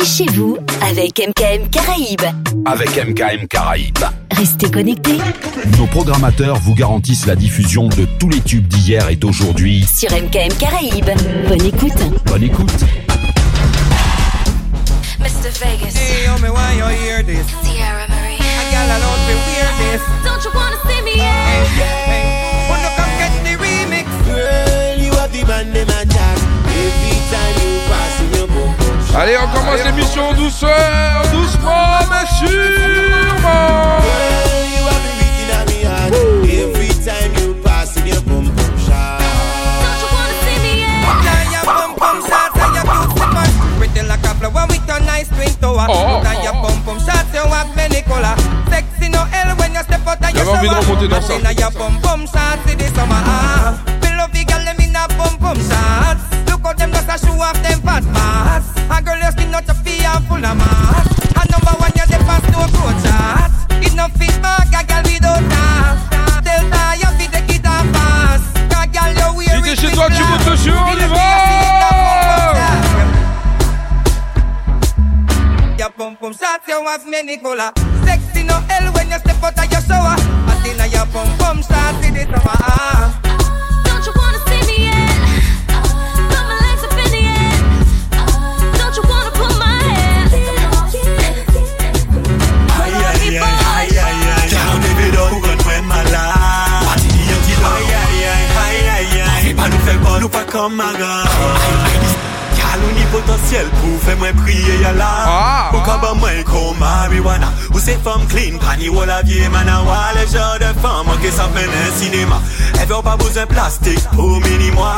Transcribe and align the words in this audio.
chez 0.00 0.24
vous 0.32 0.56
avec 0.80 1.18
MKM 1.18 1.68
Caraïbes. 1.68 2.22
Avec 2.64 2.96
MKM 2.96 3.46
Caraïbes. 3.46 3.98
Restez 4.34 4.70
connectés. 4.70 5.18
Nos 5.78 5.86
programmateurs 5.86 6.56
vous 6.56 6.74
garantissent 6.74 7.26
la 7.26 7.36
diffusion 7.36 7.88
de 7.88 8.06
tous 8.18 8.28
les 8.30 8.40
tubes 8.40 8.66
d'hier 8.66 9.08
et 9.10 9.16
d'aujourd'hui. 9.16 9.84
Sur 9.94 10.10
MKM 10.10 10.54
Caraïbes. 10.58 11.10
Bonne 11.48 11.64
écoute. 11.66 11.92
Bonne 12.26 12.42
écoute. 12.42 12.84
Mr. 15.20 15.50
Vegas. 15.60 15.94
Hey, 15.94 16.26
yo, 16.26 16.38
me 16.38 16.48
why 16.48 16.74
you 16.78 16.86
hear 17.04 17.22
this? 17.22 17.46
Sierra 17.62 18.06
Marie. 18.08 18.38
A 18.40 18.70
gal 18.72 18.90
alone 18.90 19.20
be 19.26 19.34
wear 19.34 19.68
this. 19.78 20.02
Don't 20.24 20.42
you 20.44 20.50
wanna 20.54 20.76
see 20.88 21.02
me 21.04 21.20
Hey, 21.20 21.64
yet? 21.76 22.06
hey. 22.06 22.41
Allez, 29.14 29.36
on 29.36 29.46
commence 29.54 29.84
l'émission 29.84 30.30
en 30.30 30.32
douceur, 30.32 31.22
doucement, 31.32 31.98
mais 32.10 32.26
sûrement. 32.38 33.98
When 44.52 44.68
we 44.68 44.78
turn 44.86 45.06
nice 45.06 45.28
oh, 45.62 45.86
oh, 45.88 46.42
your 46.42 46.52
pom 46.52 46.82
pom 46.82 46.98
shots, 46.98 47.32
you 47.32 47.76
many 47.76 48.02
color. 48.02 48.34
Sexy 48.68 49.08
no 49.08 49.18
hell 49.18 49.56
when 49.56 49.72
you 49.72 49.80
step 49.82 50.04
out 50.04 50.20
of 50.20 50.34
your 50.34 50.44
shower. 50.44 51.52
Your 51.52 51.70
pom 51.70 52.00
pom 52.02 52.26
shots, 52.26 52.94
summer. 52.94 53.22
Pom 55.16 55.38
pom 55.38 55.56
shots. 55.56 56.31
How 56.72 56.78
them 56.78 56.92
just 56.92 57.04
a 57.04 57.18
show 57.26 57.36
off 57.36 57.52
them 57.60 57.80
fat 57.82 58.02
mass. 58.16 58.64
A 58.88 59.02
girl 59.04 59.18
your 59.20 59.30
skin 59.32 59.50
not 59.50 59.68
a 59.68 59.74
fee 59.74 60.00
and 60.08 60.24
full 60.24 60.40
of 60.40 60.56
mass. 60.56 61.04
And 61.36 61.50
number 61.52 61.76
one 61.76 61.92
you 61.92 62.06
the 62.08 62.16
fast 62.24 62.48
no 62.48 62.64
approach 62.64 62.96
shots. 63.04 63.68
It 63.84 63.92
no 63.92 64.08
fit 64.16 64.32
mark 64.40 64.72
a 64.72 64.80
girl 64.80 65.04
without 65.04 65.44
that. 65.52 66.00
Tell 66.40 66.64
her 66.72 66.96
you 66.96 67.12
fit 67.20 67.28
take 67.28 67.60
it 67.60 67.66
off 67.68 67.84
fast. 67.92 68.56
A 68.72 68.88
girl 68.88 69.12
you 69.12 69.28
wear 69.36 69.52
it 69.52 69.68
with 69.68 69.92
toi, 69.92 70.08
tu 70.08 70.24
montes 70.24 70.48
dessus, 70.48 70.72
on 70.72 70.96
y 70.96 71.04
va 71.12 71.28
Your 75.76 75.90
pum 75.92 76.16
pum 76.16 76.32
shots, 76.32 76.66
you 76.68 76.80
have 76.88 77.04
many 77.06 77.36
color. 77.36 77.70
Sexy 78.06 78.44
no 78.44 78.56
hell 78.72 78.88
when 78.94 79.10
you 79.10 79.18
step 79.18 79.44
out 79.44 79.58
of 79.60 79.70
your 79.70 79.82
shower. 79.82 80.16
I 80.48 80.56
think 80.64 80.80
your 80.90 81.04
pum 81.12 81.28
pum 81.36 81.60
shots 81.60 82.00
in 82.06 82.14
the 82.14 82.24
summer. 82.32 83.31
don 95.14 95.28
pou 95.30 95.44
kontwen 95.46 95.86
mala. 95.90 96.24
Pati 96.88 97.08
di 97.12 97.30
yon 97.30 97.42
ki 97.46 97.54
don 97.60 97.72
Ay 98.62 98.78
ay 98.96 99.54
pa 99.56 99.68
nou 99.68 99.86
fe 99.86 99.94
bon, 100.02 100.18
nou 100.22 100.30
pa 100.32 100.42
kamaran 100.48 101.26
Kal 102.56 102.84
ou 102.86 102.94
ni 102.96 103.04
potansyel 103.12 103.68
pou 103.78 103.98
fe 104.04 104.16
mwen 104.20 104.36
priye 104.42 104.78
yala. 104.82 105.10
Ah. 105.28 105.70
Ou 105.74 105.82
kaba 105.86 106.14
mwen 106.18 106.42
kon 106.48 106.76
mariwana 106.80 107.52
Ou 107.72 107.82
se 107.82 107.96
fom 108.04 108.24
clean, 108.32 108.58
pani 108.62 108.90
wala 108.92 109.20
vie 109.26 109.48
mana 109.52 109.80
Wale 109.86 110.26
jor 110.32 110.58
de 110.62 110.72
fom, 110.80 111.12
anke 111.14 111.32
sa 111.34 111.48
fene 111.52 111.84
sinema. 111.98 112.40
Eve 112.82 113.02
pa 113.04 113.16
bozen 113.20 113.48
plastik 113.50 114.00
pou 114.16 114.40
mini 114.42 114.72
mwa. 114.76 114.94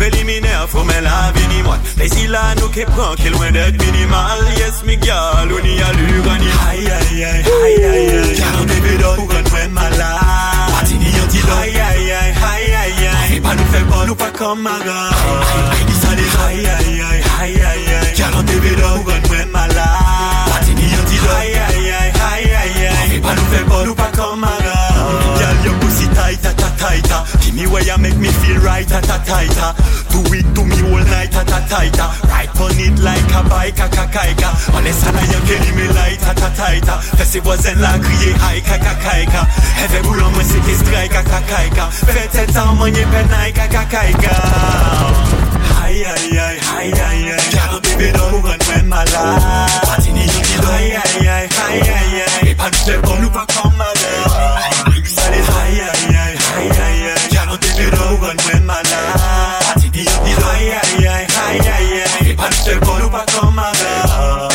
Préliminaire, 0.00 0.66
faut 0.66 0.82
mettre 0.82 1.02
la 1.02 1.30
vie 1.34 1.46
ni 1.54 1.62
moi 1.62 1.76
Plaisir 1.94 2.30
là, 2.30 2.54
nous 2.58 2.70
qui 2.70 2.80
prend, 2.86 3.14
qui 3.16 3.26
est 3.26 3.30
loin 3.30 3.50
d'être 3.50 3.76
minimal 3.84 4.38
Yes, 4.56 4.82
Miguel, 4.86 5.12
on 5.44 5.66
y 5.66 5.82
a 5.82 5.92
l'uranie 5.92 6.46
Aïe 6.70 6.88
aïe 6.88 7.22
aïe 7.22 7.44
aïe 7.44 7.84
aïe 7.84 8.16
aïe 8.16 8.34
Car 8.34 8.48
on 8.58 8.64
est 8.64 8.80
bédon 8.80 9.14
pour 9.16 9.30
un 9.30 9.42
train 9.42 9.68
malade 9.68 10.88
d'hier 10.88 11.26
dit 11.28 11.42
Aïe 11.62 11.78
aïe 11.78 12.12
aïe 12.12 12.32
aïe 12.32 12.72
aïe 12.72 13.08
aïe 13.08 13.34
Fais 13.34 13.40
pas 13.40 13.54
nous 13.54 13.64
faire 13.66 13.84
bon, 13.84 14.06
nous 14.06 14.14
pas 14.14 14.30
comme 14.30 14.62
Maga 14.62 15.10
Dis 15.86 15.94
ça 15.94 16.08
les 16.16 16.22
aïe 16.48 16.66
aïe 16.66 17.02
aïe 17.02 17.22
aïe 17.42 17.60
aïe 17.60 17.94
aïe 18.00 18.14
Car 18.16 18.30
on 18.38 18.40
est 18.40 18.58
bédon 18.58 19.02
pour 19.04 19.12
un 19.12 19.20
train 19.20 19.46
malade 19.52 20.64
d'hier 20.64 21.04
dit 21.08 21.20
Aïe 21.42 21.52
aïe 21.52 21.92
aïe 21.92 22.12
aïe 22.32 22.52
aïe 22.54 23.12
aïe 23.12 23.20
pas 23.20 23.34
nous 23.34 23.44
faire 23.52 23.66
bon, 23.66 23.84
nous 23.84 23.94
pas 23.94 24.10
comme 24.16 24.40
Maga 24.40 24.80
Girl, 25.36 25.56
your 25.66 25.74
pussy 25.80 26.08
tight, 26.08 26.40
ta 26.40 26.69
ta 26.80 26.88
tight 26.88 27.42
Give 27.44 27.54
me 27.54 27.66
where 27.66 27.82
you 27.84 27.98
make 27.98 28.16
me 28.16 28.28
feel 28.28 28.58
right, 28.60 28.86
ta 28.88 29.00
ta 29.00 29.18
tight 29.24 29.52
Do 30.10 30.20
it 30.32 30.46
to 30.54 30.64
me 30.64 30.76
all 30.88 31.04
night, 31.04 31.30
ta 31.30 31.44
ta 31.44 31.60
tight 31.68 31.96
Right 32.24 32.48
on 32.60 32.72
it 32.80 32.98
like 33.00 33.32
a 33.32 33.42
bike, 33.48 33.78
a 33.78 33.88
kakaika 33.88 34.50
On 34.74 34.84
ça 34.92 35.12
là, 35.12 35.20
y'a 35.20 35.40
qu'elle 35.46 35.74
me 35.74 35.86
light, 35.92 36.20
ta 36.20 36.34
ta 36.34 36.50
tight 36.50 36.86
Fais 37.16 37.24
voisins 37.40 37.74
là 37.76 37.98
crier 37.98 38.34
aïe, 38.48 38.62
kakakaika 38.62 39.46
boule 40.02 40.22
en 40.22 40.30
moi, 40.30 40.42
c'est 40.44 40.60
qui 40.60 40.74
strike, 40.74 41.14
a 41.14 41.22
kakaika 41.22 41.88
Fais 41.90 42.28
tête 42.28 42.56
en 42.56 42.86
y'a 42.86 43.06
peine, 43.06 43.52
kakakaika 43.52 44.36
Aïe 45.84 46.04
aïe 46.04 46.38
aïe 46.38 46.58
aïe 46.78 46.92
aïe 46.92 47.30
aïe 47.30 47.36
Car 47.50 47.74
un 47.74 47.80
bébé 47.80 48.12
dans 48.12 48.30
nous 48.30 48.40
rend 48.40 48.72
même 48.72 48.86
malade 48.86 49.10
Patini 49.84 50.24
dit 50.24 50.56
aïe 50.72 50.92
aïe 50.92 51.28
aïe 51.28 51.48
aïe 51.68 51.80
aïe 51.80 52.22
aïe 52.42 52.50
Et 52.50 52.54
pas 52.54 52.70
pas 53.30 53.46
nous 63.10 63.18
fait 63.18 63.32
comme 63.32 63.40
nous 63.40 63.40
pas 63.40 63.40
comme 63.40 63.54
ma 63.54 63.72
mère 63.72 64.48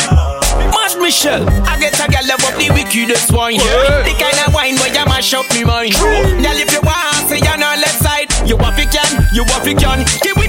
Mad 0.72 1.00
Michelle, 1.00 1.46
I 1.66 1.78
get 1.78 1.98
a 2.00 2.10
gal 2.10 2.26
love 2.26 2.44
up 2.44 2.58
the 2.58 2.70
wickedest 2.72 3.32
one, 3.32 3.54
yeah. 3.54 4.02
The 4.02 4.14
kind 4.18 4.38
of 4.46 4.54
wine 4.54 4.76
where 4.76 4.88
you 4.88 5.04
mash 5.06 5.32
up 5.34 5.46
me 5.54 5.64
mind. 5.64 5.94
Girl, 5.94 6.58
if 6.58 6.72
you 6.72 6.80
want, 6.82 7.28
say 7.28 7.38
you're 7.38 7.52
on 7.52 7.60
left 7.60 8.02
side. 8.02 8.26
You 8.48 8.56
want 8.56 8.78
it 8.78 8.90
can, 8.90 9.28
you 9.32 9.44
want 9.44 9.66
it 9.66 9.78
can. 9.78 10.04
Give 10.22 10.36
me 10.36 10.42
the 10.42 10.42
one. 10.42 10.45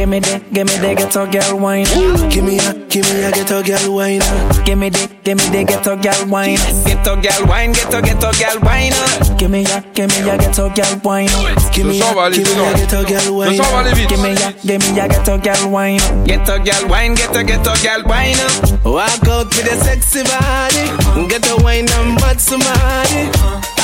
Give 0.00 0.08
me 0.08 0.18
the, 0.18 0.40
give 0.50 0.66
me 0.66 0.72
the 0.80 0.94
ghetto 0.96 1.26
girl 1.28 1.60
wine. 1.60 1.84
Give 2.32 2.40
me 2.42 2.56
a, 2.56 2.72
give 2.88 3.04
me 3.04 3.20
a 3.20 3.30
ghetto 3.36 3.60
girl 3.62 3.92
wine. 3.92 4.24
Give 4.64 4.78
me 4.80 4.88
the, 4.88 5.04
give 5.22 5.36
me 5.36 5.44
the 5.52 5.60
ghetto 5.68 5.92
girl 6.00 6.24
wine. 6.24 6.56
Ghetto 6.88 7.20
girl 7.20 7.44
wine, 7.44 7.72
ghetto 7.76 8.00
ghetto 8.00 8.32
girl 8.40 8.56
wine. 8.64 8.96
Give 9.36 9.50
me 9.52 9.60
ya, 9.60 9.84
give 9.92 10.08
me 10.08 10.24
ya 10.24 10.40
ghetto 10.40 10.72
girl 10.72 10.96
wine. 11.04 11.28
Give 11.76 11.84
me 11.84 12.00
sang 12.00 12.16
a, 12.16 12.30
give 12.32 12.48
me 12.48 12.64
a 12.64 12.72
ghetto 12.80 13.04
girl 13.04 13.24
Le 13.28 13.32
wine. 13.36 13.56
sang 13.60 13.72
va 13.76 13.78
aller 13.84 13.92
vite. 13.92 14.08
Give 14.08 14.22
me 14.24 14.32
ya, 14.40 14.48
give 14.64 14.80
me 14.80 14.96
ya 14.96 15.04
ghetto 15.06 15.36
girl 15.36 15.68
wine. 15.68 16.00
Ghetto 16.24 16.56
girl 16.64 16.84
wine, 16.88 17.12
ghetto 17.14 17.42
ghetto 17.44 17.72
girl 17.84 18.02
wine. 18.08 18.40
Walk 18.88 19.28
out 19.28 19.52
with 19.52 19.68
a 19.68 19.76
sexy 19.84 20.24
body. 20.24 21.28
Get 21.28 21.44
a 21.52 21.60
wine 21.60 21.84
and 22.00 22.16
butt 22.16 22.40
somebody. 22.40 23.28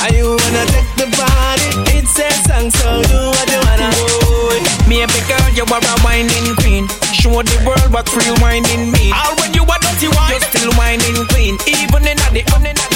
Are 0.01 0.09
you 0.17 0.33
wanna 0.33 0.65
take 0.73 0.89
the 0.97 1.07
body? 1.13 1.69
It's 1.93 2.17
a 2.17 2.25
song, 2.49 2.73
so 2.73 3.05
you 3.05 3.21
what 3.29 3.45
you 3.53 3.61
wanna 3.69 3.89
do. 3.93 4.66
Me 4.87 5.03
a 5.03 5.07
big 5.07 5.27
girl, 5.27 5.47
you 5.51 5.67
are 5.67 5.83
a 5.83 5.93
whining 5.99 6.55
queen. 6.63 6.87
Show 7.11 7.43
the 7.43 7.57
world 7.67 7.91
what 7.91 8.07
real 8.15 8.35
whining 8.39 8.87
mean. 8.91 9.11
All 9.11 9.35
when 9.35 9.51
you 9.51 9.67
are 9.67 9.79
dirty 9.83 10.07
wine, 10.07 10.31
you're 10.31 10.47
still 10.47 10.71
whining 10.79 11.27
clean. 11.27 11.59
Even 11.67 12.07
in 12.07 12.15
the, 12.15 12.39
even 12.39 12.63
in 12.63 12.71
the, 12.71 12.87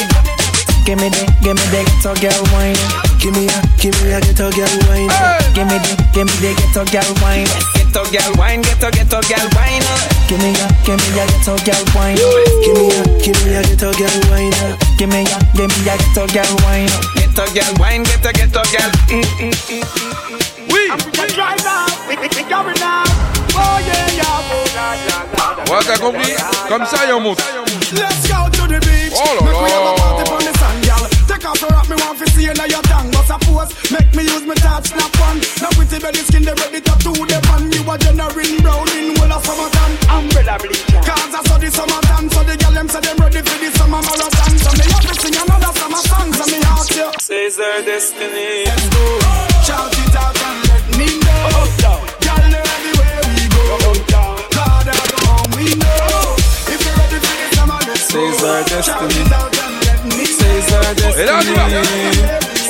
Give 0.87 0.97
me 0.97 1.11
the, 1.13 1.23
give 1.43 1.53
me 1.53 1.65
the 1.69 1.83
ghetto 1.85 2.15
girl 2.17 2.41
wine. 2.55 2.79
Give 3.19 3.35
me 3.35 3.45
a, 3.45 3.59
give 3.77 3.93
me 4.01 4.15
a 4.15 4.19
ghetto 4.23 4.49
girl 4.55 4.71
wine. 4.87 5.11
Give 5.53 5.67
me 5.67 5.77
the, 5.77 5.93
give 6.15 6.25
me 6.25 6.35
the 6.39 6.51
ghetto 6.57 6.81
girl 6.89 7.11
wine. 7.21 7.45
Ghetto 7.75 8.01
girl 8.07 8.31
wine, 8.39 8.63
ghetto 8.63 8.89
ghetto 8.89 9.19
girl 9.27 9.47
wine. 9.53 9.83
Give 10.31 10.39
me 10.39 10.55
ya, 10.55 10.67
give 10.87 10.95
me 10.95 11.07
ya 11.11 11.27
ghetto 11.27 11.59
girl 11.67 11.83
wine. 11.91 12.17
Give 12.63 12.75
me 12.79 12.87
a, 12.87 13.01
give 13.19 13.35
me 13.43 13.51
a 13.59 13.61
ghetto 13.67 13.91
girl 13.99 14.15
wine. 14.31 14.55
Give 14.95 15.11
me 15.11 15.27
ya, 15.27 15.37
give 15.59 15.69
me 15.69 15.79
ya 15.83 15.95
ghetto 15.99 16.23
girl 16.33 16.51
wine. 16.65 16.91
Ghetto 17.19 17.43
girl 17.51 17.71
wine, 17.83 18.03
ghetto 18.07 18.31
ghetto 18.31 18.63
girl. 18.73 18.91
Mm, 19.11 20.00
Ouais, 25.69 25.79
t'as 25.85 25.97
compris 25.97 26.33
Comme 26.67 26.85
ça, 26.85 27.07
et 27.09 27.13
on 27.13 27.19
monte. 27.21 27.39
Let's 27.93 28.27
go 28.27 28.49
to 28.49 28.67
the 28.67 28.79
beach. 28.85 29.13
Oh 29.15 29.35
là 29.39 29.45
Make 29.45 29.61
we 29.61 29.69
have 29.71 29.81
a 29.81 29.91
là. 29.91 29.95
party 29.97 30.31
on 30.31 30.39
the 30.39 30.53
sand, 30.59 30.83
girl. 30.85 31.07
Take 31.27 31.45
off 31.45 31.61
your 31.61 31.71
hat, 31.73 31.89
me 31.89 31.95
want 31.95 32.17
to 32.19 32.25
see 32.31 32.43
you 32.43 32.53
now 32.53 32.65
your 32.65 32.81
tongue. 32.83 33.09
But 33.11 33.25
suppose, 33.25 33.69
make 33.91 34.13
me 34.15 34.23
use 34.23 34.45
my 34.45 34.53
touch, 34.55 34.87
snap 34.93 35.11
one. 35.19 35.39
Now 35.61 35.69
pretty 35.75 35.99
belly 35.99 36.21
skin, 36.27 36.43
they 36.43 36.53
ready 36.53 36.81
to 36.81 36.93
do 37.01 37.11
the 37.25 37.39
pan. 37.47 37.71
You 37.71 37.81
a 37.89 37.97
generating 37.97 38.61
brown 38.61 38.87
in 38.95 39.15
whole 39.17 39.31
of 39.33 39.43
summertime. 39.43 39.93
Umbrella 40.11 40.55
bleacher. 40.61 41.01
Cause 41.03 41.33
I 41.35 41.41
saw 41.47 41.57
the 41.57 41.69
summertime, 41.71 42.29
so 42.29 42.43
the 42.43 42.55
girl 42.55 42.71
them 42.71 42.87
say 42.87 43.01
them 43.01 43.17
ready 43.17 43.41
for 43.41 43.57
the 43.59 43.69
summer 43.75 44.01
marathon. 44.03 44.51
So 44.61 44.69
me 44.77 44.85
have 44.93 45.05
to 45.09 45.15
sing 45.19 45.35
another 45.35 45.71
summer 45.79 46.01
song, 46.05 46.29
so 46.37 46.43
me 46.51 46.59
ask 46.69 46.91
you. 46.95 47.07
Says 47.19 47.57
our 47.59 47.81
destiny 47.81 48.67
Let's 48.69 48.87
go. 48.93 49.03
Shout 49.65 49.91
it 49.99 50.15
out 50.15 50.37
and 50.37 50.70
Says 58.11 58.43
our 58.43 58.59
destiny. 58.65 59.23
Says 60.25 60.67
destiny 60.67 61.15
Et 61.15 61.25
là, 61.25 61.39
on 61.39 61.47
y 61.47 61.53
va. 61.55 61.63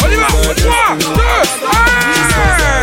On 0.03 0.11
y 0.11 0.15
va. 0.15 0.27
3, 0.27 0.53
2, 0.53 0.69
1. 0.69 0.97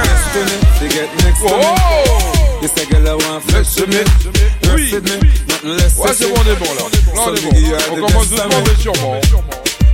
Destiny, 0.03 0.59
they 0.81 0.89
get 0.89 1.09
next 1.23 1.39
to 1.39 1.45
me 1.45 1.51
Oh 1.55 2.59
This 2.61 2.75
a 2.75 2.85
girl 2.91 3.07
I 3.07 3.15
want 3.15 3.45
flex 3.45 3.79
me. 3.87 4.03
Less 5.63 5.99
Ouais, 5.99 6.11
c'est 6.13 6.27
bon, 6.27 6.35
on 6.35 6.51
est 6.51 6.57
bon 6.57 6.75
là. 6.75 6.83
Là, 7.15 7.23
on 7.27 7.35
est 7.37 7.43
bon. 7.43 7.51
On 7.93 8.07
commence 8.09 8.29
doucement, 8.29 8.49
mais 8.51 8.61
me. 8.61 8.77
sûrement. 8.77 9.21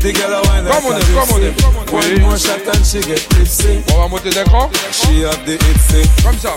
The 0.00 0.14
girl 0.14 0.32
I 0.32 0.40
want 0.40 0.64
Comme 0.66 0.86
on 0.86 0.90
like 0.94 1.04
aime, 1.04 1.14
comme 1.14 1.32
on 1.32 1.40
aime. 1.42 1.52
a 1.52 1.92
Oui. 1.92 2.14
One 2.14 2.20
more 2.22 2.38
shot 2.38 2.66
and 2.66 2.82
she 2.82 3.00
get 3.02 3.28
tipsy. 3.28 3.84
On 3.92 3.98
va 4.00 4.08
monter 4.08 4.30
d'écran. 4.30 4.70
She 4.90 5.22
have 5.24 5.44
the 5.44 5.58
itsy. 5.58 6.08
Comme 6.22 6.38
ça. 6.38 6.56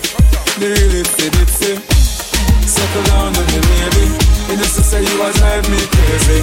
Settle 2.65 3.03
down. 3.07 4.36
You 4.47 4.55
just 4.55 4.79
say 4.79 5.03
you 5.03 5.21
a 5.21 5.27
drive 5.33 5.67
me 5.69 5.77
crazy. 5.91 6.39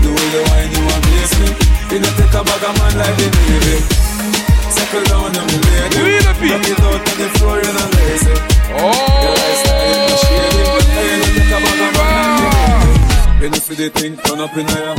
The 0.00 0.08
way 0.08 0.28
you 0.32 0.42
whine, 0.48 0.72
you 0.72 0.80
want 0.80 1.04
place 1.12 1.36
me. 1.40 1.48
You 1.92 2.00
don't 2.00 2.16
take 2.16 2.32
a 2.32 2.40
bag 2.40 2.64
of 2.64 2.72
man 2.80 2.96
like 2.96 3.16
the 3.20 3.28
Navy. 3.28 3.84
Settle 4.72 5.04
down 5.12 5.36
on 5.36 5.44
me, 5.44 5.60
lady. 5.60 6.00
Oui, 6.00 6.16
le 6.24 6.32
beat. 6.40 6.56
Rock 6.56 6.64
it 6.64 6.80
out 6.80 7.04
on 7.04 7.16
the 7.20 7.28
floor, 7.36 7.60
you're 7.60 7.76
not 7.76 7.90
lazy. 8.00 8.32
Your 8.32 9.34
lifestyle 9.36 9.92
is 9.92 10.00
not 10.08 10.24
shady. 10.24 10.72
And 10.96 11.20
you 11.20 11.30
take 11.36 11.52
a 11.52 11.58
bag 11.60 11.80
of 11.84 11.92
man 11.92 12.16
like 12.16 12.56
the 12.56 12.64
Navy. 12.64 12.96
When 13.40 13.52
you 13.52 13.60
see 13.60 13.76
the 13.76 13.88
thing 13.90 14.16
turn 14.16 14.40
up 14.40 14.56
in 14.56 14.66
here, 14.66 14.96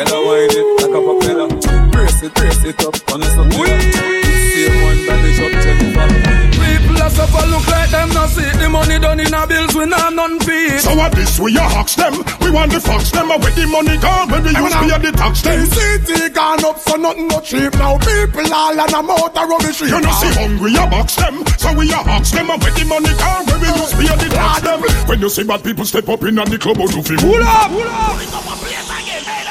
gotta 0.00 0.18
wind 0.24 0.56
it 0.56 0.66
like 0.80 0.94
a 0.96 1.00
propeller. 1.04 1.48
Brace 1.92 2.22
it, 2.22 2.32
brace 2.32 2.64
it 2.64 2.80
up, 2.80 2.96
on 3.12 3.22
a 3.22 3.26
something. 3.26 4.21
Same 4.62 4.78
one 4.78 5.06
that 5.10 5.24
is 5.26 5.40
up 5.42 5.50
Jennifer. 5.58 6.06
People 6.54 6.94
a 7.02 7.10
suffer 7.10 7.46
look 7.50 7.66
like 7.66 7.90
them 7.90 8.08
not 8.14 8.30
see 8.30 8.46
the 8.62 8.68
money 8.70 8.98
done 9.02 9.18
in 9.18 9.34
a 9.34 9.42
bills 9.42 9.74
we 9.74 9.86
not 9.90 10.14
none 10.14 10.38
fee. 10.38 10.78
So 10.78 10.94
what 10.94 11.10
this 11.18 11.34
we 11.40 11.56
a 11.58 11.66
hawks 11.66 11.98
them? 11.98 12.14
We 12.38 12.54
want 12.54 12.70
the 12.70 12.78
fox 12.78 13.10
them, 13.10 13.26
and 13.26 13.42
where 13.42 13.50
the 13.50 13.66
money 13.66 13.98
gone 13.98 14.30
when 14.30 14.46
we 14.46 14.54
use 14.54 14.74
pay 14.78 14.94
the 15.02 15.10
tax 15.18 15.42
them. 15.42 15.66
city 15.66 16.30
gone 16.30 16.62
up 16.62 16.78
so 16.78 16.94
nothing 16.94 17.26
no 17.26 17.40
cheap 17.42 17.74
now. 17.74 17.98
People 17.98 18.54
all 18.54 18.78
on 18.78 18.94
a 18.94 19.02
motor 19.02 19.46
rubbish. 19.50 19.82
You 19.82 19.98
know 19.98 20.14
see 20.22 20.30
hungry 20.38 20.78
a 20.78 20.86
box 20.86 21.18
them, 21.18 21.42
so 21.58 21.74
we 21.74 21.90
a 21.90 21.98
hawks 21.98 22.30
them, 22.30 22.46
and 22.46 22.62
where 22.62 22.70
the 22.70 22.84
money 22.86 23.10
gone 23.18 23.42
when 23.50 23.58
we 23.58 23.66
use 23.66 23.92
pay 23.98 24.14
the 24.14 24.28
tax 24.30 24.62
them. 24.62 24.78
When 25.10 25.18
you 25.18 25.28
see 25.28 25.42
bad 25.42 25.66
people 25.66 25.84
step 25.84 26.06
up 26.06 26.22
in 26.22 26.38
the 26.38 26.58
club, 26.62 26.78
or 26.78 26.86
do 26.86 27.02
feel 27.02 27.18
Pull 27.18 27.42
up, 27.42 27.66
pull 27.66 27.82
up. 27.82 28.14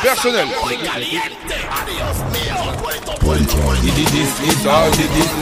Personnel. 0.07 0.47
Ça, 3.21 4.87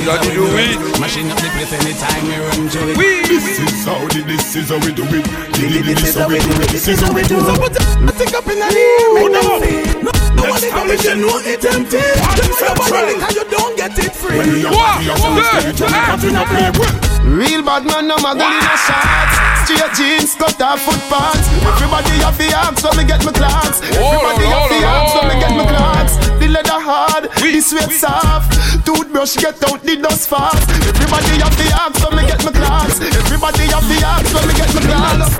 il 0.01 0.09
a 0.09 0.17
dit 0.17 0.31
le 0.31 0.41
oui. 0.41 0.77
Machine 0.99 1.31
up 1.31 1.37
the 1.37 1.49
place 1.49 1.73
anytime 1.73 2.27
we 2.27 2.35
run 2.35 2.69
to 2.69 2.89
it. 2.89 2.97
Oui. 2.97 3.21
This 3.27 3.59
is 3.59 3.85
how 3.85 3.95
the 4.07 4.21
this 4.27 4.55
is 4.55 4.69
how 4.69 4.77
we 4.79 4.91
do 4.91 5.03
it. 5.03 5.23
This 5.55 6.03
is 6.03 6.15
how 6.17 6.27
we 6.27 6.39
do 6.39 6.49
it. 6.61 6.69
This 6.71 6.87
is 6.89 6.99
how 6.99 7.13
we 7.13 7.23
do 7.23 7.39
it. 7.39 7.73
Take 8.19 8.35
up 8.35 8.47
in 8.51 8.59
the 8.59 8.67
air, 8.67 9.13
make 9.15 9.31
them 9.31 9.47
feel. 9.63 10.03
No, 10.03 10.11
no 10.35 10.43
one 10.51 10.89
is 10.91 11.03
you 11.03 11.15
know 11.15 11.39
it 11.39 11.63
empty. 11.65 11.97
Them 12.03 12.51
say 12.59 12.73
money 12.75 13.15
because 13.15 13.35
you 13.35 13.45
don't 13.49 13.75
get 13.77 13.97
it 13.97 14.11
free. 14.13 14.37
When 14.37 14.51
we 14.53 14.65
are 14.65 14.71
What? 14.75 14.99
we 14.99 15.09
are 15.09 15.17
so 15.17 15.29
What? 15.31 15.45
steady, 15.47 15.71
Johnny 15.79 15.99
continue 16.03 16.45
play 16.51 16.71
well. 16.75 16.95
Real 17.31 17.61
bad 17.63 17.83
man, 17.85 18.07
no 18.07 18.15
muggle 18.17 18.43
in 18.43 18.59
a 18.59 18.75
shorts. 18.75 19.35
Straight 19.63 19.93
jeans, 19.95 20.35
cut 20.35 20.59
off 20.61 20.81
foot 20.83 20.99
pants. 21.07 21.47
Everybody 21.63 22.11
have 22.27 22.35
the 22.37 22.51
arms, 22.59 22.81
so 22.83 22.91
me 22.99 23.03
get 23.07 23.23
my 23.23 23.31
clocks. 23.31 23.79
Everybody 23.87 24.45
have 24.51 24.67
the 24.67 24.79
arms, 24.83 25.11
so 25.15 25.21
me 25.27 25.35
get 25.39 25.51
my 25.55 25.63
clocks. 25.67 26.18
The 26.49 26.55
leather 26.55 26.81
hard, 26.81 27.29
the 27.29 27.61
sweat 27.61 27.91
soft. 27.91 28.57
Toothbrush 28.83 29.37
get 29.37 29.61
out 29.69 29.83
the 29.83 29.97
dust 30.01 30.27
fast. 30.29 30.65
Everybody 30.81 31.37
have 31.45 31.53
the 31.53 31.69
arms, 31.77 32.01
so 32.01 32.09
me 32.09 32.25
get 32.25 32.41
my 32.43 32.49
clocks. 32.49 32.97
Everybody 32.97 33.69
have 33.69 33.85
the 33.85 34.01
arms, 34.01 34.29
so 34.33 34.41
me 34.41 34.53
get 34.57 34.73
my 34.73 34.81
clocks. 34.81 35.37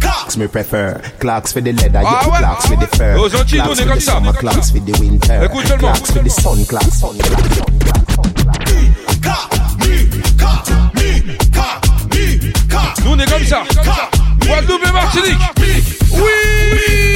Clocks 0.00 0.36
me 0.38 0.46
prefer 0.46 0.98
Clocks 1.20 1.52
for 1.52 1.60
the 1.60 1.74
leather, 1.74 2.00
Ah 2.02 2.24
yeah, 2.24 2.32
ouais, 2.32 2.38
clocks 2.38 2.64
ah 2.64 2.68
for 2.68 2.76
the 2.76 2.86
fur 2.96 3.16
nous, 3.16 3.24
on 3.24 3.44
Clocks 3.44 3.80
for 3.80 3.84
the 3.84 4.00
ça, 4.00 4.16
on 4.16 4.24
est 4.24 4.32
summer, 4.32 4.32
clocks 4.32 4.70
for 4.70 4.80
the 4.80 4.92
winter 4.98 5.48
Clocks 5.76 6.10
for 6.10 6.22
the 6.22 6.30
seulement. 6.30 6.56
sun, 6.56 6.64
clocks, 6.64 6.96
sun, 6.96 7.18
clocks, 7.18 7.52
sun, 7.52 7.78
clocks, 7.84 8.14
sun. 8.14 8.32
Nous, 13.04 13.12
on 13.12 13.18
est 13.18 13.30
comme 13.30 13.44
ça. 13.44 13.62
Guadeloupe 14.40 14.86
et 14.88 14.92
Martinique. 14.92 15.38
Oui. 16.12 17.15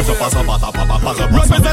hands 0.01 0.09
up 0.09 0.21
as 0.21 0.33
a 0.33 0.41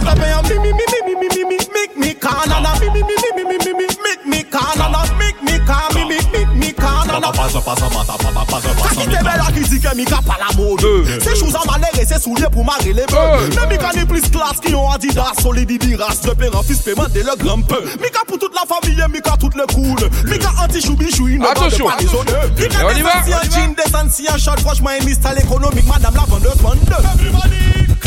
the 0.05 0.15
mayor, 0.19 0.43
me 0.49 0.57
me 0.59 0.73
me 0.73 0.85
me 0.89 1.01
me 1.05 1.15
me 1.15 1.29
me 1.29 1.45
me. 1.45 1.59
Make 1.73 1.97
me 1.97 2.15
call 2.15 2.51
and 2.51 2.67
a 2.67 2.73
me 2.81 2.89
me 2.91 3.03
me 3.03 3.15
me 3.17 3.33
me 3.37 3.45
me 3.45 3.57
me 3.59 3.73
me. 3.73 3.87
Make 4.03 4.27
me 4.27 4.43
call 4.45 4.81
and 4.81 4.95
a 4.95 5.01
make 5.17 5.41
me 5.43 5.57
me 5.59 6.05
me 6.05 6.19
make 6.33 6.55
me 6.57 6.73
call 6.73 7.09
and 7.09 7.25
a. 7.25 7.31
Pasa 7.33 7.61
pasa 7.61 7.89
bata 7.89 8.17
papa 8.19 8.45
pasa 8.45 8.71
pasa. 8.75 8.89
Kaki 8.89 9.07
te 9.09 9.19
bela 9.25 9.49
kritike 9.53 9.95
mi 9.97 10.05
ka 10.05 10.21
me 10.21 10.49
mode. 10.57 11.21
Se 11.23 11.33
chouz 11.37 11.55
a 11.55 11.65
malere 11.67 12.05
se 12.05 12.19
soulie 12.21 12.49
pou 12.51 12.65
ma 12.65 12.77
releve. 12.85 13.13
Ne 13.57 13.67
mi 13.69 13.79
ka 13.79 13.93
ni 13.95 14.05
plis 14.05 14.29
klas 14.31 14.61
ki 14.61 14.73
yon 14.73 14.93
adidas 14.93 15.41
solidi 15.43 15.79
di 15.79 15.97
me 15.97 15.97
De 15.99 16.35
père 16.35 16.55
en 16.55 16.63
fils 16.63 16.81
paiement 16.83 17.09
de 17.09 17.23
me 17.23 17.37
grimpe. 17.37 17.77
Mi 18.01 18.11
ka 18.11 18.25
pou 18.27 18.37
toute 18.37 18.53
me 18.53 18.65
famille, 18.67 19.05
mi 19.11 19.21
ka 19.21 19.37
toute 19.39 19.55
le 19.55 19.67
cool. 19.73 20.09
Mi 20.29 20.39
ka 20.39 20.53
anti 20.63 20.81
choubi 20.81 21.07
me 21.39 21.47
Attention. 21.47 21.89
Mi 22.59 22.69
ka 22.69 22.93
défensi 22.93 23.35
en 23.35 23.43
jean, 23.51 23.75
défensi 23.75 24.27
en 24.29 24.39
short. 24.39 24.61
Franchement, 24.61 24.91
émis 24.91 25.17
à 25.25 25.35
madame 25.35 26.15
la. 26.15 27.78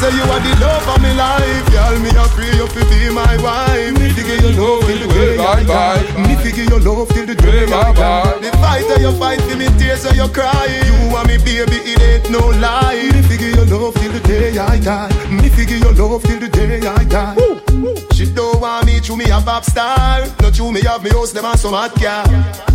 say 0.00 0.16
you 0.16 0.24
are 0.24 0.40
the 0.40 0.52
love 0.64 0.88
of 0.88 0.98
my 1.02 1.12
life, 1.12 1.66
girl. 1.68 1.94
Me 2.00 2.08
a 2.16 2.24
pray 2.32 2.48
you 2.56 2.66
fi 2.72 2.82
be 2.88 3.12
my 3.12 3.36
wife. 3.44 3.92
Me 4.00 4.08
fi 4.16 4.22
give 4.24 4.40
you 4.40 4.52
love 4.56 4.80
till 4.88 4.98
the 4.98 5.08
day 5.12 5.36
I 5.36 5.62
die. 5.62 6.26
Me 6.26 6.34
fi 6.40 6.50
give 6.56 6.70
you 6.72 6.80
love 6.80 7.08
till 7.12 7.26
the 7.26 7.34
day 7.34 7.64
I 7.68 7.92
die. 7.92 8.38
The 8.40 8.50
fight 8.56 8.88
that 8.88 9.00
you 9.04 9.12
fight 9.20 9.40
for 9.42 9.56
me, 9.56 9.68
tears 9.78 10.02
that 10.04 10.16
you 10.16 10.28
cry. 10.32 10.66
You 10.88 10.96
and 11.16 11.28
me 11.28 11.36
baby, 11.44 11.78
it 11.84 12.00
ain't 12.00 12.30
no 12.30 12.48
lie. 12.64 13.10
Me 13.12 13.20
fi 13.28 13.36
give 13.36 13.54
you 13.54 13.64
love 13.68 13.94
till 13.94 14.12
the 14.12 14.20
day 14.20 14.56
I 14.56 14.80
die. 14.80 15.12
Me 15.28 15.48
fi 15.50 15.66
give 15.66 15.84
you 15.84 15.92
love 15.92 16.22
till 16.22 16.40
the 16.40 16.48
day 16.48 16.80
I 16.80 17.04
die. 17.04 17.36
She 18.14 18.24
don't 18.32 18.60
want 18.60 18.86
me 18.86 19.00
to 19.00 19.16
me 19.16 19.24
a 19.30 19.40
pop 19.40 19.64
star. 19.64 20.24
Not 20.40 20.54
to 20.54 20.72
me 20.72 20.80
have 20.82 21.02
me 21.02 21.10
house 21.10 21.32
them 21.32 21.44
and 21.44 21.58
some 21.58 21.74
hot 21.74 21.94
car. 22.00 22.24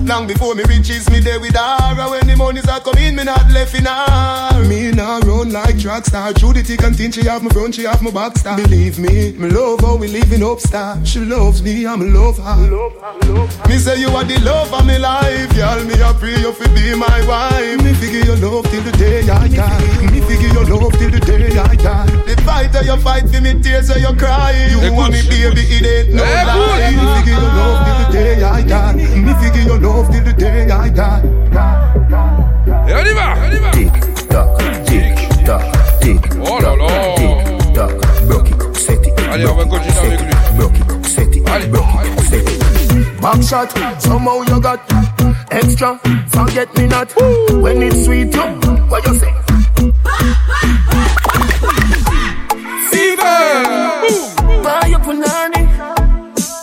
Long 0.05 0.27
before 0.27 0.53
me 0.53 0.63
riches, 0.63 1.09
me 1.09 1.19
there 1.19 1.39
with 1.39 1.55
her. 1.55 2.01
And 2.01 2.11
when 2.11 2.27
the 2.27 2.35
money's 2.35 2.67
a 2.67 2.79
come 2.79 2.97
in, 2.97 3.15
me 3.15 3.23
not 3.23 3.49
left 3.51 3.73
in 3.73 3.85
her. 3.85 4.63
Me 4.69 4.91
nah 4.91 5.19
run 5.25 5.51
like 5.51 5.79
track 5.79 6.05
star. 6.05 6.33
Through 6.33 6.53
the 6.53 6.63
thick 6.63 6.83
and 6.83 6.95
thin, 6.95 7.11
she 7.15 7.29
have 7.29 7.43
my 7.43 7.49
front, 7.49 7.73
she 7.73 7.83
have 7.83 8.01
my 8.01 8.11
back 8.11 8.37
star. 8.37 8.57
Believe 8.57 8.99
me, 8.99 9.31
me 9.39 9.47
love 9.49 9.79
how 9.79 9.95
we 9.95 10.09
living 10.09 10.43
up 10.43 10.59
star. 10.59 10.99
She 11.05 11.19
loves 11.19 11.63
me, 11.63 11.87
I'm 11.87 12.13
love 12.13 12.37
her. 12.37 12.57
Love, 12.67 12.91
her, 12.99 13.31
love 13.31 13.55
her. 13.55 13.69
Me 13.69 13.77
say 13.77 13.99
you 14.01 14.09
are 14.09 14.25
the 14.25 14.37
love 14.41 14.73
of 14.73 14.85
my 14.85 14.97
life, 14.97 15.47
girl. 15.55 15.79
Me 15.85 15.95
a 16.01 16.13
pray 16.13 16.35
you 16.35 16.51
fi 16.51 16.67
be 16.75 16.93
my 16.93 17.19
wife. 17.25 17.81
Me 17.83 17.93
figure 17.93 18.19
give 18.19 18.27
you 18.27 18.49
love 18.49 18.65
till 18.69 18.83
the 18.83 18.91
day 18.97 19.21
I 19.29 19.47
die. 19.47 20.11
Me 20.11 20.19
figure 20.27 20.51
give 20.51 20.59
you 20.59 20.75
love 20.75 20.91
till 20.99 21.09
the 21.09 21.21
day 21.23 21.57
I 21.57 21.75
die. 21.75 22.05
The 22.27 22.35
fight 22.43 22.73
that 22.73 22.83
you 22.83 22.97
fight 22.97 23.29
for 23.29 23.39
me, 23.39 23.63
tears 23.63 23.87
that 23.87 24.01
you 24.01 24.13
cry. 24.19 24.51
You 24.69 24.91
want 24.91 25.13
me, 25.13 25.21
baby, 25.23 25.63
it 25.71 25.85
ain't 25.87 26.15
no 26.15 26.23
lie. 26.23 26.91
Me 26.91 26.99
figure 27.15 27.31
give 27.31 27.39
you 27.39 27.51
love 27.55 27.79
till 27.85 27.97
the 28.03 28.07
day 28.11 28.43
I 28.43 28.61
die. 28.61 28.93
Me 28.93 29.33
figure 29.39 29.63
give 29.63 29.67
you 29.71 29.79
love 29.79 30.11
till 30.11 30.23
the 30.23 30.33
day 30.33 30.69
I 30.69 30.89
die. 30.89 31.23
Et 32.87 32.93
on 32.93 33.05
y 33.05 33.13
va, 33.13 33.35
on 33.45 33.53
y 33.53 33.59
va. 33.59 33.71
Tick 33.71 34.27
tock, 34.27 34.59
tick 34.85 35.45
tock, 35.45 35.74
Oh 36.07 36.59
là 36.61 36.75
là. 36.75 36.87
tock 37.73 37.91
Broke 38.27 38.49
it, 38.49 38.75
set 38.75 39.05
it 39.05 39.13
Allez, 39.31 39.47
on 39.47 39.55
va 39.55 39.63
continuer 39.65 39.97
avec 39.97 40.19
lui. 40.21 40.33
Broke 40.57 40.77
it, 40.77 41.05
set 41.05 41.35
it, 41.35 41.49
Allez. 41.49 41.67
broke 41.67 41.85
it, 42.05 42.19
set 42.29 42.47
it 42.47 43.21
Back 43.21 43.41
shot, 43.41 43.71
somehow 43.99 44.43
you 44.43 44.61
got 44.61 44.79
extra. 45.49 45.99
Forget 46.29 46.77
me 46.77 46.87
not 46.87 47.11
when 47.61 47.81
it's 47.81 48.05
sweet. 48.05 48.33
You, 48.35 48.41
what 48.87 49.03
you 49.07 49.15
say? 49.15 49.33
Fever. 52.91 53.37
Buy 54.61 54.93
up 54.93 55.01
punani. 55.01 55.65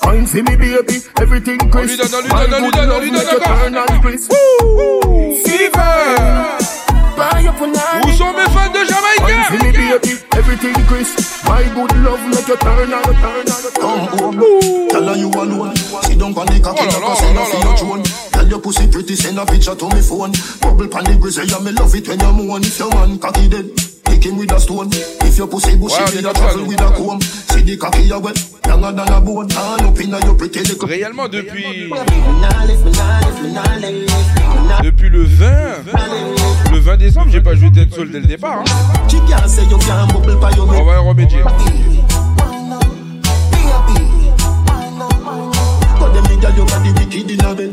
Wine 0.04 0.26
for 0.26 0.36
me, 0.36 0.56
baby. 0.56 1.02
Everything 1.20 1.60
On 1.62 1.70
crisp. 1.70 2.14
on 2.14 2.28
My 2.28 2.44
on 2.44 2.48
good 2.48 2.78
on 2.78 2.88
love 2.88 3.02
make 3.02 3.32
you 3.32 3.40
turn 3.40 3.76
and 3.76 4.02
crisp. 4.02 4.32
Fever. 5.44 6.22
Où 8.04 8.12
sont 8.12 8.32
mes 8.32 8.48
fans? 8.52 8.71
Wine 9.22 9.44
for 9.46 9.58
me 9.64 9.70
baby, 9.72 10.18
everything 10.34 10.74
crisp. 10.86 11.46
My 11.46 11.62
good 11.74 11.92
love 12.02 12.22
make 12.26 12.48
you 12.48 12.56
turn 12.56 12.92
on, 12.92 13.02
turn 13.02 13.48
on, 13.48 13.62
Come 13.78 14.04
home, 14.18 14.88
tell 14.90 15.06
her 15.06 15.16
you 15.16 15.30
alone. 15.30 15.76
Sit 15.76 16.18
down 16.18 16.34
on 16.36 16.46
the 16.46 16.60
cocky 16.62 16.86
like 16.86 17.06
a 17.06 17.16
send 17.16 17.38
for 17.38 17.60
your 17.62 17.76
throne. 17.76 18.02
Tell 18.02 18.48
your 18.48 18.60
pussy 18.60 18.90
pretty, 18.90 19.14
send 19.16 19.38
a 19.38 19.46
picture 19.46 19.74
to 19.74 19.86
me 19.88 20.02
phone. 20.02 20.32
Bubble 20.60 20.88
pan 20.88 21.04
the 21.04 21.16
grizzly, 21.20 21.46
yeah, 21.46 21.62
me 21.62 21.72
love 21.72 21.94
it 21.94 22.08
when 22.08 22.20
you 22.20 22.32
moan. 22.32 22.62
If 22.62 22.78
your 22.78 22.90
man 22.90 23.18
cocky 23.18 23.48
dead, 23.48 23.70
kick 23.76 24.01
him 24.24 24.38
with 24.38 24.52
a 24.52 24.60
stone. 24.60 24.90
If 25.24 25.38
your 25.38 25.48
pussy 25.48 25.76
bushy, 25.76 25.94
Ouais, 25.96 26.02
on 26.08 26.12
me 26.12 26.16
est 26.16 26.18
a 26.18 26.22
dans 26.22 26.32
travel 26.32 26.62
ça, 26.62 26.68
with 26.68 26.80
a 26.80 26.90
comb. 26.92 27.20
See 27.22 27.62
the 27.62 27.76
cocky 27.76 28.02
you 28.02 28.18
wet, 28.20 28.38
younger 28.66 28.92
than 28.92 29.12
a 29.12 29.20
bone. 29.20 29.48
Hand 29.50 29.82
up 29.86 30.00
inna 30.00 30.18
your 30.24 30.36
pretty 30.36 30.60
little. 30.60 30.88
Réellement 30.88 31.28
depuis 31.28 31.90
depuis 34.82 35.10
le 35.10 35.24
20 35.24 35.46
le 36.72 36.78
20 36.78 36.96
décembre 36.96 37.26
j'ai 37.30 37.40
pas 37.40 37.54
joué 37.54 37.70
Dead 37.70 37.92
Soul 37.94 38.10
dès 38.10 38.20
le 38.20 38.26
départ. 38.26 38.60
hein. 38.60 38.64
On 40.80 40.84
va 40.84 40.94
y 40.94 41.08
remédier. 41.08 41.42
But 45.98 46.12
them 46.14 46.24
nigga 46.24 46.50
you 46.56 46.64
got 46.66 46.82
the 46.82 46.92
wicked 46.98 47.30
in 47.30 47.44
a 47.44 47.54
bed. 47.54 47.72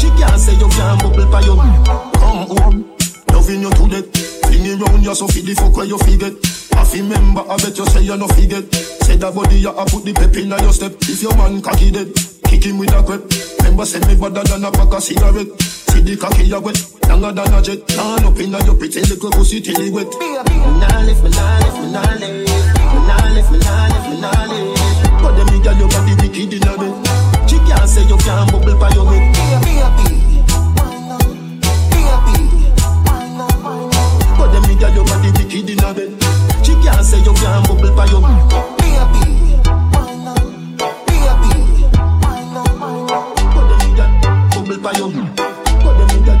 She 0.00 0.08
can't 0.18 0.38
say 0.40 0.54
you 0.54 0.68
can't 0.68 1.00
bubble 1.02 1.26
by 1.30 1.40
your 1.42 1.56
Come 1.56 2.46
home, 2.56 2.84
loving 3.32 3.62
you 3.62 3.70
to 3.70 3.84
death. 3.88 4.08
Fling 4.46 4.78
round 4.78 5.04
you 5.04 5.14
so 5.14 5.26
feed 5.28 5.46
the 5.46 5.54
fuck 5.54 5.76
where 5.76 5.86
you 5.86 5.98
forget. 5.98 6.34
I 6.76 6.82
remember, 6.92 7.42
I 7.48 7.56
bet 7.56 7.76
you 7.78 7.86
say 7.86 8.02
you 8.02 8.16
no 8.16 8.26
forget. 8.28 8.64
Say 9.04 9.16
that 9.16 9.34
body 9.34 9.58
you 9.58 9.70
a 9.70 9.84
put 9.86 10.04
the 10.04 10.12
pep 10.12 10.36
in 10.36 10.50
your 10.50 10.72
step. 10.72 10.92
If 11.02 11.22
your 11.22 11.34
man 11.36 11.62
cocky 11.62 11.90
dead, 11.90 12.12
kick 12.44 12.64
him 12.64 12.78
with 12.78 12.92
a 12.92 13.02
crep. 13.02 13.22
Remember 13.60 13.84
say 13.84 14.00
me 14.06 14.14
better 14.16 14.44
than 14.44 14.64
a 14.64 14.70
pack 14.70 14.92
of 14.92 15.02
cigarette. 15.02 15.50
See 15.60 16.02
the 16.02 16.16
cocky 16.16 16.44
you 16.44 16.60
wet, 16.60 16.78
longer 17.08 17.32
than 17.32 17.54
a 17.54 17.62
jet. 17.62 17.80
Turn 17.88 18.24
up 18.24 18.38
in 18.38 18.52
your 18.52 18.76
pretty 18.76 19.00
little 19.02 19.30
pussy 19.32 19.60
till 19.60 19.80
it 19.80 19.92
wet. 19.92 20.06
Nah 20.06 21.00
lift 21.02 21.22
me, 21.24 21.30
nah 21.30 21.58
lift 21.64 21.78
me, 21.80 21.88
nah 21.92 22.02
lift 22.16 22.32
me, 22.32 22.54
nah 23.08 23.28
lift 23.32 23.50
me, 23.50 23.58
nah 23.58 23.88
lift 23.88 24.08
me, 24.10 24.16
nah 24.20 24.44
lift. 24.46 24.76
But 25.22 25.32
them 25.36 25.48
nigga 25.48 25.72
you 25.80 25.88
got 25.88 26.02
the 26.04 26.14
wicked 26.20 26.52
in 26.54 26.68
a 26.68 26.72
bed. 26.76 26.94
She 27.48 27.56
can't 27.64 27.88
say 27.88 28.04
you 28.06 28.16
can't 28.18 28.52
bubble 28.52 28.78
by 28.78 28.90
your 28.92 29.06
head. 29.10 30.35
But 34.78 34.92
them 34.92 34.92
nigga 34.92 34.96
you 34.96 35.04
got 35.04 35.18
the 35.22 35.30
wicked 35.32 35.70
in 35.70 35.80
a 35.80 35.94
bed. 35.94 36.10
She 36.64 36.72
can't 36.84 37.04
say 37.04 37.18
you 37.20 37.32
can't 37.32 37.66
bubble 37.66 37.94
by 37.96 38.04
your 38.06 38.20
head. 38.20 38.52
But 38.52 38.68
bubble 44.52 44.80
by 44.82 44.92
your 44.92 45.10
head. 45.10 45.36
But 45.80 45.94
them 45.96 46.08
nigga 46.12 46.34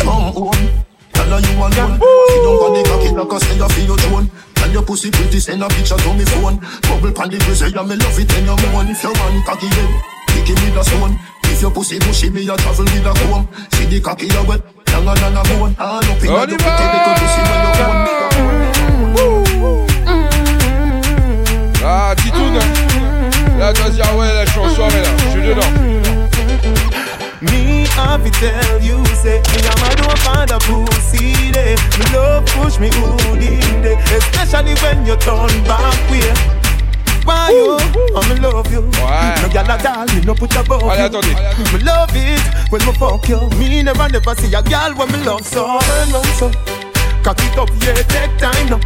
come 0.00 0.32
home. 0.32 0.62
Tell 1.12 1.28
her 1.28 1.40
you 1.40 1.52
alone. 1.60 2.00
Sit 2.30 2.40
down 2.40 2.56
on 2.64 2.72
the 2.72 2.80
cocky 2.88 3.10
like 3.12 3.32
a 3.32 3.36
say 3.40 3.56
you 3.56 3.68
feel 3.68 3.86
your 3.86 3.98
throne. 3.98 4.26
Tell 4.54 4.70
your 4.70 4.82
pussy 4.82 5.10
pretty, 5.10 5.40
send 5.40 5.62
a 5.62 5.68
picture 5.68 5.96
to 5.96 6.14
me 6.14 6.24
phone. 6.24 6.56
Bubble 6.88 7.12
pan 7.12 7.28
the 7.30 7.38
grizzly, 7.44 7.70
yeah, 7.74 7.82
me 7.82 7.96
love 7.96 8.18
it 8.18 8.32
when 8.32 8.44
you 8.44 8.56
moan. 8.72 8.88
If 8.88 9.02
your 9.02 9.12
man 9.14 9.42
cocky 9.44 9.68
dead, 9.68 9.90
kick 10.28 10.48
him 10.48 10.56
with 10.64 10.80
a 10.80 10.84
stone. 10.84 11.18
If 11.44 11.60
your 11.60 11.70
pussy 11.72 11.98
bushy, 11.98 12.30
me 12.30 12.48
a 12.48 12.56
travel 12.56 12.84
with 12.84 13.04
a 13.04 13.12
comb. 13.28 13.48
See 13.72 13.86
the 13.86 14.00
cocky 14.00 14.26
you 14.26 14.44
wet, 14.48 14.62
younger 14.90 15.14
than 15.20 15.36
a 15.36 15.42
bone. 15.44 15.74
Hand 15.74 16.04
up 16.04 16.20
in 16.20 16.26
the 16.26 16.56
pretty 16.58 16.86
little 16.92 17.14
pussy 17.20 17.40
when 17.48 17.60
you 17.64 17.72
phone. 17.78 18.00
Ah 21.82 22.14
Titoun 22.14 22.54
Là 23.58 23.72
tu 23.72 23.82
vas 23.82 23.90
dire 23.90 24.16
ouais 24.16 24.32
là 24.32 24.44
je 24.44 24.50
suis 24.50 24.60
en 24.60 24.68
soirée 24.70 25.02
là, 25.02 25.08
je 25.24 25.30
suis 25.30 25.42
dedans. 25.42 25.72
Me 27.40 27.86
have 27.96 28.22
to 28.22 28.30
tell 28.38 28.82
you, 28.82 29.02
say, 29.16 29.40
me 29.40 29.60
and 29.64 29.80
my 29.80 29.94
don't 29.94 30.12
a 30.49 30.49
gyal 39.50 39.70
a 39.70 39.76
doll, 39.82 40.06
me 40.14 40.20
no 40.24 40.34
put 40.34 40.54
above 40.56 40.82
Allez, 40.82 40.98
you. 40.98 41.18
attendez. 41.18 41.72
Me 41.72 41.78
love 41.84 42.10
it 42.14 42.40
when 42.70 42.84
me 42.86 42.92
fuck 42.92 43.28
you. 43.28 43.40
Me 43.58 43.82
never 43.82 44.08
never 44.08 44.34
see 44.36 44.54
a 44.54 44.62
gyal 44.62 44.96
when 44.96 45.10
me 45.12 45.18
love 45.24 45.44
so. 45.46 45.78
Turn 45.80 46.12
round 46.12 46.26
so, 46.38 46.50
cock 47.22 47.38
it 47.40 47.58
up, 47.58 47.70
yeah, 47.82 47.94
take 48.08 48.36
time 48.38 48.66
now. 48.70 48.80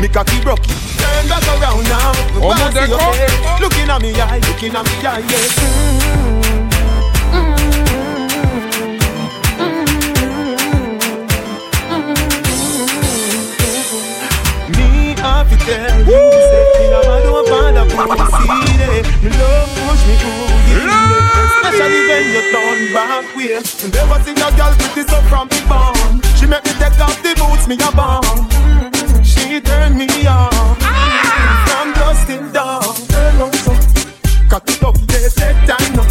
Me 0.00 0.08
cocky 0.08 0.40
broke 0.40 0.60
it. 0.64 0.76
Turn 0.98 1.28
back 1.28 1.46
around 1.60 1.84
now. 1.84 2.12
Me 2.34 2.40
On 2.40 2.48
wanna 2.48 2.60
monte 2.64 2.80
see 2.84 2.88
your 2.88 2.98
d'accord? 2.98 3.14
face. 3.16 3.60
Looking 3.60 3.90
at 3.90 4.00
me 4.02 4.10
eye, 4.20 4.38
looking 4.48 4.74
at 4.74 4.84
me 4.84 5.06
eye, 5.06 5.22
yeah. 5.28 6.60
Me 14.76 15.14
have 15.20 15.50
to 16.80 17.00
tell 17.02 17.20
you, 17.20 17.44
say, 17.44 17.50
me 17.50 17.50
a 17.50 17.50
man 17.50 17.74
don't 17.74 17.90
find 17.92 18.10
a 18.10 18.16
pussy. 18.16 18.48
Me 19.20 19.30
love 19.36 19.68
push 19.84 20.02
me 20.06 20.14
through 20.16 20.48
the 20.66 20.86
Especially 21.44 22.00
when 22.08 22.24
you 22.32 22.42
turn 22.52 22.80
back 22.94 23.26
way. 23.36 23.60
Never 23.90 24.18
seen 24.24 24.38
a 24.40 24.48
girl 24.56 24.72
pretty 24.78 25.02
so 25.08 25.18
from 25.28 25.48
the 25.48 25.60
born. 25.68 26.20
She 26.36 26.46
make 26.46 26.64
me 26.64 26.72
take 26.80 26.98
off 27.00 27.16
the 27.22 27.34
boots, 27.36 27.68
me 27.68 27.76
a 27.76 27.90
bomb. 27.92 28.48
She 29.24 29.60
turn 29.60 29.96
me 29.96 30.06
on. 30.26 30.76
Ah! 30.80 31.64
From 31.68 31.92
dusk 31.92 32.26
till 32.26 32.46
dawn. 32.52 32.94
Turn 33.08 33.40
on 33.40 33.52
so. 33.52 33.72
Cock 34.48 34.68
it 34.68 34.82
up, 34.82 34.96
yeah, 35.10 35.28
take 35.28 35.60
time 35.68 35.92
now. 35.96 36.06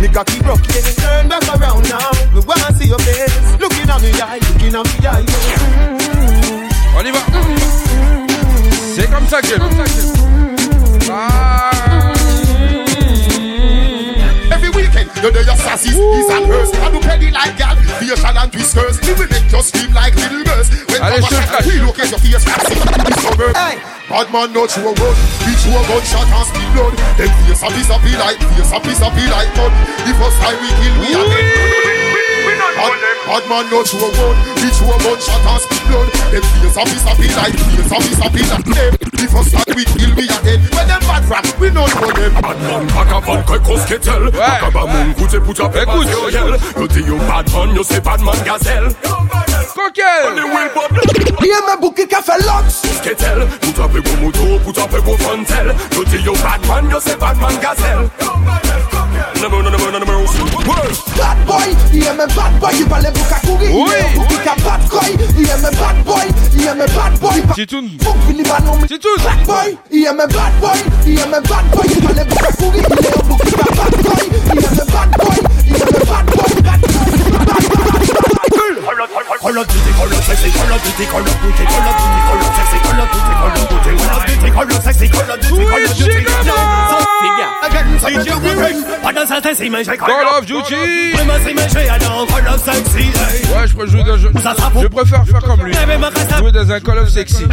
Me 0.00 0.08
cocky 0.08 0.40
broke, 0.42 0.66
yeah. 0.68 0.82
Turn 1.02 1.28
back 1.28 1.46
around 1.54 1.88
now. 1.88 2.10
Me 2.32 2.40
wanna 2.46 2.72
see 2.78 2.88
your 2.88 2.98
face. 3.00 3.60
Looking 3.60 3.88
at 3.88 4.00
me 4.02 4.10
eye, 4.20 4.38
looking 4.40 4.74
at 4.74 4.84
me 4.84 5.06
eye. 5.06 5.73
touch 9.34 9.50
Every 14.52 14.70
weekend, 14.70 15.10
the 15.18 15.30
day 15.34 15.42
of 15.50 15.58
sassy, 15.58 15.90
his 15.90 16.28
and 16.30 16.46
hers. 16.46 16.70
I 16.78 16.90
do 16.92 17.00
petty 17.00 17.30
like 17.32 17.58
gal, 17.58 17.74
facial 17.98 18.38
and 18.38 18.54
whiskers. 18.54 18.98
It 19.02 19.18
will 19.18 19.26
make 19.26 19.50
you 19.50 19.62
scream 19.62 19.92
like 19.92 20.14
little 20.14 20.44
girls. 20.44 20.70
When 20.86 21.02
I 21.02 21.18
shot, 21.18 21.66
we 21.66 21.82
look 21.82 21.98
at 21.98 22.10
your 22.10 22.20
face, 22.22 22.46
I 22.46 22.62
see 22.62 22.78
the 22.78 23.14
suburb. 23.26 23.54
Bad 24.06 24.30
man 24.30 24.52
no 24.52 24.66
true 24.68 24.94
gun, 24.94 25.16
we 25.42 25.52
true 25.58 25.82
gunshot 25.90 26.30
and 26.30 26.46
speed 26.46 26.70
blood. 26.70 26.94
Them 27.18 27.32
face 27.42 27.62
a 27.62 27.68
piece 27.74 27.90
of 27.90 28.04
like, 28.06 28.38
face 28.38 28.70
a 28.70 28.78
piece 28.78 29.02
of 29.02 29.16
like 29.18 29.50
gun. 29.58 29.72
The 30.06 30.12
first 30.14 30.38
time 30.38 30.58
we 30.62 30.70
kill, 30.78 30.94
we 31.02 31.10
are 31.18 31.26
dead. 31.26 32.03
Bad, 32.84 33.00
bad 33.24 33.44
man 33.48 33.64
no 33.72 33.80
show 33.80 33.96
one 33.96 34.12
bitch 34.12 34.60
Each 34.60 34.80
one 34.84 35.00
gunshot 35.00 35.40
and 35.40 35.60
spit 35.64 35.80
blood 35.88 36.08
Them 36.28 36.44
face 36.44 36.76
of 36.76 36.88
his 36.92 37.00
happy 37.00 37.28
like 37.32 37.56
face 37.56 37.88
of 37.88 38.04
his 38.04 38.18
happy 38.20 38.42
like 38.44 38.68
them. 38.68 38.92
The 39.08 39.24
first 39.32 39.56
that 39.56 39.72
we 39.72 39.88
kill 39.88 40.12
we 40.12 40.28
are 40.28 40.42
dead 40.44 40.60
When 40.68 40.84
them 40.84 41.00
bad 41.08 41.24
rap 41.32 41.48
we 41.56 41.72
know 41.72 41.88
know 41.88 42.12
them. 42.12 42.36
Bad 42.44 42.60
man 42.60 42.84
pack 42.92 43.08
a 43.08 43.18
van 43.24 43.40
kai 43.48 43.60
kos 43.64 43.88
ketel 43.88 44.28
Akaba 44.36 44.84
moun 44.84 45.16
koute 45.16 45.40
put 45.40 45.64
a 45.64 45.66
pepper, 45.72 45.96
with 45.96 46.12
your 46.12 46.28
yell 46.28 46.52
You 46.76 46.84
think 46.84 47.06
you 47.08 47.16
bad 47.24 47.48
man 47.56 47.72
you 47.72 47.84
say 47.88 48.00
bad 48.04 48.20
man 48.20 48.36
gazelle. 48.44 48.92
Coquel 49.72 50.28
On 50.28 50.36
the 50.36 50.44
wheel 50.44 50.68
but 50.76 50.92
Rien 51.40 51.64
me 51.64 51.74
bouki 51.80 52.04
ka 52.04 52.20
fe 52.20 52.36
lox 52.44 52.84
Put 53.00 53.80
a 53.80 53.88
pek 53.88 54.04
ou 54.12 54.16
moto 54.20 54.60
put 54.60 54.76
a 54.76 54.84
pek 54.84 55.08
ou 55.08 55.16
frontel 55.16 55.72
You 55.96 56.04
think 56.04 56.24
you 56.28 56.36
bad 56.44 56.60
man 56.68 56.92
you 56.92 57.00
say 57.00 57.16
bad 57.16 57.40
man 57.40 57.56
gazelle 57.64 58.12
the 59.44 59.50
burn, 59.50 59.66
on 59.66 59.72
the 59.72 59.78
burn, 59.78 59.94
on 59.94 60.00
the 60.00 60.06
burn. 60.06 60.24
World. 60.64 60.96
Bad 61.16 61.38
boy, 61.44 61.76
il 61.92 62.06
aime 62.06 62.20
un 62.20 62.26
bad 62.34 62.58
boy, 62.60 62.72
il 62.78 62.86
parle 62.86 63.12
pour 63.12 63.28
Kakuri. 63.28 63.68
Oui. 63.68 63.92
Il 64.30 64.48
a 64.48 64.54
bad 64.64 64.80
boy, 64.88 65.10
il 65.36 65.48
aime 65.48 65.64
un 65.64 65.70
bad 65.76 66.04
boy, 66.04 66.26
il 66.54 66.66
aime 66.66 66.80
un 66.80 66.86
bad 66.94 67.18
boy. 67.20 67.42
Titoun. 67.54 67.90
Pour 67.98 68.16
finir 68.26 68.46
ma 68.48 68.60
nom. 68.60 68.78
Titoun. 68.86 69.20
Bad 69.22 69.44
boy, 69.44 69.76
il 69.90 70.06
aime 70.06 70.20
un 70.20 70.26
bad 70.28 70.52
boy, 70.60 70.78
il 71.06 71.18
aime 71.18 71.34
un 71.34 71.40
bad 71.42 71.64
boy, 71.72 71.86
il 71.90 72.00
parle 72.02 72.26
pour 72.26 72.40
Kakuri. 72.40 72.78
Il 72.78 73.04
est 73.04 73.18
un 73.18 73.22
bouquin 73.28 73.50
bad 73.76 73.94
boy, 74.02 74.24
il 74.32 74.64
aime 74.64 74.80
un 74.80 74.86
bad 74.92 75.10
boy, 75.18 75.38
il 75.66 75.76
aime 75.76 75.82
un 75.82 76.04
bad 76.08 76.26
boy. 76.34 76.50
Bad 76.62 76.80
boy. 76.80 77.93
Call 78.84 79.00
of 79.00 79.66
duty, 79.66 79.92
call 79.96 80.12
of 80.12 80.24
sexy, 80.24 80.50
call 80.52 80.68
of 80.68 80.82
duty, 80.84 81.04
call 81.08 81.24
of 81.24 81.40
duty, 81.40 81.64
call 81.64 81.88
of 81.88 81.96
duty, 81.96 82.20
call 82.20 82.36
of 82.36 82.52
sexy, 82.52 82.78
call 82.84 83.00
of 83.00 83.08
duty, 83.08 83.32
call 83.32 83.48
of 83.48 83.64
duty, 83.64 83.96
call 83.96 84.12
of 84.12 84.22
duty, 84.28 84.48
call 84.52 84.68
of 84.68 84.82
sexy, 84.84 85.08
call 85.08 85.30
of 85.30 85.40
duty, 85.40 85.64
call 85.64 85.84
of 85.84 85.96
duty. 85.96 86.24
So 86.44 86.96
figure, 87.24 87.50
again, 87.64 87.88
say 87.98 88.12
you 88.12 88.36
will 88.44 88.84
Pas 89.02 89.12
dans 89.12 89.26
certains 89.26 89.54
si 89.54 89.70
mais 89.70 89.84
j'ai 89.84 89.96
Call 89.96 90.26
of 90.38 90.44
Duty 90.44 90.74
Oui, 90.76 91.14
mais 91.26 91.48
si 91.48 91.54
mais 91.54 91.68
j'ai 91.72 91.88
un 91.88 91.98
call 91.98 92.46
of 92.48 92.62
sexy, 92.62 92.98
hey. 92.98 93.44
Ouais, 93.54 93.66
je, 93.66 93.86
jouer 93.90 94.04
dans, 94.04 94.18
je, 94.18 94.28
je 94.82 94.86
préfère 94.88 95.24
faire 95.24 95.40
comme 95.42 95.62
lui. 95.64 95.72
Jouer 96.38 96.52
dans 96.52 96.70
un 96.70 96.80
Call 96.80 96.98
of 96.98 97.08
Sexy. 97.08 97.44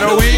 Alors 0.00 0.16
oui, 0.18 0.37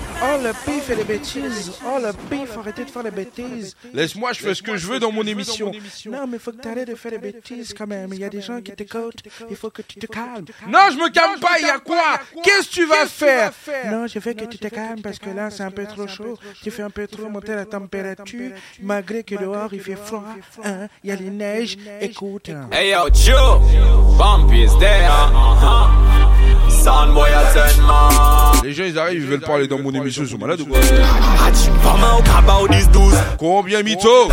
Oh. 0.23 0.37
Le 0.43 0.53
pif 0.65 0.83
fait 0.85 0.95
des 0.95 1.03
bêtises. 1.03 1.71
Oh, 1.85 1.99
le 2.01 2.11
pif, 2.29 2.57
arrêtez 2.57 2.83
de 2.85 2.89
faire 2.89 3.03
des 3.03 3.11
bêtises. 3.11 3.75
Laisse-moi, 3.93 4.33
je 4.33 4.39
fais 4.39 4.55
ce 4.55 4.63
que 4.63 4.75
je 4.77 4.87
veux 4.87 4.99
dans 4.99 5.11
mon 5.11 5.23
émission. 5.25 5.71
Non, 6.07 6.25
mais 6.27 6.39
faut 6.39 6.51
que 6.51 6.57
t'arrêtes 6.57 6.87
de 6.87 6.95
faire 6.95 7.11
des 7.11 7.17
bêtises 7.19 7.73
quand 7.77 7.85
même. 7.87 8.11
Il 8.13 8.19
y 8.19 8.23
a 8.23 8.29
des 8.29 8.41
gens 8.41 8.59
qui 8.61 8.71
t'écoutent. 8.71 9.21
Il 9.49 9.55
faut 9.55 9.69
que 9.69 9.81
tu 9.83 9.99
te 9.99 10.05
calmes. 10.07 10.45
Non, 10.67 10.79
je 10.91 10.97
me 10.97 11.09
calme 11.09 11.39
pas, 11.39 11.59
il 11.59 11.67
y 11.67 11.69
a 11.69 11.79
quoi? 11.79 12.19
Qu'est-ce 12.43 12.69
que 12.69 12.73
tu 12.73 12.85
vas 12.85 13.05
faire? 13.05 13.51
Non, 13.91 14.07
je 14.07 14.19
veux 14.19 14.33
que 14.33 14.45
tu 14.45 14.57
te 14.57 14.67
calmes 14.67 15.01
parce 15.01 15.19
que 15.19 15.29
là, 15.29 15.49
c'est 15.51 15.63
un 15.63 15.71
peu 15.71 15.85
trop 15.85 16.07
chaud. 16.07 16.37
Tu 16.63 16.71
fais 16.71 16.83
un 16.83 16.89
peu 16.89 17.07
trop 17.07 17.29
monter 17.29 17.53
la 17.55 17.65
température, 17.65 18.51
malgré 18.81 19.23
que 19.23 19.35
dehors, 19.35 19.73
il 19.73 19.81
fait 19.81 19.95
froid. 19.95 20.23
Hein? 20.63 20.87
Il 21.03 21.09
y 21.09 21.13
a 21.13 21.15
les 21.15 21.29
neiges. 21.29 21.77
Écoute. 21.99 22.49
hein. 22.49 22.67
Hey 22.71 22.91
yo, 22.91 23.07
Joe, 23.13 23.59
Bumpy 24.17 24.63
is 24.63 24.77
there. 24.79 25.09
Les 28.63 28.73
gens, 28.73 28.83
ils 28.83 28.97
arrivent, 28.97 29.21
ils 29.21 29.27
veulent 29.27 29.39
parler 29.41 29.67
dans 29.67 29.79
mon 29.79 29.91
émission, 29.91 30.23
ils 30.23 30.29
sont 30.29 30.37
malades 30.37 30.61
ou 30.61 30.65
quoi? 30.65 30.79
Vraiment 30.79 32.17
au 32.19 32.21
cabao 32.21 32.67
10-12. 32.67 33.13
Combien 33.37 33.83
mytho 33.83 34.29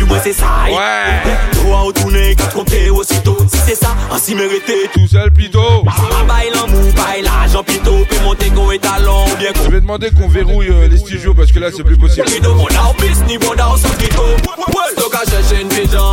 du 0.00 0.04
moins 0.04 0.18
c'est 0.22 0.32
ça. 0.32 0.46
Ouais. 0.68 1.32
Toi 1.62 1.84
au 1.84 1.92
tourner, 1.92 2.34
quatre 2.34 2.54
compter 2.54 2.90
aussitôt. 2.90 3.36
Si 3.52 3.58
c'est 3.66 3.74
ça, 3.74 3.94
ainsi 4.12 4.34
mérité. 4.34 4.88
Tout 4.92 5.06
seul, 5.06 5.30
plutôt. 5.32 5.84
Bail 6.26 6.52
en 6.62 6.68
mou, 6.68 6.92
bail 6.92 7.22
l'argent 7.22 7.62
plutôt. 7.62 8.04
Puis 8.08 8.18
monter 8.20 8.50
go 8.50 8.72
étalon, 8.72 9.24
bien 9.38 9.50
Je 9.64 9.70
vais 9.70 9.80
demander 9.80 10.10
qu'on 10.10 10.28
verrouille 10.28 10.70
euh, 10.70 10.88
les 10.88 10.98
studios 10.98 11.34
parce 11.34 11.52
que 11.52 11.58
là, 11.58 11.68
c'est 11.74 11.84
plus 11.84 11.96
possible. 11.98 12.26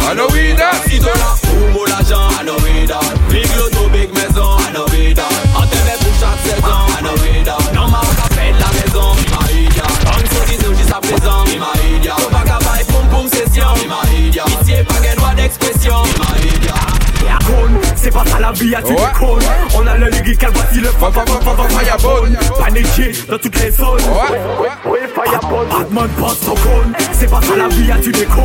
Halloween, 0.09 0.57
mot 1.73 1.85
l'argent. 1.85 2.27
Halloween, 2.39 2.87
big 3.29 3.47
loto, 3.57 3.89
big 3.89 4.09
maison. 4.13 4.57
Halloween, 4.67 5.15
Imaïdia. 15.47 16.73
C'est 17.95 18.11
pas 18.11 18.23
ça 18.25 18.39
la 18.39 18.51
vie, 18.51 18.75
à 18.75 18.81
tu 18.81 18.93
déconnes 18.93 19.43
On 19.75 19.87
a 19.87 19.97
le 19.97 20.09
lyrical, 20.09 20.51
voici 20.53 20.79
le 20.79 20.87
fa 20.87 21.11
fa 21.11 21.25
fa 21.25 21.39
fa 21.39 21.55
fa 21.55 21.69
fireball. 21.69 22.37
Paniqué 22.59 23.11
dans 23.29 23.37
toutes 23.37 23.63
les 23.63 23.71
zones. 23.71 23.99
Fireball. 23.99 25.67
Batman 25.69 26.09
passe 26.19 26.39
son 26.39 26.53
cône 26.53 26.93
C'est 27.13 27.29
pas 27.29 27.41
ça 27.41 27.55
la 27.55 27.67
vie, 27.69 27.91
à 27.91 27.97
tu 27.97 28.11
déconnes 28.11 28.43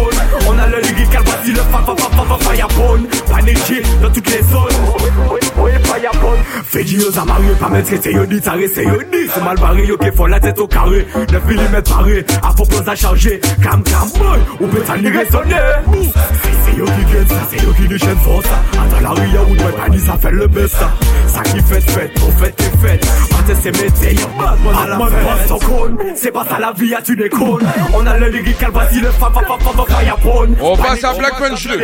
On 0.48 0.58
a 0.58 0.66
le 0.66 0.80
lyrical, 0.80 1.22
voici 1.24 1.50
le 1.50 1.60
fa 1.60 1.82
fa 1.84 1.94
fa 1.96 2.08
fa 2.10 2.24
fa 2.24 2.50
fireball. 2.50 3.00
Paniqué 3.30 3.82
dans 4.00 4.10
toutes 4.10 4.30
les 4.30 4.42
zones. 4.42 4.72
Oui, 5.58 5.70
fireball. 5.82 6.38
Fais 6.64 6.84
du 6.84 7.00
amarrés, 7.20 7.54
pas 7.60 7.68
mettre 7.68 7.88
c'est 8.00 8.12
yo 8.12 8.24
dit, 8.26 8.40
ça 8.42 8.52
reste 8.52 8.78
dit 8.78 9.30
C'est 9.34 9.44
mal 9.44 9.58
barré, 9.58 9.84
yo 9.84 9.96
qui 9.96 10.10
faut 10.16 10.26
la 10.26 10.40
tête 10.40 10.58
au 10.58 10.66
carré. 10.66 11.06
9 11.30 11.44
mm 11.44 11.82
paré, 11.82 12.24
à 12.42 12.52
pose 12.52 12.88
à 12.88 12.94
charger. 12.94 13.40
Cam 13.62 13.82
cam 13.82 14.08
boy, 14.16 14.38
ou 14.60 14.66
peut 14.66 14.82
ça 14.86 14.94
raisonner 14.94 15.56
C'est 16.72 16.78
yo 16.78 16.86
qui 16.86 17.12
gagne 17.12 17.26
ça, 17.26 17.46
c'est 17.50 17.62
yo 17.62 17.72
qui 17.74 17.86
déchaîne 17.86 18.16
force 18.18 18.46
Attends 18.72 19.00
la 19.00 19.54
doit 19.54 19.76
pas 19.76 19.88
ni 19.90 19.98
ça 19.98 20.16
fait 20.16 20.30
le 20.30 20.48
Ça 21.32 21.42
qui 21.42 21.60
fait 21.62 21.80
fait, 21.80 22.08
pour 22.14 22.30
fait 22.34 22.54
et 22.58 22.86
fait 22.86 23.00
Attends 23.32 23.60
c'est 23.62 23.82
métier, 23.82 24.14
y'a 24.14 24.26
Batman 24.38 24.74
à 24.76 24.88
la 24.88 24.98
fin 24.98 25.48
son 25.48 25.58
cône, 25.58 25.98
c'est 26.14 26.30
pas 26.30 26.44
ça 26.44 26.58
la 26.58 26.72
vie, 26.72 26.88
y'a 26.88 27.00
tu 27.00 27.16
déconnes 27.16 27.66
On 27.94 28.06
a 28.06 28.18
le 28.18 28.28
lyrical, 28.28 28.70
voici 28.72 29.00
le 29.00 29.10
fa 29.10 29.30
fa 29.30 29.40
fa 29.40 29.58
fa 29.58 29.70
fa 29.70 29.84
On 30.60 30.76
passe 30.76 31.04
à 31.04 31.14
Black 31.14 31.38
Punch 31.38 31.66
2. 31.66 31.78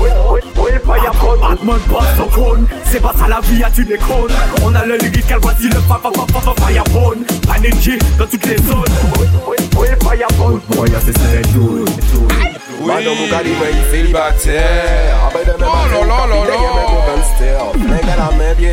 Oui, 0.00 0.70
fireball 0.84 1.38
Batman 1.40 1.80
passe 1.90 2.16
son 2.16 2.26
cône, 2.26 2.66
c'est 2.84 3.00
pas 3.00 3.14
ça 3.18 3.26
la 3.28 3.40
vie, 3.40 3.58
y'a 3.58 3.70
tu 3.70 3.84
déconnes 3.84 4.32
On 4.62 4.74
a 4.74 4.84
le 4.84 4.98
lyrical, 4.98 5.40
le 5.42 5.80
fa 5.80 6.00
fa 6.02 6.10
fa 6.12 6.26
fa 6.26 6.40
fa 6.40 6.54
dans 8.18 8.26
toutes 8.26 8.46
les 8.46 8.56
zones 8.56 8.84
Oui, 9.48 9.86
y'a 10.18 11.00
c'est 11.00 11.16
c'est 11.16 11.42
tout 11.52 11.86
Madame 12.86 13.14
il. 13.14 13.50
Oh 15.62 15.86
là 15.90 16.00
là 16.06 16.26
là 16.26 16.38
là. 16.44 16.54
Nègre 17.78 18.14
la 18.16 18.36
main 18.36 18.52
bien 18.58 18.72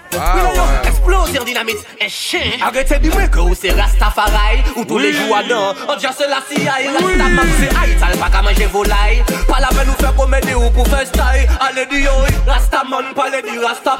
wow, 0.13 0.35
We 0.35 0.41
don't 0.41 0.55
know 0.55 0.71
explosion 0.83 1.43
dynamite. 1.43 1.85
Et 1.99 2.09
chien. 2.09 2.39
Arrêtez 2.61 2.99
du 2.99 3.09
mec 3.09 3.35
ou 3.35 3.53
c'est 3.55 3.71
Rastafari 3.71 4.63
Ou 4.75 4.85
tous 4.85 4.97
les 4.97 5.13
jours 5.13 5.37
dans 5.49 5.73
On 5.87 5.95
dit 5.97 6.05
c'est 6.17 6.27
la 6.27 6.41
CIA 6.47 6.71
Rasta 6.93 7.29
map 7.29 7.41
c'est 7.59 7.77
Haïti 7.77 8.19
pas 8.19 8.29
qu'à 8.29 8.41
manger 8.41 8.65
volaille 8.65 9.23
Pas 9.47 9.59
la 9.59 9.67
peine 9.69 9.89
ou 9.89 10.01
faire 10.01 10.15
comédie 10.15 10.53
ou 10.53 10.69
pour 10.69 10.87
faire 10.87 11.05
style. 11.07 11.47
Allez 11.59 11.85
du 11.87 12.03
yo 12.03 12.11
Rasta 12.47 12.83
man 12.89 13.05
du 13.13 13.59
Rasta 13.59 13.97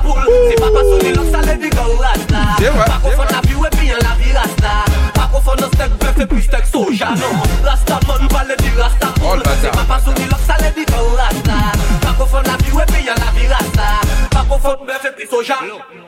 C'est 0.49 0.59
pas 0.59 0.71
pas 0.71 0.83
sonner 0.83 1.13
l'os 1.13 1.33
allez 1.33 1.57
du 1.57 1.69
go 1.69 1.97
Rasta. 1.99 2.41
Pas 2.59 3.09
qu'on 3.09 3.23
la 3.23 3.41
vie 3.41 3.55
ou 3.55 3.77
bien 3.79 3.95
la 4.01 4.23
vie 4.23 4.33
Rasta. 4.33 4.85
Pas 5.13 5.29
qu'on 5.31 5.55
nos 5.55 5.71
steak 5.73 5.91
bœuf 5.99 6.19
et 6.19 6.25
puis 6.25 6.49
soja 6.71 7.09
non. 7.11 7.67
Rasta 7.67 7.99
man 8.07 8.27
du 8.27 8.79
Rasta 8.79 9.07
C'est 9.61 9.71
pas 9.71 9.85
pas 9.87 9.99
sonner 9.99 10.27
l'os 10.29 10.49
allez 10.49 10.71
du 10.71 10.85
go 10.85 11.15
Rasta. 11.17 11.57
Pas 12.01 12.13
qu'on 12.13 12.37
la 12.37 12.57
vie 12.57 12.71
ou 12.71 12.91
bien 12.91 13.15
la 13.15 13.39
vie 13.39 13.47
Rasta. 13.47 14.10
Qu'on 14.51 14.59
soja. 15.29 15.55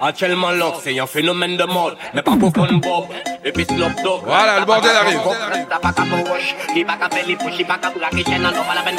Actuellement, 0.01 0.49
c'est 0.83 0.99
un 0.99 1.07
phénomène 1.07 1.55
de 1.55 1.63
mode. 1.63 1.95
Mais 2.13 2.21
pas 2.21 2.35
pour 2.35 2.51
fun 2.53 2.73
bob. 2.73 3.05
Et 3.45 3.51
puis 3.51 3.65
slop 3.65 4.03
dog. 4.03 4.21
Voilà, 4.25 4.59
le 4.59 4.65
bordel 4.65 4.95
arrive. 4.95 5.19
T'as 5.69 5.79
pas 5.79 5.93
qu'à 5.93 6.03
push, 6.03 6.55
il 6.75 6.85
pas 6.85 6.97
qu'à 6.97 7.09
faire 7.09 7.25
les 7.25 7.35
push, 7.35 7.53
il 7.59 7.65
pas 7.65 7.77
qu'à 7.77 7.89
braquer 7.89 8.23
chaîne, 8.23 8.41
non, 8.41 8.51
pas 8.51 8.75
la 8.75 8.81
peine 8.81 8.95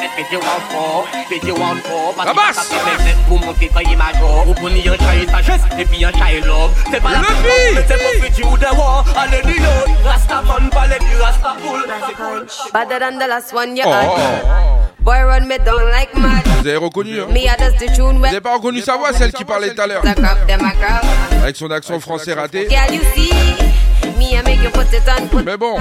pour 3.29 3.41
monter 3.41 3.71
quand 3.73 3.81
il 3.81 3.97
major, 3.97 4.49
ou 4.49 4.55
pour 4.55 4.69
sagesse, 4.69 5.61
et 5.79 5.85
puis. 5.85 6.05
C'est 6.91 7.01
pas 7.01 7.11
la 7.11 7.21
peine 7.21 7.75
de 7.75 7.83
c'est 7.87 7.99
pour 7.99 8.25
futur 8.25 8.47
ou 8.53 8.57
allez, 9.19 9.43
Rastaman. 10.05 10.71
Better 12.73 12.99
than 12.99 13.19
the 13.19 13.27
last 13.27 13.53
one 13.53 13.77
you 13.77 13.85
Boy, 15.05 15.23
run 15.23 15.47
me 15.47 15.59
down 15.59 15.85
like 15.91 16.15
mad. 16.15 16.43
Vous 16.47 16.67
avez 16.67 16.77
reconnu, 16.77 17.21
hein 17.21 17.27
Me, 17.31 17.41
I 17.41 17.55
just 17.59 17.79
the 17.79 17.95
tune 17.95 18.17
Vous 18.17 18.21
where 18.23 18.31
avez 18.31 18.41
pas 18.41 18.55
reconnu 18.55 18.81
sa 18.81 18.97
voix, 18.97 19.13
celle 19.13 19.33
qui 19.33 19.45
parlait 19.45 19.75
tout 19.75 19.83
à 19.83 19.87
l'heure 19.87 20.03
them. 20.03 20.17
Avec 21.43 21.57
son 21.57 21.71
accent 21.71 22.01
français 22.01 22.33
raté. 22.33 22.69
On, 25.33 25.43
Mais 25.45 25.57
bon, 25.59 25.77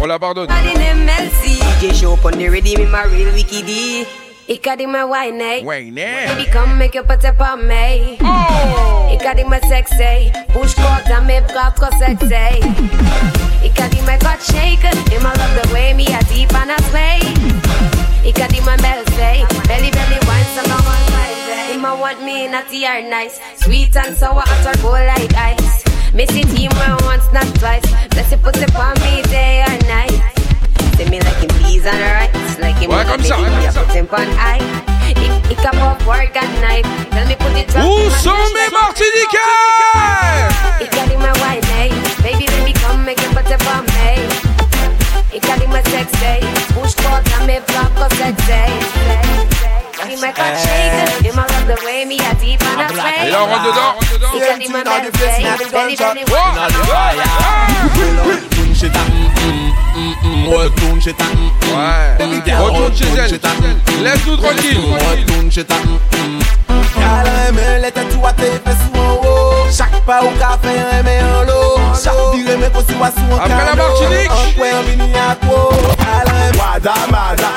on 0.00 0.06
la 0.06 0.18
pardonne. 0.18 0.48
all 0.50 0.66
in 0.66 1.06
MLC. 1.06 1.58
DJ 1.80 1.94
show 1.94 2.12
up 2.12 2.24
on 2.26 2.32
the 2.32 2.48
ready, 2.50 2.76
me 2.76 2.84
my 2.84 3.04
real 3.04 3.32
wiki 3.32 3.62
D. 3.62 4.06
It 4.48 4.62
got 4.62 4.80
in 4.80 4.92
my 4.92 5.04
wine 5.04 5.40
eh? 5.40 5.62
Baby, 5.64 6.50
come 6.52 6.76
make 6.78 6.94
you 6.94 7.02
put 7.02 7.24
it 7.24 7.40
on 7.40 7.66
me. 7.66 8.18
Oh! 8.20 9.08
It 9.10 9.20
got 9.22 9.38
in 9.38 9.48
my 9.48 9.58
sexy. 9.60 10.30
Bush 10.52 10.74
cut 10.74 11.08
and 11.10 11.26
me 11.26 11.40
bras 11.52 11.74
trop 11.76 11.94
sexy. 11.94 12.60
It 13.64 13.74
got 13.74 13.92
in 13.98 14.04
my 14.04 14.18
butt 14.18 14.40
shake. 14.42 14.80
Him 15.10 15.24
I 15.26 15.34
love 15.34 15.66
the 15.66 15.74
way 15.74 15.94
me 15.94 16.06
a 16.06 16.22
deep 16.24 16.52
and 16.54 16.70
I 16.70 16.76
sway. 16.90 17.95
It 18.24 18.34
got 18.34 18.52
in 18.56 18.64
my 18.64 18.76
belly, 18.78 19.04
belly 19.68 19.90
belly 19.90 20.18
wine 20.26 20.48
so 20.54 20.62
come 20.62 20.86
on 20.86 21.02
my 21.12 21.28
eh. 21.50 21.72
Him 21.72 21.84
I 21.84 21.92
want 21.92 22.22
me 22.22 22.48
not 22.48 22.66
are 22.72 23.02
nice, 23.02 23.40
sweet 23.56 23.96
and 23.96 24.16
sour 24.16 24.42
at 24.46 24.66
or 24.66 24.82
go 24.82 24.90
like 24.92 25.34
ice. 25.34 25.84
Miss 26.14 26.30
it 26.32 26.48
him 26.48 26.72
well 26.76 26.98
once 27.02 27.30
not 27.32 27.46
twice. 27.60 27.84
Bless 28.10 28.32
it 28.32 28.42
put 28.42 28.56
it 28.56 28.74
on 28.74 28.94
me 29.04 29.22
day 29.28 29.62
or 29.62 29.78
night. 29.86 30.16
Say 30.96 31.08
me 31.10 31.20
like 31.20 31.36
him 31.36 31.50
peas 31.60 31.84
and 31.84 32.00
rice, 32.00 32.58
like 32.58 32.76
him 32.76 32.90
comme 32.90 33.22
ça, 33.22 33.36
ouais, 33.36 33.62
yeah, 33.62 33.72
put 33.72 33.92
him 33.92 34.08
on 34.12 34.28
high. 34.38 34.62
It, 35.10 35.52
it 35.52 35.58
come 35.58 35.78
up 35.78 36.00
work 36.06 36.34
at 36.36 36.50
night. 36.60 36.84
Tell 37.10 37.26
me 37.26 37.36
put 37.36 37.52
it 37.56 37.68
drop 37.68 37.84
Où 37.84 37.98
in 38.00 38.10
my 38.10 38.18
sont 38.18 38.30
dick. 38.32 38.54
mes 38.54 38.70
Martiniquais 38.72 39.46
It 40.80 40.90
got 40.90 41.10
in 41.12 41.20
my 41.20 41.32
white 41.40 41.62
night. 41.76 41.92
Eh. 41.92 42.22
Baby, 42.22 42.46
let 42.48 42.64
me 42.64 42.72
come 42.72 43.04
make 43.04 43.20
you 43.20 43.28
put 43.30 43.46
it 43.50 43.66
on 43.68 43.84
me. 43.84 44.45
Ik 45.36 45.42
kan 45.42 45.58
niet 45.58 45.68
meer 45.68 45.82
seks 45.90 46.18
zijn. 46.18 46.42
Hoe 46.74 46.88
sport 46.88 47.32
aan 47.38 47.46
mijn 47.46 47.60
vlak 47.66 48.06
of 48.06 48.16
seks 48.16 48.44
zijn. 48.46 48.72
Die 50.08 50.18
mij 50.18 50.32
kan 50.32 50.44
shaken. 50.44 51.22
Die 51.22 51.32
man 51.34 51.44
run 51.66 51.78
way, 51.84 52.04
me 52.06 52.16
a 52.30 52.34
deep 52.40 52.62
on 52.62 52.80
a 52.80 52.88
flame. 52.88 53.30
Ja, 53.30 53.38
run 53.38 53.62
the 53.62 53.72
door. 53.78 53.94
Ik 54.36 54.46
kan 54.48 54.58
niet 54.58 54.72
meer 54.72 54.86
seks 54.86 55.18
zijn. 55.18 55.56
Belly, 55.70 55.96
belly, 55.96 56.24
belly. 56.24 56.46
Retourne 60.46 60.64
Retourne 60.64 61.00
chez 61.00 61.12
ta 61.12 61.24
Retourne 62.18 62.96
chez 62.96 63.06
elle 63.10 64.02
Laisse-nous 64.02 64.36
tranquille 64.36 64.80
Retourne 65.10 65.50
chez 65.50 65.64
ta 65.64 65.74
Elle 66.98 67.28
aime 67.48 67.82
les 67.82 67.92
tatouages, 67.92 68.34
les 68.38 68.60
fesses 68.64 68.90
en 68.94 69.35
Chak 69.72 69.92
pa 70.06 70.20
ou 70.22 70.30
ka 70.38 70.54
fe 70.62 70.72
yon 70.76 70.92
eme 71.00 71.14
yon 71.18 71.46
lo 71.48 71.60
Chak 71.98 72.18
vire 72.32 72.56
me 72.60 72.68
konsi 72.70 72.94
wasou 73.00 73.34
an 73.34 73.50
kando 73.50 73.86
An 74.30 74.52
kwe 74.56 74.68
yon 74.70 74.84
bini 74.86 75.08
akwo 75.18 75.58
Alem 76.14 76.58
wada 76.60 76.94
mada 77.10 77.50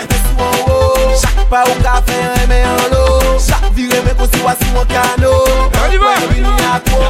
Chak 1.21 1.37
pa 1.51 1.63
ou 1.69 1.77
ka 1.83 1.99
fe 2.07 2.17
yon 2.17 2.43
eme 2.45 2.61
yon 2.63 2.85
lo 2.93 3.03
Chak 3.37 3.69
vire 3.77 4.01
me 4.07 4.15
konsi 4.17 4.41
wasou 4.45 4.81
an 4.81 4.89
kando 4.93 5.33
An 5.69 5.97
kwe 5.97 6.13
yon 6.17 6.29
bini 6.33 6.55
akwo 6.73 7.03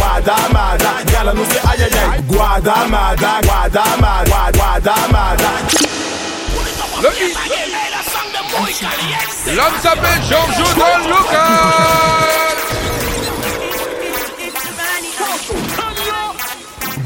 Guadamada, 0.00 0.92
gala 1.12 1.32
nou 1.36 1.44
se 1.48 1.60
ayayay 1.70 2.22
Guadamada, 2.28 3.32
Guadamada, 3.44 4.40
Guadamada 4.56 5.50
L'homme 9.46 9.78
s'appelle 9.82 10.22
Giorgio 10.28 10.64
Don 10.76 11.08
Lucas. 11.08 12.49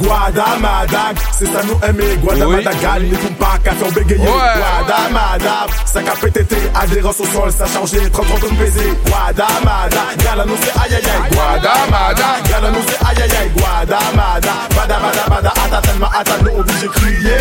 Guadamada, 0.05 1.15
c'est 1.39 1.47
ça 1.47 1.63
nous 1.65 1.81
aimer 1.89 2.17
Guadamada, 2.17 2.71
gal, 2.75 3.03
ni 3.03 3.17
pou 3.17 3.29
pas 3.35 3.59
qu'à 3.63 3.73
faire 3.73 3.91
bégayer. 3.93 4.23
Guadamada, 4.23 5.67
ça 5.87 6.03
qu'a 6.03 6.13
pétété 6.13 6.57
Adhérence 6.75 7.21
au 7.21 7.25
sol, 7.25 7.51
ça 7.51 7.67
changé 7.67 8.11
30 8.11 8.27
30 8.27 8.41
de 8.41 8.57
baiser. 8.57 8.93
Guadamada, 9.07 10.03
gala 10.19 10.45
nous 10.45 10.57
c'est 10.61 10.79
aïe 10.81 10.95
aïe 10.95 11.11
aïe. 11.11 11.31
Guadamada, 11.31 12.27
gala 12.51 12.71
nous 12.71 12.85
c'est 12.87 13.07
aïe 13.07 13.23
aïe 13.23 13.37
aïe. 13.41 13.51
Guadamada, 13.57 14.53
bada 14.77 14.99
bada 15.01 15.25
bada 15.29 15.53
Attends 15.65 15.81
tellement, 15.89 16.11
attends 16.19 16.45
nous 16.45 16.61
obligé 16.61 16.87
de 16.87 16.89
crier 16.89 17.39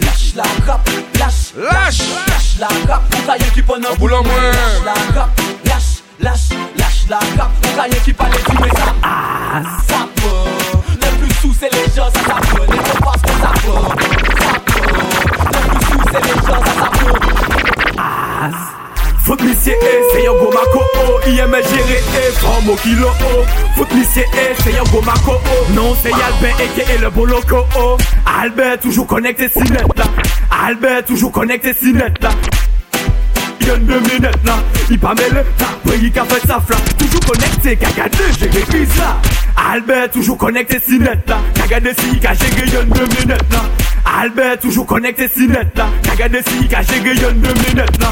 Lâche 0.00 0.34
la 0.36 0.42
grappe, 0.64 0.90
lâche, 1.18 1.54
lâche, 1.56 1.98
lâche. 2.28 2.56
la 2.60 2.68
grappe, 2.86 3.08
pour 3.10 3.26
cahier 3.26 3.50
qui 3.54 3.62
prend 3.62 3.76
un 3.76 3.94
bout 3.96 4.08
moins. 4.08 4.20
Lâche 4.22 4.84
la 4.84 5.12
grappe, 5.12 5.40
lâche, 5.64 6.02
lâche, 6.20 6.58
lâche 6.76 7.06
la 7.08 7.18
grappe, 7.36 7.52
pour 7.62 7.76
cahier 7.76 8.00
qui 8.04 8.12
parle 8.12 8.32
du 8.32 8.62
mais 8.62 8.68
ça, 8.68 8.94
ah, 9.02 9.62
ça 9.88 10.08
peut. 10.16 10.65
Sous 11.46 11.54
c'est 11.60 11.72
les 11.72 11.94
gens, 11.94 12.10
ça 12.10 12.20
ça 12.26 12.34
peut, 12.40 12.66
ça 12.66 13.52
peut. 13.62 13.78
Les 15.52 15.60
plus 15.68 15.84
sous 15.86 16.02
c'est 16.12 16.24
les 16.24 16.38
gens, 16.40 16.60
ça 16.64 16.72
ça 16.80 16.88
peut. 16.98 17.16
Foot 19.24 19.40
monsieur 19.42 19.74
E, 19.74 19.92
c'est 20.12 20.26
un 20.26 20.32
go 20.32 20.50
mako 20.52 20.82
oh. 20.96 21.28
IML 21.28 21.62
géré 21.68 22.02
E, 22.16 22.70
au 22.70 22.74
kilo 22.76 23.10
oh. 23.20 23.44
Foot 23.76 23.88
monsieur 23.94 24.22
E, 24.22 24.54
c'est 24.64 24.76
un 24.76 24.84
go 24.90 25.00
mako 25.02 25.34
oh. 25.34 25.72
Non 25.72 25.94
c'est 26.02 26.12
Albert 26.12 26.56
aka 26.56 26.96
le 27.00 27.10
bon 27.10 27.24
loco 27.26 27.64
oh. 27.78 27.96
Albert 28.42 28.80
toujours 28.80 29.06
connecté 29.06 29.48
si 29.48 29.60
net 29.70 29.86
là. 29.96 30.04
Albert 30.66 31.04
toujours 31.04 31.30
connecté 31.30 31.74
si 31.74 31.92
net 31.92 32.20
là 32.20 32.30
Y'en 33.60 33.78
deux 33.78 34.00
minutes 34.00 34.44
là. 34.44 34.58
Il 34.90 34.98
pas 34.98 35.14
mêlé, 35.14 35.42
t'as 35.58 35.88
pris 35.88 36.10
qu'a 36.10 36.24
fait 36.24 36.46
sa 36.46 36.60
flamme. 36.60 36.80
Toujours 36.98 37.20
connecté, 37.20 37.76
qu'a 37.76 37.90
gardé, 37.90 38.18
j'ai 38.38 38.48
réécrit 38.48 38.86
ça 38.86 39.20
Albert 39.56 40.10
toujours 40.10 40.38
connecté 40.38 40.78
si 40.80 40.98
net 40.98 41.28
là. 41.28 41.38
Qu'a 41.54 41.66
gardé 41.66 41.92
si, 41.98 42.20
qu'a 42.20 42.34
géré 42.34 42.68
y'en 42.68 42.84
deux 42.94 43.06
minutes 43.06 43.52
là. 43.52 43.62
Albert 44.20 44.58
toujours 44.60 44.86
connecté 44.86 45.28
si 45.28 45.48
net 45.48 45.68
là. 45.76 45.88
Qu'a 46.02 46.16
gardé 46.16 46.40
si, 46.46 46.68
qu'a 46.68 46.82
géré 46.82 47.14
y'en 47.16 47.32
deux 47.32 47.54
minutes 47.54 48.00
là 48.00 48.10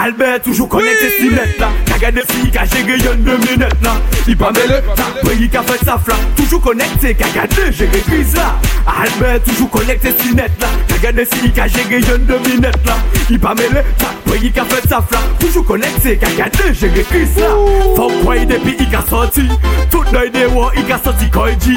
Albert 0.00 0.42
toujou 0.44 0.66
konekte 0.66 1.08
si 1.18 1.28
net 1.28 1.58
la 1.60 1.68
Kaga 1.86 2.10
de 2.16 2.22
si, 2.30 2.50
ka 2.50 2.64
jere 2.64 2.96
yon 3.02 3.20
de 3.26 3.36
menet 3.44 3.84
la 3.84 3.92
I 4.30 4.34
pa 4.38 4.50
mele, 4.56 4.78
ta 4.96 5.10
preyi 5.18 5.48
ka 5.52 5.62
fet 5.68 5.84
sa 5.84 5.98
fla 6.00 6.16
Toujou 6.38 6.60
konekte, 6.64 7.12
kaga 7.18 7.44
de 7.52 7.68
jere 7.70 8.00
kriz 8.06 8.32
la 8.38 8.48
Albert 8.88 9.44
toujou 9.46 9.68
konekte 9.72 10.14
si 10.18 10.32
net 10.38 10.56
la 10.62 10.70
Kaga 10.94 11.12
de 11.18 11.26
si, 11.28 11.52
ka 11.54 11.68
jere 11.68 12.00
yon 12.06 12.24
de 12.28 12.40
menet 12.48 12.78
la 12.88 12.96
I 13.30 13.38
pa 13.42 13.52
mele, 13.58 13.84
ta 14.00 14.14
preyi 14.24 14.52
ka 14.54 14.64
fet 14.72 14.88
sa 14.88 15.02
fla 15.04 15.20
Toujou 15.42 15.66
konekte, 15.68 16.16
kaga 16.24 16.48
de 16.56 16.72
jere 16.72 17.04
kriz 17.10 17.36
la 17.42 17.52
Fok 17.98 18.16
woy 18.24 18.46
depi 18.48 18.78
i 18.80 18.88
ka 18.92 19.04
soti 19.10 19.48
Tout 19.92 20.08
noy 20.16 20.32
de 20.32 20.48
woy 20.56 20.80
i 20.80 20.86
ka 20.88 21.00
soti 21.04 21.28
koy 21.34 21.56
di 21.66 21.76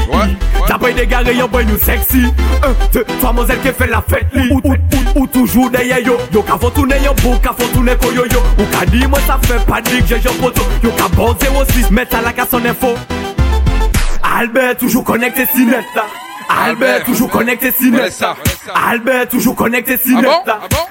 Tapoy 0.69 0.95
de 0.95 1.05
gare 1.09 1.35
yon 1.35 1.51
boy 1.51 1.67
nou 1.67 1.81
seksi 1.83 2.29
Un, 2.63 2.73
deux, 2.93 3.03
trois, 3.17 3.33
mozel 3.35 3.59
ke 3.65 3.75
fe 3.75 3.91
la 3.91 4.01
fet 4.07 4.31
li 4.33 4.47
Ou, 4.49 4.61
ou, 4.63 4.73
ou 4.73 4.94
ou 5.15 5.27
toujours 5.27 5.69
derrière 5.69 5.99
yo 5.99 6.17
Yo 6.31 6.41
ka 6.43 6.57
font 6.57 6.69
tourner 6.69 6.99
yon 7.03 7.15
bou, 7.23 7.37
ka 7.41 7.53
font 7.57 7.67
tourner 7.73 7.95
ko 7.97 8.11
yo 8.11 8.25
yo. 8.25 8.39
Ou 8.59 8.65
ka 8.71 8.85
di 8.85 9.07
moi 9.07 9.19
ça 9.25 9.39
fait 9.41 9.65
pas 9.65 9.81
de 9.81 9.89
que 9.89 10.05
j'ai 10.05 10.21
yon 10.21 10.33
poto. 10.41 10.61
Yo 10.83 10.91
ka 10.91 11.07
bon 11.15 11.35
06, 11.69 11.91
mettre 11.91 12.17
à 12.17 12.21
la 12.21 12.33
casse 12.33 12.49
son 12.51 12.63
info. 12.65 12.93
Albert 14.37 14.77
toujours 14.77 15.03
connecté 15.03 15.45
si 15.53 15.65
net 15.65 15.85
Albert 16.49 17.05
toujours 17.05 17.29
connecté 17.29 17.71
si 17.71 17.91
net 17.91 18.19
là. 18.19 18.35
Albert 18.89 19.29
toujours 19.29 19.55
connecté 19.55 19.97
si 19.97 20.13
Ah 20.15 20.41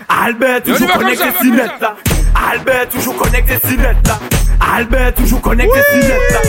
Ah 0.09 0.25
Albert 0.25 0.63
toujours 0.63 0.91
connecté 0.93 1.25
ça, 1.81 1.97
Albert 2.35 2.89
toujou 2.91 3.13
konekte 3.15 3.59
si 3.67 3.77
net 3.77 3.97
la 4.09 4.19
Albert 4.75 5.17
toujou 5.17 5.39
konekte 5.41 5.81
si 5.91 5.99
net 6.09 6.33
la 6.35 6.41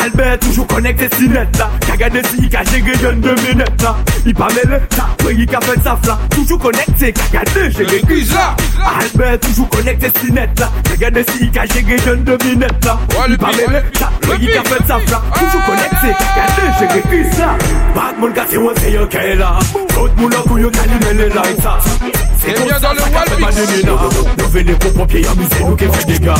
Albert 0.00 0.40
toujou 0.40 0.64
konekte 0.64 1.08
si 1.16 1.28
net 1.28 1.58
la 1.58 1.68
Kagade 1.86 2.22
si 2.28 2.44
i 2.44 2.50
ka 2.50 2.62
jere 2.70 2.94
yon 3.02 3.20
deme 3.22 3.54
net 3.58 3.82
la 3.82 3.94
I 4.26 4.34
pa 4.34 4.48
mele 4.54 4.80
sa, 4.94 5.08
pre 5.20 5.34
i 5.34 5.46
ka 5.46 5.60
fet 5.64 5.82
saf 5.84 6.06
la 6.08 6.16
Toujou 6.34 6.58
konekte, 6.58 7.10
kagade 7.18 7.66
jere 7.76 8.00
kiz 8.08 8.32
la 8.34 8.54
Albert 8.94 9.46
toujou 9.46 9.66
konekte 9.74 10.10
si 10.20 10.32
net 10.32 10.60
la 10.60 10.70
Kagade 10.90 11.24
si 11.30 11.44
i 11.46 11.50
ka 11.54 11.66
jere 11.72 11.98
yon 12.06 12.24
deme 12.26 12.54
net 12.62 12.88
la 12.88 12.98
I 13.26 13.38
pa 13.40 13.52
mele 13.58 13.82
sa, 13.98 14.10
pre 14.24 14.38
i 14.38 14.52
ka 14.54 14.64
fet 14.70 14.86
saf 14.90 15.10
la 15.12 15.22
Toujou 15.34 15.64
konekte, 15.68 16.14
kagade 16.22 16.70
jere 16.80 17.02
kiz 17.10 17.38
la 17.42 17.52
Bad 17.94 18.22
moun 18.22 18.34
kate 18.36 18.62
wan 18.62 18.78
se 18.82 18.94
yon 18.94 19.10
ke 19.10 19.34
la 19.40 19.56
Kote 19.94 20.14
moun 20.20 20.32
lakou 20.34 20.62
yon 20.62 20.74
kalimele 20.78 21.30
la 21.34 21.50
ita 21.54 21.78
Et 22.46 22.52
bien 22.52 22.78
dans 22.78 22.92
le 22.92 23.00
Walpix. 23.00 23.84
Nous 24.38 24.48
venons 24.48 24.76
pour 24.78 24.92
pompier 24.92 25.26
amuser 25.26 25.64
nous 25.66 25.76
qui 25.76 25.84
fait 25.84 26.06
des 26.06 26.18
gars. 26.18 26.34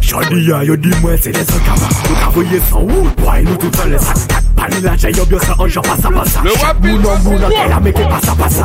J'en 0.00 0.20
dis 0.20 0.52
à 0.52 0.64
yo 0.64 0.76
dis 0.76 0.90
moi 1.02 1.12
c'est 1.20 1.32
les 1.32 1.42
encavas 1.42 1.88
Nous 2.08 2.14
travaillons 2.16 2.62
sans 2.70 2.78
route 2.78 3.16
Boy 3.18 3.44
nous 3.44 3.56
tout 3.56 3.70
seul. 3.76 3.92
Les 3.92 3.98
sacs 3.98 4.16
Pani 4.56 4.80
la 4.80 5.10
yo 5.10 5.24
bien 5.26 5.38
ça 5.38 5.54
en 5.58 5.68
j'en 5.68 5.82
passe 5.82 6.04
à 6.04 6.10
passe 6.10 6.34
Le 6.42 6.50
Walpix. 6.50 6.90
Mouna 6.90 7.16
mouna 7.22 7.48
passe. 8.08 8.28
à 8.28 8.34
passe 8.34 8.58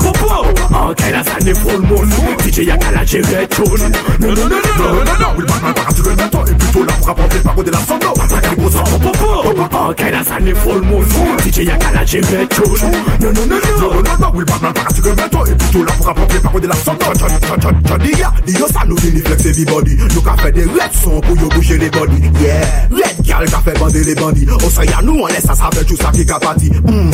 En 0.72 0.94
ça 1.24 1.46
n'est 1.46 1.54
full 1.54 1.82
moon 1.82 2.04
DJ 2.46 2.60
y'a 2.60 2.78
qu'à 2.78 2.92
la 2.92 3.04
gérer 3.06 3.48
Non 3.60 3.66
non 3.66 4.34
non 4.34 4.36
non 4.36 4.46
non 4.46 5.06
non 5.20 5.36
le 5.38 5.46
Batman 5.46 5.74
le 5.98 6.52
Et 6.52 6.56
plutôt 6.56 6.84
là 6.86 6.94
pour 6.94 7.10
apporter 7.10 7.38
le 7.38 7.44
parole 7.44 7.66
de 7.66 7.72
la 7.72 7.78
sono. 7.80 8.14
Les 8.50 8.56
gros 8.56 8.76
enfants 8.78 9.90
En 9.90 10.24
ça 10.24 10.40
n'est 10.40 10.56
full 10.56 10.82
moon 10.82 11.02
DJ 11.46 11.58
y'a 11.60 11.78
qu'à 11.78 11.92
la 11.92 12.06
gérer 12.06 12.48
Non 12.58 13.32
non 13.32 13.32
non 13.32 13.56
Non, 13.80 13.94
non, 13.96 14.32
non, 14.32 14.40
le 14.40 14.46
Batman 14.46 14.74
le 14.74 15.52
Et 15.52 15.56
plutôt 15.56 15.84
là 15.84 15.92
pour 16.00 16.54
le 16.54 16.62
de 16.62 16.68
la 16.68 16.76
sono 16.76 16.85
Sop 16.86 17.00
ton 17.00 17.13
ton 17.13 17.28
ton 17.41 17.58
ton 17.58 17.82
ton 17.82 17.98
di 17.98 18.12
ya. 18.19 18.32
Di 18.45 18.54
yo 18.54 18.67
sa 18.69 18.84
nou 18.86 18.93
di 19.02 19.10
ni 19.10 19.19
flex 19.26 19.45
everybody 19.50 19.95
Nou 20.13 20.21
ka 20.21 20.36
fe 20.38 20.52
de 20.54 20.67
red 20.69 20.93
son 20.93 21.17
pou 21.26 21.34
yo 21.41 21.50
bouche 21.50 21.80
le 21.82 21.89
body. 21.89 22.30
Yeah, 22.38 22.86
red 22.93 23.17
gal 23.26 23.45
ka 23.50 23.63
fe 23.65 23.74
bandi 23.80 24.04
le 24.06 24.13
bandi. 24.19 24.45
O 24.54 24.69
se 24.69 24.86
ya 24.86 25.02
nou 25.02 25.26
an 25.26 25.34
lesa 25.34 25.58
sa 25.58 25.71
fe 25.74 25.82
chousa 25.82 26.13
ki 26.13 26.28
ka 26.30 26.38
pati. 26.38 26.69
Mmm, 26.69 27.10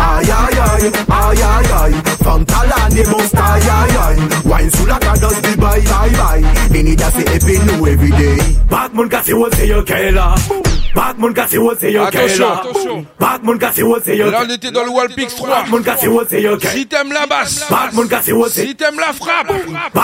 ayayay, 0.00 0.88
ayayay 1.18 2.00
Fom 2.24 2.44
talan 2.48 2.88
de 2.88 3.04
monsta, 3.12 3.52
ayayay 3.52 4.16
Wine 4.48 4.70
sou 4.78 4.88
la 4.88 4.98
ka 4.98 5.12
dos 5.20 5.40
di 5.44 5.56
bay, 5.60 5.80
bay, 5.92 6.10
bay. 6.16 6.68
Bini 6.72 6.96
da 6.96 7.12
se 7.12 7.28
epi 7.36 7.60
nou 7.68 7.84
everyday. 7.92 8.40
Bad 8.72 8.94
moun 8.96 9.12
ka 9.12 9.20
si 9.20 9.36
wot 9.36 9.52
se 9.60 9.68
yo 9.68 9.84
ke 9.84 10.08
la. 10.16 10.32
Mmm 10.48 10.71
Batman 10.94 11.32
cassé 11.32 11.58
haut, 11.58 11.72
c'est 11.78 11.92
Yokai. 11.92 12.18
Attention, 12.18 12.52
attention. 12.52 13.06
Batman 13.18 13.58
cassé 13.58 13.82
haut, 13.82 13.98
c'est 14.04 14.16
Yokai. 14.16 14.30
Là, 14.30 14.42
on 14.46 14.50
était 14.50 14.70
dans 14.70 14.84
le 14.84 14.90
Walpix 14.90 15.34
3. 15.34 15.48
Batman 15.48 15.82
cassé 15.82 16.08
haut, 16.08 16.22
c'est 16.28 16.42
Yokai. 16.42 16.68
Si 16.68 16.86
t'aimes 16.86 17.12
la 17.12 17.26
basse. 17.26 17.66
Batman 17.70 18.08
cassé 18.08 18.32
haut, 18.32 18.46
c'est. 18.48 18.66
Si 18.66 18.74
t'aimes 18.76 18.98
la 19.00 19.12
frappe. 19.12 19.52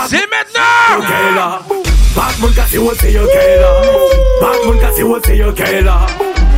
C'est 0.08 0.26
maintenant. 0.30 0.96
Yokai 0.96 1.34
là. 1.34 1.60
Batman 2.16 2.52
cassé 2.54 2.78
haut, 2.78 2.92
c'est 2.98 3.12
Yokai 3.12 3.56
là. 3.60 3.82
Batman 4.40 4.80
cassé 4.80 5.02
haut, 5.02 5.18
c'est 5.24 5.36
Yokai 5.36 5.80
là. 5.82 5.98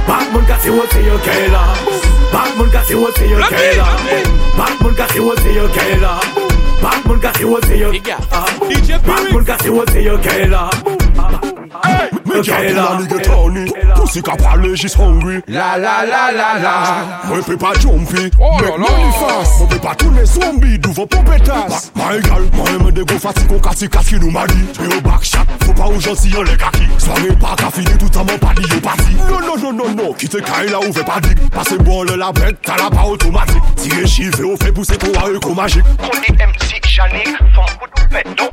Batman 0.06 0.46
cassé 0.46 0.70
haut, 0.70 0.84
c'est 0.90 1.02
Yokai 1.02 1.48
là. 1.50 1.60
Batman 2.32 2.70
cassé 2.70 2.94
haut, 2.94 3.08
c'est 3.16 3.28
Yokai 3.28 3.76
là. 3.76 3.84
Batman 4.56 4.94
cassé 4.96 5.18
haut, 5.20 5.34
c'est 5.42 5.54
Yokai 5.54 6.00
là. 6.00 6.20
Batman 6.82 7.20
cassé 7.20 7.44
haut, 7.44 7.58
c'est 7.62 7.78
Yokai 7.78 7.98
là. 7.98 8.44
Batman 9.06 9.44
cassé 9.44 9.68
haut, 9.68 9.84
c'est 9.92 10.02
Yokai 10.04 10.46
là. 10.46 10.70
A 11.72 12.10
Me 12.26 12.42
can't 12.42 12.68
pull 12.68 12.78
a 12.78 12.98
nigga 12.98 13.22
Tony? 13.22 13.70
Pussy 13.94 14.22
ka 14.22 14.36
parler, 14.36 14.76
she's 14.76 14.94
hungry 14.94 15.42
La 15.46 15.76
la 15.76 16.04
la 16.04 16.30
la 16.30 16.58
la. 16.58 17.20
Au 23.50 23.58
cassi 23.58 23.88
cassi 23.88 24.14
nous 24.20 24.30
m'a 24.30 24.46
kaki 26.56 26.88
pas 27.36 27.54
qu'à 27.56 27.70
finir 27.70 27.98
Tout 27.98 28.16
en 28.16 28.24
mon 28.24 28.38
pas 28.38 28.54
dit 28.56 28.72
au 28.76 28.80
parti. 28.80 29.16
Non 29.28 29.40
non 29.40 29.56
non 29.58 29.72
non 29.72 29.94
non. 29.94 30.12
Kaila 30.12 30.80
ou 30.80 30.92
bon 31.82 32.02
le 32.02 32.16
la 32.16 32.32
la 32.76 32.90
Ou 36.02 36.14
MC 36.30 36.80
Janik, 36.86 37.28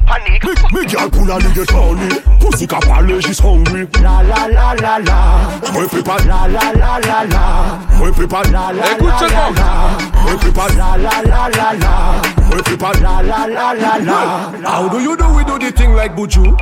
de. 0.03 0.39
Me, 0.73 0.79
me 0.79 1.65
Tony. 1.65 2.09
Pussy 2.39 2.67
ka 2.67 2.79
parler, 3.07 3.21
she's 3.21 3.39
hungry 3.39 3.87
La 4.01 4.21
la 4.21 4.47
la 4.47 4.73
la 4.73 4.97
la. 4.99 5.71
Moi 5.73 5.87
peut 5.89 6.03
pas 6.03 6.17
La 6.25 6.47
la 6.47 6.73
la 6.73 6.99
la 6.99 7.25
la. 7.25 7.97
Moi 7.97 8.11
peut 8.11 8.27
pas 8.27 8.43
La 8.43 8.71
la 8.73 8.91
Écoute 8.91 9.09
la 9.21 9.27
la 9.27 9.51
la. 9.51 10.21
Moi 10.23 10.39
peut 10.39 10.51
pas 10.51 10.67
La 10.69 10.97
la 10.97 11.21
la 11.23 11.49
la 11.49 11.73
la. 11.79 12.45
Moi 12.45 12.57
peut 12.63 12.77
pas 12.77 12.91
La 13.01 13.21
la 13.23 13.47
la 13.47 13.73
la 13.73 13.97
la. 13.99 14.69
How 14.69 14.89
do 14.89 14.99
you 14.99 15.15
do 15.15 15.25
we 15.33 15.43
do 15.45 15.57
the 15.57 15.71
thing 15.71 15.93
like 15.93 16.15
Buju? 16.15 16.57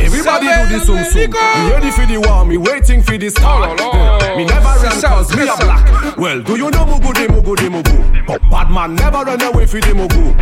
Everybody 0.00 0.46
do 0.46 0.78
the 0.78 0.84
sum 0.84 1.04
sum. 1.04 1.30
Me 1.30 1.70
ready 1.70 1.90
for 1.90 2.06
the 2.06 2.18
war, 2.18 2.44
me 2.44 2.56
waiting 2.56 3.02
for 3.02 3.18
the 3.18 3.30
start. 3.30 3.70
Oh 3.80 4.18
là 4.18 4.18
là. 4.18 4.36
Me 4.36 4.44
never 4.44 4.68
C'est 4.80 4.88
run 4.88 5.00
ça, 5.00 5.08
cause 5.08 5.36
me 5.36 5.42
a 5.42 5.56
black. 5.56 6.16
Well, 6.18 6.42
do 6.42 6.56
you 6.56 6.70
know 6.70 6.84
Mugu 6.84 7.12
de 7.12 7.28
Mugu 7.32 7.56
de 7.56 7.68
Mugu? 7.68 8.50
Bad 8.50 8.70
man 8.70 8.94
never 8.94 9.24
run 9.24 9.42
away 9.42 9.66
from 9.66 9.80
the 9.80 9.94
Mugu. 9.94 10.34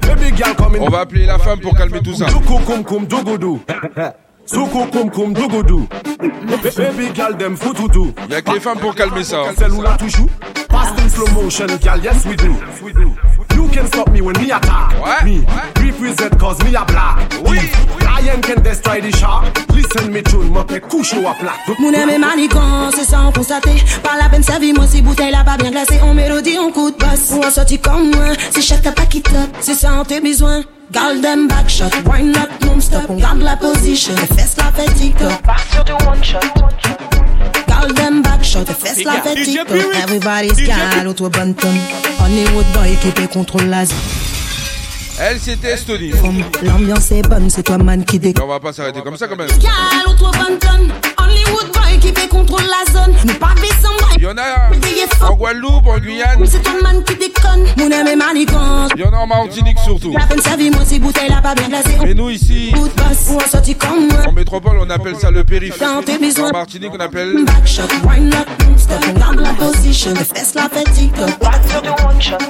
Baby 0.00 0.36
girl 0.36 0.54
coming. 0.54 0.82
On 0.82 0.88
va 0.88 1.00
appeler 1.00 1.26
la 1.26 1.38
femme 1.38 1.60
pour 1.60 1.76
calmer 1.76 2.00
tout 2.02 2.14
ça. 2.14 2.26
Duku 2.26 2.58
kum 2.64 2.84
kum 2.84 3.06
dugudu. 3.06 3.60
Soukou 4.52 4.86
koum 4.92 5.10
koum 5.10 5.32
dougoudou. 5.32 5.88
Baby 6.76 7.10
gal 7.14 7.36
dem 7.36 7.56
foutoudou. 7.56 8.12
Y'a 8.28 8.42
que 8.42 8.52
les 8.52 8.60
femmes 8.60 8.78
pour 8.78 8.94
calmer 8.94 9.24
ça. 9.24 9.44
Celle 9.56 9.72
où 9.72 9.82
là 9.82 9.96
in 10.98 11.08
slow 11.08 11.26
motion, 11.28 11.66
gal, 11.80 12.00
yes 12.02 12.24
we 12.26 12.36
do. 12.36 12.48
Yes 12.48 12.82
we 12.82 12.92
do 12.92 13.14
can 13.72 13.86
stop 13.86 14.10
me 14.10 14.20
when 14.20 14.36
me 14.38 14.50
attack. 14.50 15.24
Me 15.24 15.44
represent 15.80 16.38
cause 16.38 16.62
me 16.64 16.74
a 16.74 16.84
black. 16.84 17.18
We 17.48 17.58
lion 18.04 18.40
can 18.42 18.62
destroy 18.62 19.00
the 19.00 19.10
shark. 19.16 19.44
Listen 19.74 20.12
me 20.12 20.22
tune, 20.22 20.52
me 20.52 20.62
pe 20.64 20.80
couche 20.80 21.14
ou 21.14 21.26
a 21.26 21.34
plaque. 21.34 21.78
Mon 21.78 21.92
aime 21.92 22.20
manicant, 22.20 22.90
c'est 22.94 23.04
sans 23.04 23.32
constater. 23.32 23.82
Par 24.02 24.16
la 24.16 24.28
peine 24.28 24.42
servi, 24.42 24.72
moi 24.72 24.86
si 24.86 25.02
bouteille 25.02 25.32
là 25.32 25.42
pas 25.44 25.56
bien 25.56 25.70
glacée. 25.70 26.00
On 26.04 26.14
mélodie, 26.14 26.58
on 26.58 26.70
coup 26.70 26.90
de 26.90 26.96
boss. 26.96 27.32
Ou 27.32 27.42
en 27.42 27.50
sorti 27.50 27.78
comme 27.78 28.10
moi, 28.10 28.34
c'est 28.50 28.62
chaque 28.62 28.94
pas 28.94 29.06
qui 29.06 29.22
top. 29.22 29.50
C'est 29.60 29.74
ça, 29.74 29.94
on 29.98 30.04
tes 30.04 30.20
besoins. 30.20 30.62
Garde 30.90 31.22
them 31.22 31.48
back 31.48 31.70
shot, 31.70 31.90
wine 32.04 32.36
up 32.36 32.50
non-stop. 32.66 33.06
On 33.08 33.16
garde 33.16 33.40
la 33.40 33.56
position, 33.56 34.14
les 34.14 34.36
fesses 34.36 34.56
la 34.58 34.70
fait 34.72 34.92
TikTok. 34.92 35.42
Partir 35.42 35.84
de 35.84 35.92
one 35.92 36.22
shot. 36.22 36.38
All 37.82 37.92
them 37.94 38.22
back 38.22 38.44
shot, 38.44 38.66
fesses 38.66 39.02
la 39.02 39.18
tête, 39.20 39.38
Everybody's 40.04 40.64
gal, 40.64 41.08
ou 41.08 41.14
toi 41.14 41.28
bonne 41.30 41.52
tonne. 41.54 41.78
Hollywood 42.20 42.66
boy 42.72 42.96
keep 43.02 43.18
fait 43.18 43.26
contrôle 43.26 43.74
as. 43.74 43.88
Elle, 45.24 45.38
c'était 45.38 45.76
Stony. 45.76 46.10
L'ambiance 46.64 47.12
est 47.12 47.22
bonne, 47.22 47.48
c'est 47.48 47.62
toi 47.62 47.78
man 47.78 48.04
qui 48.04 48.18
déconne. 48.18 48.44
On 48.44 48.48
va 48.48 48.58
pas 48.58 48.72
s'arrêter 48.72 49.02
comme 49.02 49.16
ça 49.16 49.28
quand 49.28 49.36
même. 49.36 49.46
Il 54.16 54.22
y 54.22 54.26
en 54.26 54.36
a 54.36 54.70
en 55.28 55.34
Guadeloupe, 55.34 55.86
en 55.86 55.98
Guyane. 55.98 56.44
C'est 56.44 56.62
toi 56.62 56.72
man 56.82 57.04
qui 57.04 57.14
déconne. 57.14 57.66
Il 57.76 57.84
y 59.00 59.04
en 59.04 59.12
a 59.12 59.16
en 59.16 59.26
Martinique 59.28 59.78
surtout. 59.84 60.12
Mais 62.02 62.14
nous 62.14 62.30
ici, 62.30 62.72
en 64.26 64.32
métropole, 64.32 64.78
on 64.80 64.90
appelle 64.90 65.16
ça 65.16 65.30
le 65.30 65.44
périph'. 65.44 65.78
Dans 65.78 66.02
tes 66.02 66.18
besoins. 66.18 66.48
En 66.48 66.52
Martinique, 66.52 66.90
on 66.92 67.00
appelle. 67.00 67.44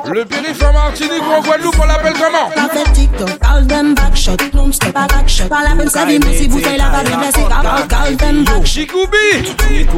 Le 0.06 0.24
périph' 0.24 0.62
en 0.62 0.72
Martinique 0.72 1.22
ou 1.22 1.32
en 1.32 1.42
Guadeloupe, 1.42 1.76
on 1.78 1.86
l'appelle 1.86 2.14
comment? 2.14 2.61
ka 2.62 2.74
fet 2.74 2.94
TikTok. 2.94 3.38
Kal 3.40 3.64
dem 3.66 3.94
backshot, 3.94 4.50
plom 4.50 4.72
step 4.72 4.94
a 4.96 5.06
backshot 5.06 5.48
Pala 5.48 5.74
men 5.74 5.90
se 5.90 6.04
vi 6.06 6.18
mousi 6.18 6.48
bouteille 6.48 6.78
la 6.78 6.90
pa 6.90 7.02
de 7.02 7.14
blese 7.16 7.42
Call, 7.48 7.86
kal 7.88 8.16
dem 8.16 8.44
backshot 8.44 8.66
Chikoubi, 8.72 9.26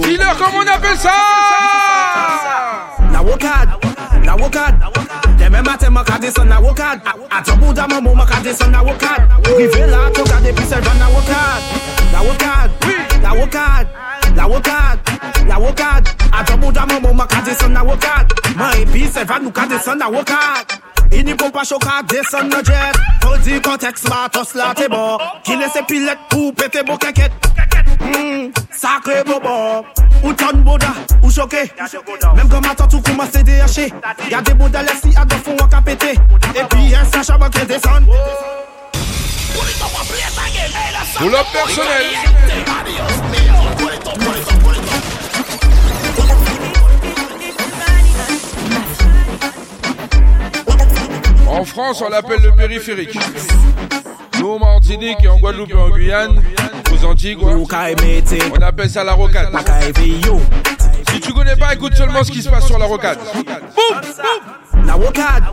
killer 0.03 0.33
comme 0.39 0.57
on 0.57 0.67
appelle 0.75 0.99
ça. 0.99 1.11
Na 3.13 3.21
wokad, 3.23 3.69
na 4.25 4.37
wokad 4.37 4.75
Deme 5.39 5.63
mate 5.63 5.89
maka 5.91 6.19
son 6.35 6.47
na 6.47 6.61
wokad 6.61 7.01
Atabou 7.31 7.73
da 7.73 7.87
mo 7.87 8.15
maka 8.15 8.55
son 8.55 8.71
na 8.71 8.83
wokad 8.83 9.29
Rive 9.57 9.87
la 9.87 10.11
toka 10.11 10.41
de 10.41 10.53
pise 10.53 10.77
jan 10.83 10.99
na 10.99 11.09
wokad 11.09 11.63
Na 12.13 12.23
wokad, 12.23 12.71
na 13.23 13.35
wokad 13.35 13.87
La 14.37 14.47
wokad, 14.49 14.99
la 15.47 15.59
wokad 15.59 16.09
Atabou 16.33 16.73
da 16.73 16.87
mo 16.87 17.13
maka 17.13 17.55
son 17.59 17.73
na 17.73 17.83
wokad 17.85 18.33
Ma 18.57 18.73
epi 18.77 19.07
se 19.13 19.25
van 19.25 19.43
nou 19.43 19.53
ka 19.53 19.69
son 19.85 19.99
na 19.99 20.09
wokad 20.09 20.84
Ini 21.15 21.35
pou 21.39 21.51
pa 21.51 21.63
choka 21.63 22.03
descend 22.11 22.51
no 22.51 22.59
jet 22.67 22.97
Faut 23.23 23.39
di 23.45 23.61
contexte 23.61 24.09
matos 24.09 24.55
la 24.55 24.73
te 24.75 24.89
bon 24.91 25.19
Ki 25.47 25.55
lese 25.57 25.85
pilet 25.87 26.19
pou 26.29 26.53
pete 26.53 26.83
bo 26.87 26.97
keket 26.99 27.31
mm, 28.01 28.51
Sacré 28.75 29.23
bobo 29.25 29.87
Ou 30.25 30.33
ton 30.33 30.57
boda, 30.65 30.93
ou 31.23 31.31
choqué 31.31 31.71
Même 32.37 32.49
comme 32.49 32.65
attends 32.65 32.89
tout 32.89 33.01
commence 33.01 33.37
à 33.37 33.43
déhacher 33.43 33.93
Y'a 34.31 34.43
des 34.43 34.55
bodas 34.55 34.83
laissés 34.83 35.17
à 35.17 35.25
deux 35.25 35.37
fonds 35.37 35.57
à 35.57 35.83
péter 35.83 36.19
Et 36.57 36.65
puis 36.71 36.95
un 36.95 37.05
sachet 37.05 37.33
avant 37.33 37.51
qu'elle 37.51 37.67
descende 37.67 38.07
Pull 41.17 41.35
up 41.35 41.47
personnel 41.53 42.07
En 51.55 51.65
France, 51.65 52.03
on 52.05 52.09
l'appelle 52.09 52.41
le 52.43 52.51
périphérique. 52.51 53.17
Nous, 54.41 54.51
en 54.51 54.59
Martinique 54.59 55.23
et 55.23 55.29
en 55.29 55.39
Guadeloupe 55.39 55.71
et 55.71 55.75
en 55.75 55.89
Guyane, 55.91 56.43
aux 56.93 57.05
Antilles, 57.05 57.39
on 57.41 58.63
appelle 58.63 58.91
ça 58.91 59.05
la 59.05 59.13
rocade. 59.13 59.51
Si 61.13 61.21
tu 61.21 61.33
connais 61.33 61.55
pas, 61.55 61.73
écoute 61.75 61.95
seulement 61.95 62.25
ce 62.25 62.33
qui 62.33 62.43
se 62.43 62.49
passe 62.49 62.67
sur 62.67 62.79
la 62.79 62.87
rocade. 62.87 63.19
Boum. 63.35 64.85
Na 64.85 64.97
wokad, 64.97 65.45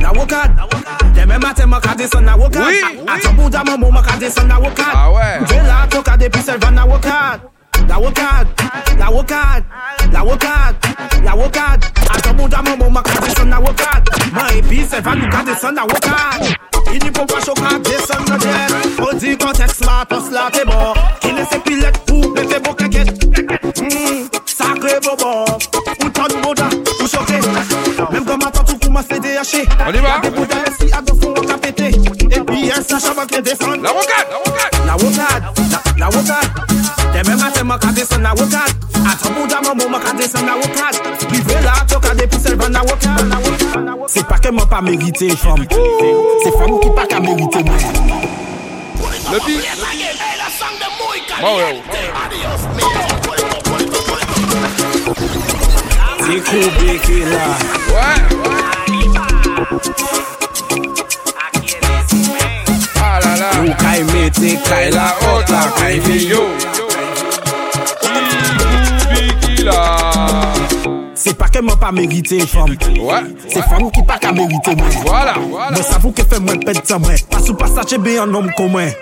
na 0.00 0.12
wokad 0.12 0.52
Demain 1.14 1.38
matin, 1.38 1.66
ma 1.66 1.80
kade 1.80 2.06
son 2.12 2.20
na 2.20 2.36
wokad 2.36 2.62
Oui, 2.66 3.00
A 3.08 3.18
ton 3.18 3.32
bout 3.32 3.50
d'un 3.50 3.64
moment, 3.64 3.90
ma 3.90 4.02
kade 4.02 4.30
son 4.30 4.46
na 4.46 4.60
wokad 4.60 4.84
Ah 4.92 5.10
ouais. 5.10 5.38
Ve 5.40 5.66
là, 5.66 5.86
ton 5.90 6.02
kade 6.02 6.28
puis 6.30 6.42
servant 6.42 6.70
na 6.70 6.86
wokad 6.86 7.40
La 7.88 7.98
wokad, 7.98 8.46
la 8.98 9.10
wokad, 9.10 9.64
la 10.12 10.22
wokad, 10.22 10.74
la 11.24 11.34
wokad. 11.34 11.84
A 12.14 12.20
ton 12.20 12.34
bout 12.34 12.48
d'un 12.48 12.62
moment, 12.62 12.90
ma 12.90 13.02
kade 13.02 13.36
son 13.36 13.46
na 13.46 13.58
wokad. 13.60 14.02
Ma 14.32 14.52
épi, 14.54 14.84
servant 14.88 15.14
nous 15.14 15.28
kade 15.28 15.56
son 15.60 15.72
na 15.72 15.82
wokad. 15.82 16.56
Ini 16.92 17.10
pou 17.10 17.26
pa 17.26 17.40
choka, 17.42 17.78
descend 17.82 18.28
no 18.30 18.38
jet 18.38 18.70
Faut 18.96 19.12
di 19.18 19.36
contexte, 19.36 19.84
matos 19.84 20.30
la 20.30 20.50
te 20.54 20.62
bon? 20.66 20.94
Ki 21.20 21.32
lese 21.34 21.58
pilet 21.64 21.98
pou 22.06 22.32
pete 22.34 22.60
bo 22.62 22.74
keket 22.78 23.10
Mm, 23.82 24.28
Sacré 24.46 25.00
bobo 25.02 25.44
Ou 26.04 26.08
ton 26.10 26.40
boda, 26.42 26.68
ou 27.00 28.12
Même 28.12 28.24
comme 28.24 28.40
attends 28.46 28.64
tout 28.64 28.78
commence 28.78 29.10
à 29.10 29.18
déhacher 29.18 29.66
On 29.86 29.92
y 29.92 29.98
va. 29.98 30.20
Des 30.22 30.30
boudas 30.30 30.62
laissés 30.64 30.92
à 30.92 31.02
à 32.70 32.80
La 33.82 33.90
rocade, 33.90 34.28
la 34.86 34.94
rocade 34.94 35.42
La 35.98 36.06
la, 36.06 36.12
la 38.22 38.34
wokad 38.34 38.70
A 38.94 39.14
ton 39.22 39.30
bout 39.30 39.46
d'un 39.46 39.60
moment, 39.62 39.88
wokad 40.56 40.96
Rive 41.30 41.46
là, 41.62 41.72
C'est 44.08 44.26
pas 44.26 44.38
que 44.38 44.48
moi 44.50 44.66
pas 44.66 44.80
mérité, 44.80 45.28
femme. 45.30 45.66
C'est 45.70 46.52
femme 46.58 46.80
qui 46.80 46.90
pas 46.90 47.06
qu'à 47.06 47.20
mériter, 47.20 47.62
moi. 47.64 47.76
Le 49.32 49.38
C'est 56.20 56.40
qui 57.02 57.20
est 57.20 57.26
là. 57.26 57.46
Là 57.92 58.14
Nou 63.36 63.68
kay 63.76 64.00
meti 64.12 64.56
kay 64.64 64.88
la 64.94 65.10
ot 65.34 65.50
la 65.52 65.64
kay 65.76 66.00
viyo. 66.00 66.40
Se 71.16 71.34
pa 71.36 71.50
ke 71.52 71.60
mwen 71.60 71.76
pa 71.80 71.92
merite 71.92 72.40
fom. 72.48 72.72
Se 73.52 73.60
fom 73.68 73.90
ki 73.92 74.06
pa 74.08 74.16
ka 74.22 74.32
merite 74.32 74.72
mwen. 74.78 74.96
Mwen 75.04 75.84
savou 75.84 76.16
ke 76.16 76.24
fe 76.24 76.40
mwen 76.40 76.64
pet 76.64 76.80
sa 76.88 76.96
mwen. 77.02 77.20
Pasou 77.28 77.58
pasache 77.60 78.00
be 78.00 78.16
an 78.22 78.32
om 78.40 78.48
kon 78.56 78.72
mwen 78.72 78.94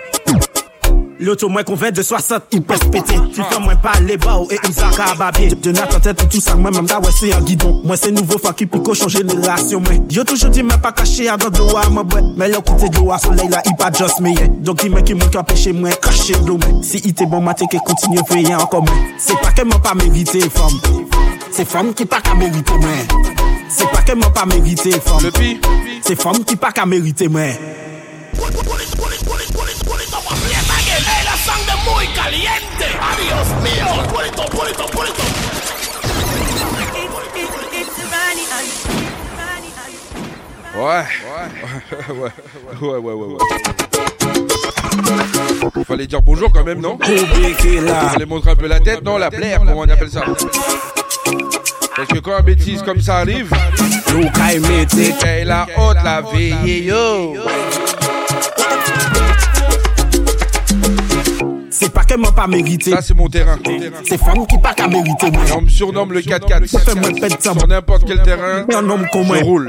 L'auto 1.24 1.48
moins 1.48 1.62
fait 1.64 1.90
de 1.90 2.02
60, 2.02 2.42
il 2.52 2.62
peut 2.62 2.74
se 2.74 2.84
péter. 2.84 3.14
Tu 3.34 3.42
fais 3.42 3.58
moins 3.58 3.76
pas 3.76 3.98
les 4.02 4.18
bas 4.18 4.40
et 4.50 4.58
il 4.62 4.74
s'en 4.74 4.90
cababier. 4.90 5.48
De 5.48 5.72
notre 5.72 5.98
tête 5.98 6.22
et 6.22 6.28
tout 6.28 6.40
ça, 6.40 6.54
moi 6.54 6.70
même 6.70 6.84
ouais 6.84 7.10
c'est 7.18 7.32
un 7.32 7.40
guidon. 7.40 7.80
Moi 7.82 7.96
c'est 7.96 8.10
nouveau 8.10 8.36
fa 8.36 8.52
qui 8.52 8.66
pico 8.66 8.92
changer 8.92 9.22
de 9.22 9.32
relation, 9.32 9.80
moi. 9.80 9.92
Yo 10.10 10.22
toujours 10.24 10.50
dit 10.50 10.62
mais 10.62 10.76
pas 10.76 10.92
caché 10.92 11.30
à 11.30 11.38
dans 11.38 11.48
de 11.48 11.56
l'eau 11.56 11.78
à 11.78 11.88
ma 11.88 12.02
boîte. 12.02 12.24
Mais 12.36 12.48
le 12.48 12.60
côté 12.60 12.90
de 12.90 12.98
l'eau 12.98 13.10
à 13.10 13.18
soleil 13.18 13.48
là, 13.48 13.62
il 13.64 13.74
pas 13.74 13.90
just 13.90 14.20
me. 14.20 14.32
yeah. 14.32 14.48
Donc 14.48 14.82
il 14.84 14.90
m'a 14.90 15.00
qui 15.00 15.14
monte 15.14 15.34
à 15.34 15.42
pêcher 15.42 15.72
moi, 15.72 15.88
caché 15.92 16.34
de 16.34 16.46
l'eau, 16.46 16.58
moi. 16.58 16.82
Si 16.82 16.98
il 16.98 17.10
était 17.12 17.24
bon 17.24 17.40
matin, 17.40 17.64
qu'il 17.70 17.80
continue 17.80 18.18
à 18.18 18.24
faire 18.24 18.60
encore, 18.60 18.82
moi. 18.82 18.94
C'est 19.16 19.40
pas 19.40 19.52
que 19.52 19.64
moi 19.64 19.80
pas 19.80 19.94
mérité, 19.94 20.40
femme. 20.40 20.78
C'est 21.50 21.66
femme 21.66 21.94
qui 21.94 22.04
pas 22.04 22.20
qu'à 22.20 22.34
mériter, 22.34 22.74
moi. 22.74 22.90
C'est 23.70 23.90
pas 23.90 24.02
que 24.02 24.14
moi 24.14 24.30
pas 24.30 24.44
mérité, 24.44 24.90
femme. 24.90 25.30
C'est 26.02 26.20
femme 26.20 26.44
qui 26.44 26.56
pas 26.56 26.70
qu'à 26.70 26.84
mériter, 26.84 27.28
moi. 27.28 27.44
Caliente. 32.24 32.88
Adiós 33.12 33.48
mío. 33.62 33.88
Pulito, 34.12 34.44
pulito, 34.46 34.84
pulito. 34.86 35.22
Ouais. 40.76 41.04
Ouais, 42.10 42.32
ouais, 42.80 42.98
ouais, 42.98 42.98
ouais, 42.98 43.14
ouais. 43.14 43.38
Fallait 45.86 46.06
dire 46.06 46.22
bonjour 46.22 46.52
quand 46.52 46.64
même, 46.64 46.80
non? 46.80 46.98
Fallait 46.98 48.26
montrer 48.26 48.50
un 48.50 48.56
peu 48.56 48.66
la 48.66 48.80
tête, 48.80 49.04
non? 49.04 49.18
La 49.18 49.30
plaire, 49.30 49.60
comment 49.60 49.80
on 49.80 49.88
appelle 49.88 50.10
ça 50.10 50.24
Parce 51.96 52.08
que 52.08 52.18
quand 52.18 52.34
un 52.34 52.42
bêtise 52.42 52.82
comme 52.82 53.00
ça 53.00 53.18
arrive, 53.18 53.54
c'est 54.88 55.44
la 55.44 55.66
haute, 55.76 55.98
la 56.02 56.22
veille, 56.22 56.86
yo. 56.86 57.36
C'est 61.84 61.92
pas 61.92 62.04
que 62.04 62.14
moi 62.16 62.32
pas 62.32 62.46
mérité. 62.46 62.92
Ça, 62.92 63.02
c'est 63.02 63.12
mon 63.14 63.28
terrain. 63.28 63.58
C'est 64.08 64.16
femme 64.18 64.46
qui 64.46 64.56
pas 64.56 64.72
qu'à 64.72 64.88
mériter, 64.88 65.30
moi. 65.30 65.42
On 65.54 65.60
me 65.60 65.68
surnomme 65.68 66.12
le 66.14 66.20
4-4. 66.22 66.66
Ça 66.66 66.78
fait 66.80 66.94
moins 66.94 67.12
pète 67.12 67.42
ça, 67.42 67.52
Sur 67.52 67.66
n'importe 67.68 68.04
quel 68.06 68.22
terrain, 68.22 68.64
Un 68.74 68.88
homme 68.88 69.06
comme 69.12 69.26
moi. 69.26 69.36
je 69.38 69.44
roule. 69.44 69.68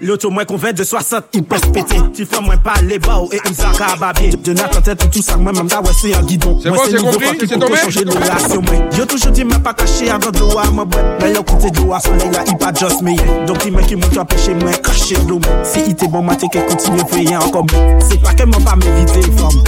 L'auto 0.00 0.30
moins 0.30 0.44
qu'on 0.44 0.58
fait 0.58 0.72
de 0.72 0.84
60, 0.84 1.24
il 1.32 1.42
peut 1.42 1.56
se 1.56 1.66
péter. 1.70 1.96
Tu 2.14 2.24
fais 2.24 2.40
moins 2.40 2.56
pas 2.56 2.74
les 2.82 3.00
bas 3.00 3.20
et 3.32 3.40
une 3.48 3.54
sac 3.54 3.80
à 3.80 3.96
babier. 3.96 4.30
De 4.30 4.52
notre 4.52 4.80
tête, 4.80 5.10
tout 5.10 5.22
ça, 5.22 5.36
moi, 5.36 5.52
même 5.52 5.66
là, 5.68 5.80
ouais, 5.80 5.90
c'est 6.00 6.14
un 6.14 6.22
guidon. 6.22 6.56
C'est 6.62 6.68
Moi, 6.68 6.78
bon, 6.78 6.84
c'est 6.88 7.02
compris, 7.02 7.38
c'est 7.40 7.58
tombé? 7.58 7.76
changer 7.82 8.04
de 8.04 8.10
relation, 8.12 8.62
moi. 8.62 8.74
Yo, 8.96 9.04
toujours 9.06 9.32
dit, 9.32 9.44
mais 9.44 9.58
pas 9.58 9.74
caché 9.74 10.08
avant 10.08 10.30
de 10.30 10.38
l'eau, 10.38 10.50
moi, 10.72 10.84
boy. 10.84 11.00
Mais 11.20 11.32
là, 11.32 11.40
côté 11.42 11.70
de 11.72 11.80
l'eau, 11.80 11.92
à 11.94 12.00
soleil, 12.00 12.30
là, 12.30 12.44
il 12.46 12.56
pas 12.56 12.72
just 12.72 13.02
me. 13.02 13.46
Donc, 13.46 13.58
il 13.66 13.72
m'a 13.72 13.82
qui 13.82 13.96
à 14.18 14.24
pêcher, 14.24 14.54
moi, 14.54 14.70
caché 14.72 15.16
de 15.16 15.28
l'eau, 15.28 15.40
moi. 15.44 15.64
Si 15.64 15.80
il 15.84 15.90
était 15.90 16.06
bon, 16.06 16.22
maté, 16.22 16.46
qu'elle 16.48 16.66
continue 16.66 17.00
à 17.00 17.04
payer 17.04 17.36
encore, 17.36 17.66
moi. 17.72 17.98
C'est 18.08 18.22
pas 18.22 18.34
qu'elle 18.34 18.48
m'a 18.48 18.58
pas 18.60 18.76
mérité, 18.76 19.20
femme. 19.32 19.62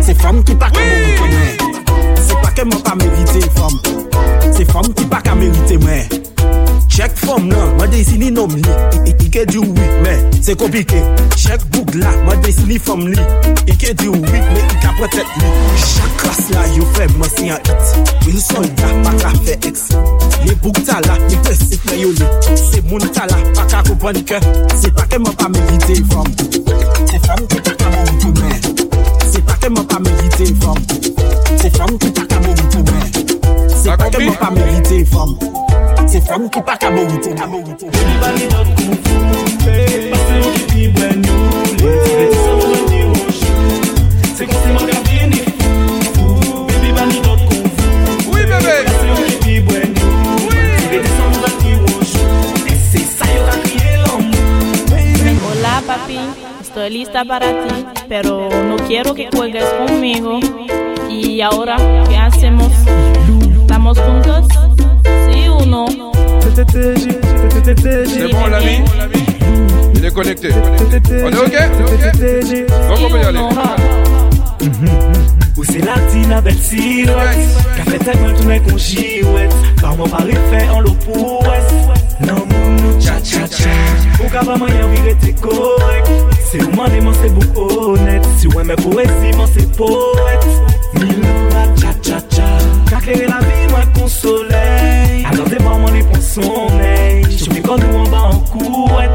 C'est 0.00 0.14
femme 0.20 0.44
qui 0.44 0.54
pas 0.54 0.70
qu'à 0.70 0.78
mériter, 0.78 1.18
moi. 1.18 1.74
C'est 2.24 2.40
pas 2.40 2.50
qu'elle 2.52 2.68
m'a 2.68 2.76
pas 2.76 2.94
mérité, 2.94 3.40
femme. 3.56 4.52
C'est 4.52 4.70
femme 4.70 4.94
qui 4.94 5.04
pas 5.06 5.20
qu'à 5.20 5.34
mériter, 5.34 5.78
moi. 5.78 5.90
Chèk 6.96 7.12
fòm 7.20 7.48
nan, 7.48 7.74
mwen 7.76 7.90
dey 7.92 8.04
si 8.08 8.16
li. 8.16 8.30
Nom 8.32 8.48
li 8.56 8.62
Ike 9.26 9.42
di 9.50 9.58
wik 9.58 9.96
men, 10.02 10.20
se 10.42 10.54
komplike. 10.56 10.96
Chèk 11.36 11.60
bouk 11.74 11.92
la, 12.00 12.08
mwen 12.24 12.40
dey 12.40 12.54
si 12.56 12.64
li. 12.70 12.78
Fòm 12.80 13.02
li 13.10 13.20
Ike 13.68 13.92
di 14.00 14.08
wik 14.08 14.46
men, 14.54 14.62
ika 14.78 14.94
pretet 14.96 15.34
li. 15.36 15.50
Chak 15.84 16.14
klas 16.22 16.40
la, 16.54 16.64
yo 16.72 16.86
fè 16.96 17.04
mwen 17.18 17.28
si 17.34 17.50
an 17.52 17.60
it 17.68 18.24
Wil 18.24 18.38
solda, 18.40 18.88
baka 19.04 19.34
fè 19.44 19.58
eks 19.68 19.84
Li 20.46 20.56
bouk 20.64 20.80
tala, 20.88 21.18
li 21.28 21.36
presik 21.44 21.84
men 21.90 22.00
yo 22.00 22.14
li 22.16 22.56
Se 22.62 22.80
moun 22.88 23.04
tala, 23.12 23.36
baka 23.58 23.82
koupan 23.90 24.22
ke 24.24 24.40
Se 24.72 24.88
pake 24.96 25.20
mwen 25.20 25.36
pa 25.36 25.50
merite 25.52 26.00
fòm 26.08 26.32
Se 27.12 27.20
fòm 27.28 27.44
ki 27.52 27.60
taka 27.68 27.92
moun 27.92 28.16
pou 28.24 28.32
men 28.40 28.58
Se 29.20 29.44
pake 29.44 29.68
mwen 29.68 29.84
pa 29.92 30.00
merite 30.00 30.48
fòm 30.64 30.80
Se 31.60 31.72
fòm 31.76 31.98
ki 32.00 32.14
taka 32.16 32.40
moun 32.46 32.65
pa 33.98 34.10
kombi 34.10 34.24
Mwen 34.24 34.36
pa 34.36 34.50
merite 34.50 35.04
fam 35.06 35.36
Baby 54.88 55.40
Hola 55.46 55.82
papi 55.86 56.18
Estoy 56.60 56.90
lista 56.90 57.24
para 57.24 57.46
ti, 57.46 57.86
pero 58.06 58.50
no 58.50 58.76
quiero 58.86 59.14
que 59.14 59.30
juegues 59.34 59.64
conmigo. 59.78 60.40
Y 61.08 61.40
ahora, 61.40 61.76
¿qué 62.06 62.18
hacemos? 62.18 62.70
¿Estamos 63.88 64.00
juntos? 64.00 64.48
¿Sí 65.30 65.48
o 65.48 65.64
no? 65.64 65.86
C'est 66.56 68.32
bon, 68.32 68.46
l'ami 68.48 68.82
Il 69.94 70.04
est 70.04 70.10
connecté. 70.12 70.48
On 70.52 71.30
est 71.30 71.38
OK 71.38 71.52
Donc, 72.88 72.98
on 73.00 73.08
peut 73.08 73.18
y 73.18 73.24
aller. 73.24 73.38
Ou 75.56 75.64
c'est 75.64 75.84
la 75.84 75.94
tina 76.10 76.40
belle 76.40 76.58
silhouette 76.58 77.38
Qu'a 77.76 77.90
fait 77.92 77.98
tellement 77.98 78.34
tout 78.36 78.44
n'est 78.44 78.58
qu'on 78.58 78.76
girouette 78.76 79.54
Car 79.80 79.96
mon 79.96 80.08
pari 80.08 80.34
fait 80.50 80.68
en 80.68 80.80
l'eau 80.80 80.96
pour 81.04 81.42
ouest 81.42 81.72
Non 82.26 82.44
mon 82.50 82.70
nou 82.72 83.00
cha 83.00 83.22
cha 83.22 83.46
cha 83.46 83.70
Ou 84.22 84.28
ka 84.28 84.40
pas 84.40 84.56
moyen 84.56 84.88
virer 84.88 85.16
t'es 85.20 85.32
correct 85.32 86.10
C'est 86.50 86.62
ou 86.62 86.70
m'en 86.72 86.88
démon 86.88 87.12
c'est 87.22 87.32
beaucoup 87.32 87.92
honnête 87.92 88.26
Si 88.38 88.48
ouais 88.48 88.64
mais 88.64 88.76
poésie 88.76 89.36
m'en 89.36 89.46
c'est 89.46 89.70
poète 89.76 90.46
Mille 90.94 91.22
la 91.50 91.80
cha 91.80 91.92
cha 92.02 92.18
cha 92.34 92.65
Clairé 93.02 93.26
la 93.26 93.38
vie 93.38 93.70
moins 93.70 93.86
qu'on 93.94 94.08
soleil 94.08 95.24
Alors 95.30 95.48
des 95.48 95.58
moments 95.58 95.90
les 95.90 96.02
prend 96.02 96.20
sommeil 96.20 97.24
Je 97.30 97.44
suis 97.44 97.62
quand 97.62 97.78
nous 97.78 97.94
en 97.94 98.04
bas 98.08 98.22
en 98.22 98.38
couette. 98.40 99.10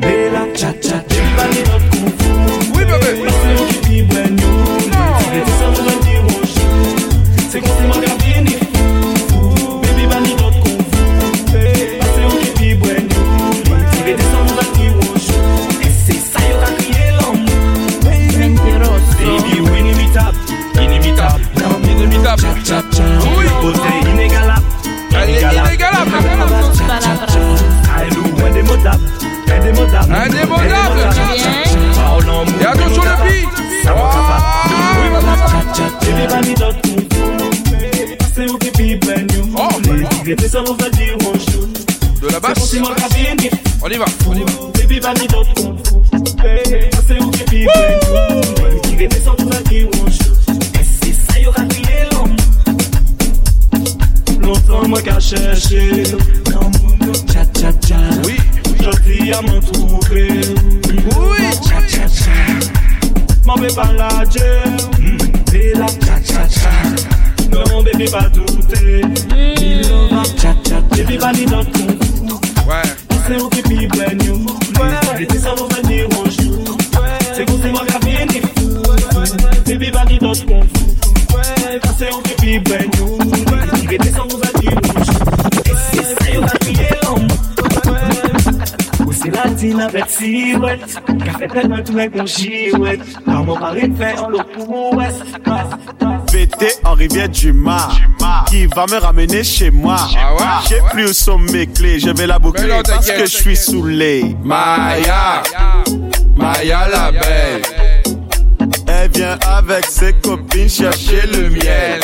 Mais 0.00 0.30
la 0.30 0.46
cha 0.54 0.72
cha 0.80 0.90
cha. 0.90 1.02
Pas 1.36 1.48
les 1.52 1.62
notre 1.70 1.90
coup 1.90 2.12
Oui 2.74 2.84
bébé. 2.84 3.28
C'est 3.28 3.62
où 3.62 3.66
qui 3.82 4.02
vibre 4.02 4.14
fait 93.96 94.18
en 94.18 94.28
l'eau 94.28 94.42
pour 94.54 94.94
ouest. 94.94 95.22
pété 96.30 96.68
en 96.84 96.94
rivière 96.94 97.28
du 97.28 97.52
Mar 97.52 97.92
qui 98.48 98.66
va 98.66 98.86
me 98.86 98.96
ramener 98.98 99.44
chez 99.44 99.70
moi. 99.70 99.96
J'ai 100.68 100.80
plus 100.90 101.10
où 101.10 101.12
sont 101.12 101.38
mes 101.38 101.66
clés, 101.66 101.98
je 102.00 102.10
vais 102.10 102.26
la 102.26 102.38
boucler 102.38 102.80
parce 102.86 103.10
que 103.10 103.26
je 103.26 103.36
suis 103.36 103.56
saoulé. 103.56 104.36
Maya 104.42 105.42
Maya 106.36 106.88
la 106.88 107.12
belle 107.12 107.62
Elle 108.86 109.10
vient 109.10 109.38
avec 109.46 109.84
ses 109.86 110.12
copines 110.14 110.68
chercher 110.68 111.26
le 111.26 111.50
miel. 111.50 112.00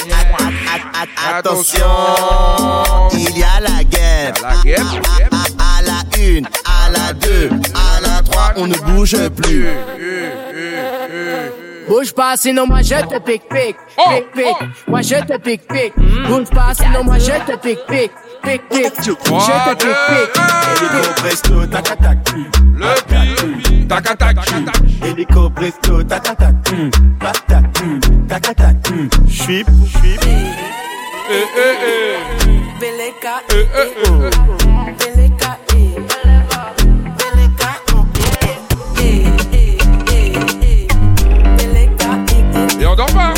Attention 1.30 1.84
Il 3.12 3.38
y 3.38 3.42
a 3.42 3.60
la 3.60 3.84
guerre. 3.84 4.34
La 4.42 4.62
guerre 4.64 4.84
À 5.58 5.82
la 5.82 6.18
une, 6.18 6.46
à 6.64 6.90
la 6.90 7.12
deux, 7.12 7.50
à 7.74 7.97
on 8.56 8.66
ne 8.66 8.76
bouge 8.78 9.16
plus. 9.30 9.66
Bouge 11.88 12.12
pas, 12.12 12.36
sinon 12.36 12.66
moi 12.66 12.82
je 12.82 12.94
te 12.94 13.18
pique 13.18 13.48
pique. 13.48 13.76
Oh, 13.96 14.02
Pique 14.10 14.30
pique. 14.32 14.68
Moi 14.86 15.00
je 15.02 15.14
te 15.24 15.38
pique 15.38 15.66
pique. 15.68 15.94
Bouge 16.28 16.48
pas, 16.50 16.74
sinon 16.74 17.04
moi 17.04 17.18
je 17.18 17.32
te 17.50 17.56
pique 17.56 17.84
pique. 17.88 18.12
Pique 18.42 18.68
pique. 18.68 18.92
Je 19.04 19.12
te 19.12 19.14
pique 19.14 19.28
pique. 20.08 20.36
Hélico 20.76 21.12
presto, 21.16 21.66
tac 21.66 21.82
tac 21.84 21.98
tac. 22.00 22.18
Le 22.76 22.94
pi 23.08 23.34
Tac 23.88 24.18
tac 24.18 24.36
Hélico 25.04 25.50
presto, 25.50 26.02
tac 26.04 26.22
tac 26.22 26.36
tac. 26.38 26.54
Tac 27.20 27.46
tac 27.46 27.64
tac 28.28 28.42
tac 28.42 28.56
tac. 28.56 28.76
Eh 31.30 31.46
eh 31.56 31.76
eh 31.84 32.16
don't. 42.98 43.37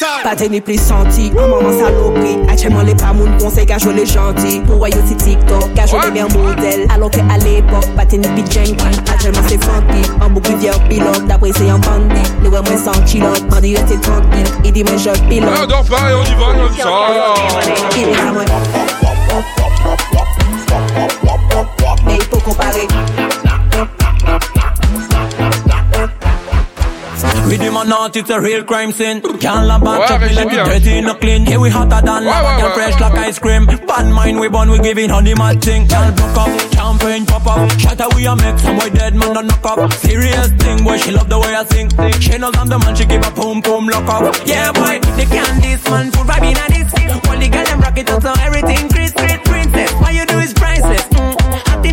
l'opital 0.00 0.62
plus 0.62 0.78
senti, 0.78 1.30
plis 1.30 1.30
santi, 1.30 1.32
an 1.38 1.48
maman 1.48 1.78
salopri 1.78 2.38
Atchèman 2.48 2.86
le 2.86 2.94
pa 2.94 3.12
moun 3.12 3.30
konsey 3.38 3.66
ka 3.66 3.78
jwene 3.78 4.04
janti 4.04 4.60
Pou 4.66 4.80
wayo 4.80 4.96
si 5.06 5.14
TikTok, 5.16 5.74
ka 5.74 5.86
jwene 5.86 6.12
mer 6.12 6.28
model 6.34 6.86
Alon 6.90 7.10
ke 7.10 7.20
al 7.30 7.46
epok, 7.46 7.86
paten 7.96 8.20
ni 8.20 8.28
pi 8.36 8.42
jenki 8.50 8.86
Atchèman 9.12 9.48
se 9.48 9.58
fanki, 9.64 10.02
an 10.20 10.32
mou 10.32 10.40
kivyer 10.40 10.78
pilot 10.88 11.26
le 11.26 12.48
wè 12.50 12.60
mwen 12.62 12.78
san 12.78 13.04
kilot 13.04 13.42
An 13.52 13.60
dire 13.60 13.84
te 13.86 13.98
tranquil, 14.00 14.48
idi 14.64 14.84
men 14.84 14.98
jok 14.98 15.20
pilot 15.28 15.62
On 15.62 15.66
dort 15.66 15.84
pas 15.84 16.10
et 16.10 16.14
on 16.14 16.24
y 16.24 16.34
va 16.34 16.46
Il 17.96 18.08
est 18.08 18.20
à 18.20 18.32
moi 18.32 18.44
We 27.56 27.64
demand 27.64 27.88
not, 27.88 28.14
it's 28.14 28.28
a 28.28 28.38
real 28.38 28.64
crime 28.64 28.92
scene. 28.92 29.22
Can't 29.22 29.66
lamp 29.66 29.82
back, 29.82 30.20
me 30.20 30.28
let 30.36 30.52
it 30.52 30.64
dirty, 30.66 31.00
no 31.00 31.14
clean. 31.14 31.46
Here 31.46 31.58
we 31.58 31.70
hotter 31.70 32.04
than 32.04 32.26
lava, 32.26 32.60
can 32.60 32.70
fresh 32.74 33.00
like 33.00 33.14
ice 33.14 33.38
cream. 33.38 33.64
Bad 33.64 34.12
mind 34.12 34.38
we 34.38 34.48
born, 34.48 34.68
we 34.68 34.78
giving 34.78 35.08
honey 35.08 35.34
mad 35.34 35.64
thing. 35.64 35.88
Can't 35.88 36.14
broke 36.14 36.36
up, 36.36 36.52
champagne 36.74 37.24
pop 37.24 37.46
up. 37.46 37.80
Shatter 37.80 38.08
we 38.14 38.26
a 38.26 38.36
make, 38.36 38.58
some 38.58 38.76
boy 38.76 38.90
dead 38.90 39.14
man 39.14 39.32
don't 39.32 39.46
knock 39.46 39.64
up. 39.64 39.90
Serious 39.94 40.48
thing, 40.60 40.84
boy, 40.84 40.98
she 40.98 41.12
love 41.12 41.30
the 41.30 41.38
way 41.38 41.54
I 41.56 41.64
sing. 41.64 41.88
She 42.20 42.36
knows 42.36 42.54
I'm 42.58 42.68
the 42.68 42.78
man, 42.78 42.94
she 42.94 43.06
give 43.06 43.24
a 43.26 43.30
boom 43.30 43.62
boom 43.62 43.88
lock 43.88 44.04
up. 44.04 44.36
Yeah, 44.44 44.72
boy, 44.72 45.00
they 45.16 45.24
can't 45.24 45.62
this 45.62 45.82
man, 45.88 46.12
put 46.12 46.26
vibe 46.28 46.52
in 46.52 46.60
a 46.60 46.66
this. 46.68 46.92
Only 47.26 47.48
girl 47.48 47.64
them 47.64 47.80
rock 47.80 47.96
it 47.96 48.10
up, 48.10 48.20
so 48.20 48.34
everything 48.44 48.86
Chris, 48.90 49.12
Chris, 49.12 49.40
princess. 49.48 49.75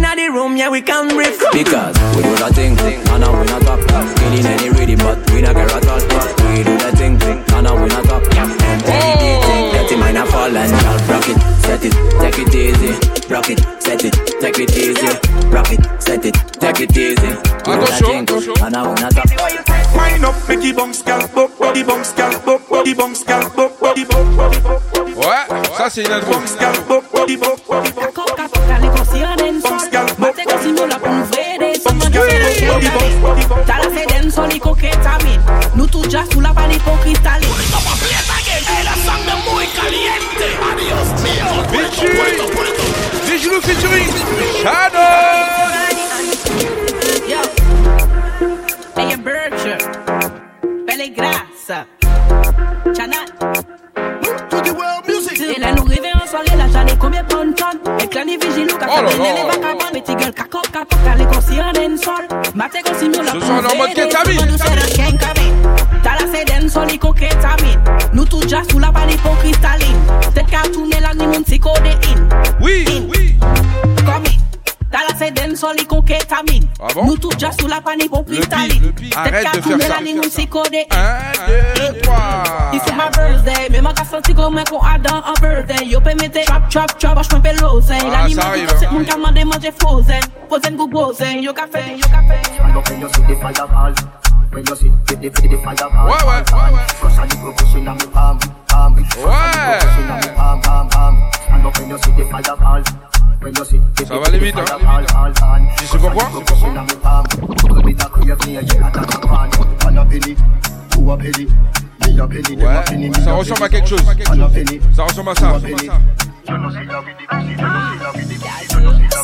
Inna 0.04 0.16
the 0.16 0.28
room, 0.32 0.58
yeah, 0.58 0.70
we 0.70 0.82
can 0.82 1.08
breathe. 1.08 1.39
Because 1.51 1.95
we 2.16 2.24
do 2.24 2.36
that 2.36 2.51
thing, 2.54 2.78
and 2.78 3.20
now 3.22 3.32
we 3.39 3.45
not 3.47 3.62
top. 3.64 3.80
Killing 4.20 4.45
any 4.45 4.70
rhythm, 4.70 4.99
but 4.99 5.18
we 5.32 5.41
not 5.41 5.56
care 5.56 5.72
at 5.72 5.88
all. 5.88 6.04
We 6.51 6.64
do 6.64 6.76
that 6.84 6.93
thing, 6.97 7.16
and 7.22 7.64
now 7.64 7.76
we 7.80 7.88
not 7.88 8.04
top. 8.04 8.24
Any 8.36 9.39
thing, 9.47 9.66
let 9.72 9.91
him 9.91 9.99
mind 9.99 10.18
a 10.18 10.26
fall 10.26 10.51
and 10.51 10.72
y'all 10.72 10.99
rock 11.08 11.28
it, 11.30 11.39
set 11.64 11.84
it, 11.86 11.93
take 12.20 12.39
it 12.39 12.56
easy. 12.56 12.91
Rock 13.32 13.49
it, 13.49 13.60
set 13.82 14.04
it, 14.04 14.14
take 14.41 14.60
it 14.60 14.76
easy. 14.76 15.08
Rock 15.47 15.72
it, 15.72 15.82
set 16.01 16.26
it, 16.26 16.36
take 16.60 16.82
it 16.82 16.97
easy. 16.97 17.32
We 17.64 17.74
do 17.80 17.86
that 17.88 18.04
thing, 18.04 18.28
and 18.28 18.74
now 18.74 18.91
we 18.91 18.99
not 18.99 19.16
top. 19.16 19.30
Wind 19.95 20.26
up, 20.26 20.36
make 20.49 20.66
it 20.66 20.76
bounce, 20.76 21.01
gal, 21.01 21.28
bop, 21.30 21.58
body 21.58 21.84
bounce, 21.84 22.14
gal, 22.14 22.34
bop, 22.43 22.68
body 22.68 22.93
bounce, 22.93 23.24
gal, 23.24 23.49
bop, 23.56 23.80
body 23.80 24.04
bop, 24.06 24.26
body 24.36 24.60
bop. 24.60 24.82
Ouais, 25.16 25.45
ça 25.78 25.89
c'est 25.89 26.04
une 26.04 26.12
intro. 26.12 26.34
body 33.21 33.45
bounce. 33.47 33.65
Tala 33.65 33.88
se 33.95 34.05
den 34.07 34.31
son 34.31 34.47
li. 34.49 34.59
Nou 35.75 35.88
sou 36.31 36.41
la 36.41 36.53
la 38.84 38.93
sang 39.05 39.23
de. 39.25 39.34
Adios, 40.69 41.09
mio. 41.23 41.47
Shadow. 44.61 44.99
Yo. 47.27 47.41
Play 48.93 49.11
a. 49.13 49.77
Pele 50.88 51.07
grasa. 51.09 51.86
Chana. 52.95 53.21
To 54.49 54.57
the 54.61 54.71
world 54.73 55.07
music. 55.07 55.41
Et 55.41 55.59
là 55.59 55.71
nous 55.73 55.84
rêvons 55.84 56.07
là 56.57 56.65
j'allais 56.71 56.97
combien 56.99 57.23
prendre 57.23 57.53
tonne. 57.55 57.79
Et 57.99 58.07
la 58.07 58.38
vigile 58.38 58.69
ou 58.73 58.77
qu'à 58.77 58.88
faire 58.88 59.03
les 59.03 59.43
vacabons. 59.43 59.91
Petit 59.93 60.15
gueule, 60.15 60.34
qu'à 60.34 60.43
coca, 60.43 60.86
qu'à 60.86 61.15
les 61.15 61.25
consières 61.25 61.73
d'un 61.73 61.97
sol. 61.97 62.27
Mate 62.56 62.84
kon 62.86 62.93
simyo 62.99 63.24
la 63.24 63.32
kon 63.32 63.39
vede 63.39 64.06
Kon 64.14 64.47
nou 64.47 64.58
se 64.62 64.76
nan 64.78 64.91
gen 64.93 65.18
kamit 65.18 65.54
Tala 66.06 66.28
se 66.30 66.43
den 66.45 66.70
soli 66.70 66.99
koketamit 67.01 68.14
Nou 68.14 68.26
tou 68.30 68.45
jas 68.45 68.70
ou 68.76 68.84
la 68.84 68.91
pali 68.93 69.18
pou 69.26 69.34
kristalin 69.41 69.97
Tet 70.36 70.45
ka 70.54 70.62
tou 70.70 70.86
melan 70.86 71.18
ni 71.18 71.32
moun 71.32 71.45
si 71.49 71.58
kode 71.60 71.97
in. 72.12 72.22
Oui, 72.62 72.86
oui. 73.10 73.12
den 75.36 75.55
son 75.57 75.75
li 75.77 75.86
konke 75.86 76.17
tamin 76.29 76.63
ah 76.79 76.93
bon? 76.93 77.05
Nou 77.07 77.17
tout 77.17 77.36
ja 77.39 77.51
sou 77.55 77.67
la 77.71 77.81
pani 77.81 78.07
bon 78.09 78.23
plis 78.27 78.47
talin 78.51 78.91
Tet 78.99 79.39
ka 79.43 79.51
koume 79.61 79.88
la 79.89 79.99
ni 80.05 80.13
nou 80.17 80.29
si 80.29 80.47
kode 80.47 80.86
1, 80.89 82.01
birthday. 83.15 83.69
Mè 83.73 83.81
man 83.81 83.95
ka 83.97 84.05
senti 84.09 84.34
koman 84.38 84.65
kon 84.69 84.81
adan 84.86 85.21
Yo 85.89 85.99
pe 86.01 86.13
chop 86.43 86.69
chop 86.69 86.97
chop 86.99 87.15
Bosh 87.15 87.31
mwen 87.31 87.41
pe 87.41 87.53
lozen 87.61 88.09
La 88.11 88.27
ni 88.27 88.36
man 88.36 88.53
di 88.53 88.65
tout 88.65 88.91
moun 88.91 89.05
ka 89.05 89.17
mande 89.17 89.71
frozen. 89.79 90.21
Go 90.49 90.59
Yo 91.41 91.41
yo 91.41 91.53
you 94.81 94.91
the 95.17 95.57
ouais, 95.57 96.23
ouais, 96.23 96.43
ouais, 96.53 96.71
ouais. 96.73 96.93
I 102.36 103.12
ça 104.07 104.17
va 104.17 104.27
aller 104.27 104.39
vite, 104.39 104.55
hein 104.57 104.63
Tu 105.77 105.85
sais 105.85 105.97
pourquoi 105.97 106.23
Ouais, 112.57 113.11
ça 113.23 113.33
ressemble 113.33 113.63
à 113.63 113.69
quelque 113.69 113.89
chose. 113.89 114.03
Ça 114.95 115.03
ressemble 115.03 115.29
à 115.29 115.35
ça. 115.35 115.59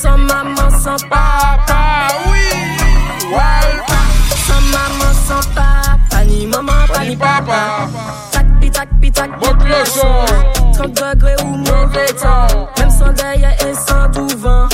Sans 0.02 0.18
maman, 0.18 0.70
sans 0.70 0.98
papa, 1.08 2.08
oui. 2.28 3.32
Walpa. 3.32 4.19
Sans 4.50 4.62
maman, 4.74 5.14
sans 5.28 5.48
papa, 5.54 6.26
ni 6.26 6.48
maman, 6.48 6.88
pas 6.92 7.06
ni 7.06 7.16
papa. 7.16 7.88
Tac, 8.32 8.46
pitac, 8.60 8.90
pitac, 9.00 9.30
Monte 9.42 9.64
le 9.64 9.86
son. 9.86 10.26
30 10.74 10.94
degrés 10.94 11.36
ou 11.44 11.58
mauvais 11.58 12.14
temps. 12.14 12.48
Même 12.80 12.90
sans 12.90 13.14
derrière 13.14 13.56
et 13.68 13.74
sans 13.74 14.10
tout 14.12 14.38
vent. 14.38 14.68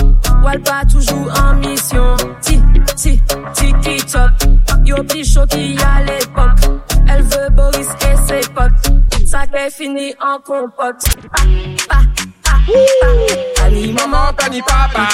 Wal 0.43 0.61
pas 0.61 0.85
toujours 0.85 1.31
en 1.43 1.55
mission. 1.55 2.15
Ti, 2.41 2.61
ti, 2.95 3.21
ti, 3.53 3.73
ti, 3.81 3.97
top. 4.05 4.31
Yo, 4.85 5.03
plus 5.03 5.25
chaud 5.33 5.45
qu'il 5.49 5.73
y 5.75 5.79
a 5.81 6.03
l'époque. 6.03 6.79
Elle 7.07 7.23
veut 7.23 7.49
Boris 7.51 7.87
et 8.01 8.15
ses 8.27 8.49
potes. 8.49 9.27
Ça 9.27 9.45
qu'est 9.47 9.71
fini 9.71 10.13
en 10.21 10.39
compote. 10.39 11.03
Pa, 11.31 11.41
pa, 11.89 11.99
pa, 12.43 12.51
pa. 12.67 13.61
Pas 13.61 13.69
ni 13.69 13.91
maman, 13.93 14.33
pas 14.37 14.49
ni 14.49 14.61
papa. 14.61 15.07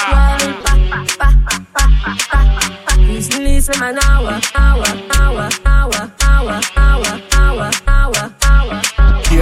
Please 3.22 3.38
release 3.38 3.68
me 3.68 3.86
an 3.86 3.98
hour, 4.02 4.40
hour, 4.56 4.84
hour, 5.14 5.48
hour, 5.64 6.12
hour, 6.24 6.60
hour, 6.76 7.20
hour, 7.36 7.70
hour. 7.86 8.41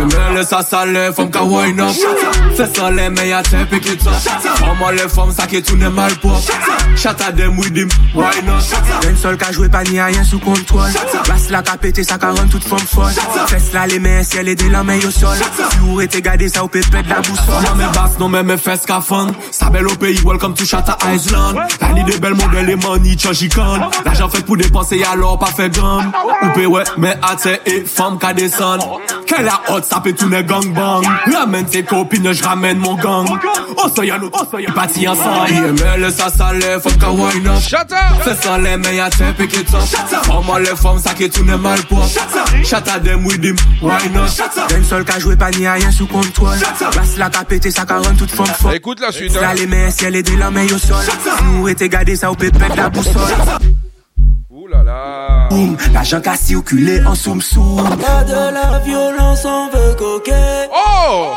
Aimer 0.01 0.45
ça 0.45 0.63
sale, 0.63 1.13
femme 1.15 1.31
ka 1.31 1.43
wine 1.45 1.81
up 1.81 1.95
Se 2.57 2.65
san 2.75 2.95
le 2.97 3.11
men 3.11 3.27
ya 3.29 3.43
ten 3.43 3.67
pik 3.67 3.87
it 3.87 4.07
up 4.07 4.15
Oman 4.71 4.95
le 4.95 5.09
femme 5.09 5.33
sa 5.33 5.47
ke 5.47 5.61
toune 5.61 5.91
mal 5.93 6.15
pop 6.23 6.41
Chata 6.97 7.31
dem 7.33 7.59
with 7.59 7.77
him, 7.77 7.89
wine 8.15 8.49
up 8.49 9.03
Den 9.03 9.17
sol 9.17 9.37
ka 9.37 9.51
jwe 9.53 9.69
pa 9.69 9.83
ni 9.85 9.99
a 10.01 10.09
yen 10.11 10.25
sou 10.25 10.41
kontrol 10.41 10.89
Bas 11.29 11.51
la 11.51 11.61
ka 11.63 11.77
pete 11.77 12.05
sa 12.07 12.17
ka 12.19 12.31
ran 12.33 12.49
tout 12.49 12.65
femme 12.65 12.87
fol 12.89 13.13
Fes 13.53 13.73
la 13.75 13.87
le 13.87 13.99
men 14.01 14.25
siel 14.25 14.49
e 14.49 14.55
de 14.55 14.71
la 14.71 14.83
men 14.83 15.01
yo 15.03 15.11
sol. 15.11 15.37
Si 15.37 15.81
ou 15.85 15.99
rete 16.01 16.23
gade 16.25 16.49
sa 16.49 16.65
ou 16.65 16.73
pe 16.73 16.81
pet 16.91 17.05
la 17.11 17.21
bousol 17.21 17.61
Nan 17.67 17.77
men 17.77 17.93
bas, 17.93 18.17
nan 18.19 18.33
men 18.33 18.49
men 18.55 18.59
fes 18.59 18.89
ka 18.89 19.03
fan 19.05 19.35
Sa 19.51 19.69
bel 19.69 19.91
o 19.91 19.97
peyi, 20.01 20.25
welcome 20.25 20.55
to 20.55 20.65
Chata 20.65 20.97
Island 21.13 21.61
La 21.83 21.93
li 21.93 22.07
de 22.09 22.17
bel 22.25 22.39
model 22.41 22.73
e 22.73 22.79
money 22.87 23.19
chanji 23.21 23.51
kan 23.53 23.85
L'ajan 24.07 24.33
fet 24.33 24.49
pou 24.49 24.57
depanse 24.57 24.97
ya 24.97 25.13
lor 25.21 25.37
pa 25.43 25.53
fe 25.53 25.69
gam 25.69 26.09
Ou 26.41 26.53
pe 26.57 26.65
we, 26.65 26.85
men 26.97 27.21
ate 27.35 27.59
e 27.69 27.83
femme 27.85 28.17
ka 28.23 28.33
desan 28.33 28.81
Ke 29.29 29.45
la 29.45 29.61
hot 29.69 29.90
taper 29.91 30.15
tous 30.15 30.29
les 30.29 30.45
gangbangs. 30.45 31.03
Ramène 31.33 31.67
tes 31.67 31.83
copines, 31.83 32.33
je 32.33 32.43
ramène 32.43 32.79
mon 32.79 32.95
gang. 32.95 33.27
Oh, 33.77 33.89
ça 33.95 34.05
y 34.05 34.11
a 34.11 34.19
nous, 34.19 34.31
oh, 34.33 34.43
ça 34.51 34.61
y 34.61 34.65
est, 34.65 34.73
bâti 34.73 35.07
ensemble. 35.09 35.51
IML, 35.51 36.13
ça 36.13 36.29
s'allait, 36.31 36.79
faut 36.81 36.91
kawaii 36.99 37.47
up. 37.47 37.61
Shut 37.61 37.93
up! 37.93 38.23
Fais 38.23 38.35
ça 38.37 38.57
les 38.59 38.77
meilleurs 38.77 39.11
types 39.11 39.49
qui 39.49 39.65
top. 39.65 39.81
Shut 39.85 39.99
up! 40.13 40.59
Les 40.61 40.77
femmes, 40.77 40.99
ça 40.99 41.13
qui 41.15 41.29
tourne 41.29 41.57
mal 41.57 41.81
pour. 41.83 42.07
Shut 42.07 42.23
up! 42.23 42.65
Shut 42.65 42.89
up, 42.89 43.03
them 43.03 43.25
with 43.27 43.45
him, 43.45 43.57
why 43.83 44.09
not? 44.15 44.29
Shut 44.29 44.57
up! 44.57 44.71
D'un 44.71 44.83
seul 44.83 45.05
qu'à 45.05 45.19
jouer, 45.19 45.37
pas 45.37 45.51
ni 45.51 45.67
rien 45.67 45.91
sous 45.91 46.07
contrôle. 46.07 46.57
Shut 46.57 46.87
up! 46.87 46.95
Basse 46.95 47.17
la 47.19 47.31
capété, 47.31 47.71
ça 47.71 47.85
caronne 47.85 48.17
toute 48.17 48.31
femme 48.31 48.47
forte. 48.47 48.75
Écoute 48.75 49.01
la 49.01 49.11
suite, 49.11 49.37
hein. 49.37 49.55
Les 49.55 49.67
mains, 49.67 49.91
ciel 49.91 50.15
et 50.15 50.23
des 50.23 50.37
lames 50.37 50.57
au 50.73 50.79
sol. 50.79 50.97
Nous, 51.45 51.69
et 51.69 51.75
t'es 51.75 51.89
gardé, 51.89 52.17
ça 52.17 52.31
au 52.31 52.35
pépette 52.35 52.77
la 52.77 52.89
boussole. 52.89 53.15
Ouh 54.51 54.67
là 54.69 54.83
là. 54.83 55.40
Boum, 55.51 55.77
L'argent 55.93 56.21
qu'a 56.21 56.37
circulé 56.37 57.05
en 57.05 57.15
soum 57.15 57.43
soum 57.43 57.83
Pas 58.01 58.23
de 58.25 58.55
la 58.55 58.79
violence, 58.79 59.45
on 59.45 59.69
veut 59.69 59.95
coquer. 59.95 60.69
Oh 60.73 61.35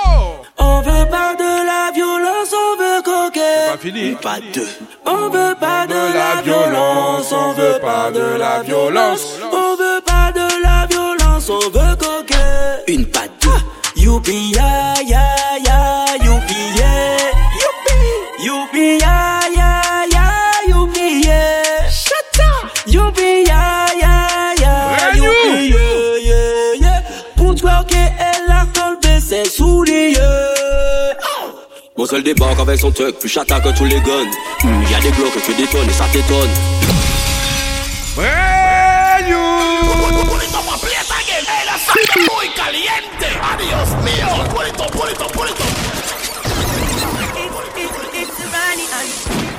On 0.59 0.82
veut 0.82 1.09
pas 1.09 1.34
de 1.36 1.66
la 1.66 1.91
violence, 1.93 2.53
on 2.53 2.78
veut 2.82 3.01
coquer. 3.03 3.72
Pas 3.72 3.78
fini. 3.80 4.11
Pas 4.22 4.38
deux. 4.53 4.68
On 5.05 5.30
veut 5.30 5.55
pas 5.59 5.88
de 5.88 5.93
la 5.93 6.41
violence, 6.43 7.34
on 7.34 7.53
veut 7.53 7.80
pas 7.82 8.11
de 8.11 8.38
la 8.38 8.61
violence. 8.61 9.26
On 9.51 9.76
veut 9.82 10.01
pas 10.05 10.32
de 10.32 10.47
la 10.64 10.86
violence, 10.88 11.49
on 11.49 11.70
veut 11.72 11.95
coquer. 11.95 12.93
Une 12.93 13.05
pas 13.07 13.28
deux. 13.41 13.49
Youpi 14.01 14.51
ya 14.51 14.93
ya 15.07 15.18
ya, 15.18 15.42
Mon 32.03 32.09
seul 32.09 32.21
débarque 32.21 32.59
avec 32.59 32.81
son 32.81 32.91
truc, 32.91 33.17
plus 33.17 33.29
chata 33.29 33.61
que 33.61 33.69
tous 33.69 33.85
les 33.85 34.01
guns. 34.01 34.29
Hmm, 34.61 34.83
y 34.91 34.93
a 34.93 34.99
des 34.99 35.11
glocks 35.11 35.41
que 35.41 35.53
des 35.53 35.65
tonnes 35.67 35.89
et 35.89 35.93
ça 35.93 36.03
t'étonne. 36.11 36.49
Brand 38.13 39.25
new. 39.25 39.37
Muy 42.27 42.49
caliente. 42.57 43.25
Adiós 43.53 43.89
mío. 44.03 44.27
Pulito, 44.53 44.83
pulito, 44.91 45.27
pulito. 45.27 45.63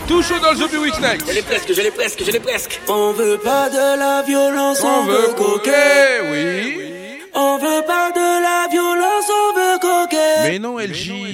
Tout 0.07 0.22
chaud 0.22 0.38
dans 0.42 0.51
le 0.51 0.59
Zombie 0.59 0.76
Week 0.76 1.01
Night. 1.01 1.24
Je 1.26 1.32
l'ai 1.32 1.40
presque, 1.40 1.72
je 1.72 1.80
l'ai 1.80 1.90
presque, 1.92 2.24
je 2.26 2.30
l'ai 2.30 2.40
presque. 2.40 2.78
On 2.88 3.12
veut 3.12 3.38
pas 3.38 3.70
de 3.70 3.99
la 3.99 4.20
violence, 4.20 4.82
on, 4.84 5.05
veut 5.05 5.32
coquer. 5.34 6.20
Oui. 6.30 6.84
On 7.36 7.57
veut 7.57 7.82
pas 7.86 8.12
de 8.12 8.42
la 8.42 8.68
violence, 8.70 9.24
on 9.30 9.55
veut 9.55 9.78
coquer. 9.80 10.51
Mais 10.51 10.59
non, 10.59 10.78
LJ. 10.78 11.11
On 11.11 11.34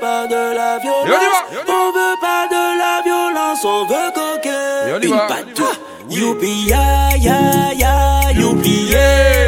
pas 0.00 0.26
de 0.26 0.54
la 0.54 0.78
violence. 0.78 1.08
On 1.68 1.92
veut 1.92 2.16
pas 2.20 2.46
de 2.48 2.78
la 2.78 3.02
violence, 3.04 3.64
on 3.64 3.84
veut 3.86 4.10
coquer. 4.14 5.06
Y 5.06 5.08
va. 5.08 5.26
Youpi, 6.08 6.68
ya, 6.68 7.16
ya, 7.18 7.72
ya, 7.74 8.30
youpi, 8.32 8.88
yeah. 8.90 9.45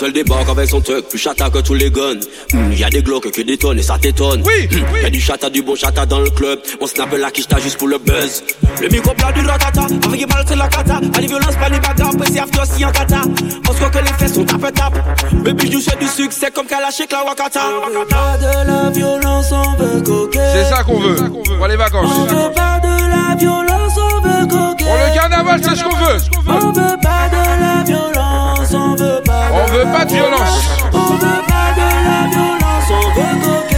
Seul 0.00 0.12
débarque 0.12 0.48
avec 0.48 0.70
son 0.70 0.80
truc, 0.80 1.08
plus 1.08 1.18
chata 1.18 1.50
que 1.50 1.58
tous 1.58 1.74
les 1.74 1.90
guns. 1.90 2.20
Hmm, 2.54 2.72
y 2.72 2.82
a 2.82 2.88
des 2.88 3.02
glocks 3.02 3.30
que 3.30 3.42
des 3.42 3.58
tonnes 3.58 3.78
et 3.78 3.82
ça 3.82 3.98
t'étonne. 3.98 4.42
Oui, 4.46 4.66
hmm, 4.66 5.02
Y 5.02 5.06
a 5.06 5.10
du 5.10 5.20
chata, 5.20 5.50
du 5.50 5.62
bon 5.62 5.74
chata 5.74 6.06
dans 6.06 6.20
le 6.20 6.30
club. 6.30 6.58
On 6.80 6.86
snappe 6.86 7.12
la 7.18 7.30
quicheta 7.30 7.58
juste 7.58 7.76
pour 7.76 7.88
le 7.88 7.98
buzz. 7.98 8.42
Le 8.80 8.88
micro 8.88 9.12
plat 9.12 9.30
du 9.32 9.46
ratata, 9.46 9.82
avec 10.06 10.28
mal 10.28 10.44
c'est 10.48 10.56
la 10.56 10.68
cata. 10.68 11.00
Pas 11.12 11.20
de 11.20 11.26
violence, 11.26 11.56
pas 11.56 11.68
de 11.68 11.78
bagarre, 11.78 12.10
après 12.14 12.28
c'est 12.32 12.40
after 12.40 12.60
aussi 12.60 12.84
en 12.84 12.92
kata. 12.92 13.20
On 13.68 13.72
se 13.72 13.76
croit 13.76 13.90
que 13.90 13.98
les 13.98 14.12
fesses 14.18 14.34
sont 14.34 14.44
tape 14.44 14.72
tape. 14.72 14.98
Baby, 15.44 15.70
je 15.70 15.98
du 15.98 16.06
succès 16.06 16.50
comme 16.50 16.66
Kalachik 16.66 17.12
la 17.12 17.24
wakata. 17.24 17.60
On 17.86 17.98
veut 17.98 18.06
pas 18.06 18.38
de 18.38 18.66
la 18.66 18.90
violence, 18.90 19.52
on 19.52 19.76
veut 19.76 20.00
coquer. 20.00 20.38
C'est 20.54 20.74
ça 20.74 20.82
qu'on 20.82 20.98
veut. 20.98 21.16
Pour 21.58 21.66
les 21.66 21.76
vacances. 21.76 22.10
On 22.10 22.24
veut 22.24 22.52
pas 22.54 22.80
de 22.80 22.88
la 22.88 23.36
violence, 23.36 23.92
on 23.98 24.20
veut 24.26 24.46
coquer. 24.46 24.84
Pour 24.84 24.94
le 24.94 25.14
carnaval, 25.14 25.60
c'est 25.62 25.76
ce 25.76 25.84
qu'on 25.84 25.96
veut. 25.96 26.16
On 26.46 26.72
veut 26.72 26.96
pas 27.02 27.28
de 27.28 27.60
la 27.60 27.84
violence, 27.84 28.49
veut 29.70 29.84
pas. 29.84 29.88
On 29.88 29.90
veut 29.90 29.92
pas 29.92 30.04
de 30.04 30.12
violence. 30.12 30.68
On 30.92 30.98
veut 30.98 31.18
pas 31.48 31.72
de 31.76 31.86
la 32.06 32.20
violence, 32.30 32.88
on 32.90 32.94
veut 33.14 33.36
coquer. 33.44 33.76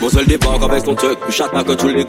Mon 0.00 0.08
seul 0.10 0.26
débarque 0.26 0.62
avec 0.62 0.84
son 0.84 0.94
truc, 0.94 1.18
plus 1.20 1.32
chata 1.32 1.64
que 1.64 1.72
tous 1.72 1.88
les 1.88 2.04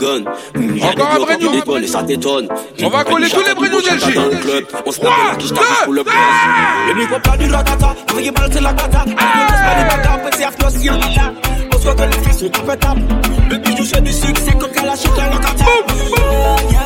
y 0.78 0.84
a 0.84 0.90
Encore 0.90 1.30
un 1.30 1.38
des 1.38 1.50
des 1.50 1.62
tonnes 1.62 1.84
et 1.84 1.88
ça 1.88 2.04
t'étonne. 2.04 2.48
On 2.84 2.90
va 2.90 3.04
coller 3.04 3.30
tous 3.30 3.40
les 3.40 3.46
chata, 3.46 3.54
du 3.54 3.60
Breno 3.60 3.78
bon 3.78 3.84
chata 3.84 4.06
d'LG. 4.06 4.16
dans 4.16 4.26
le 4.26 4.36
club. 4.38 4.66
On 4.86 4.92
snappe 4.92 5.14
la 5.30 5.36
quicheta 5.36 5.56
Trois, 5.56 5.68
juste 5.68 5.84
pour 5.84 5.94
le 5.94 6.04
buzz. 6.04 6.14
Le 6.88 6.94
micro 6.96 7.20
plat 7.20 7.38
du 7.38 7.52
ratata, 7.52 7.96
avec 8.10 8.40
mal 8.40 8.50
c'est 8.52 8.62
la 8.62 8.74
cata. 8.74 9.00
Pas 9.00 9.06
de 9.06 9.10
violence, 9.10 9.52
pas 9.52 9.76
de 9.76 9.90
bagarre, 9.90 10.14
après 10.14 10.32
c'est 10.38 10.44
after 10.44 10.66
aussi 10.66 10.90
en 10.90 11.00
kata. 11.00 11.34
On 11.74 11.80
se 11.80 11.88
les 11.88 12.24
fesses 12.24 12.40
sont 12.40 12.50
tape 12.50 12.80
tape. 12.80 12.98
Baby, 13.50 13.76
je 13.78 13.84
fais 13.84 14.02
du 14.02 14.12
succès 14.12 14.52
comme 14.60 14.72
Kalachik 14.72 15.16
la 15.18 15.30
wakata. 15.30 15.66
Yeah, 15.66 16.72
yeah, 16.72 16.77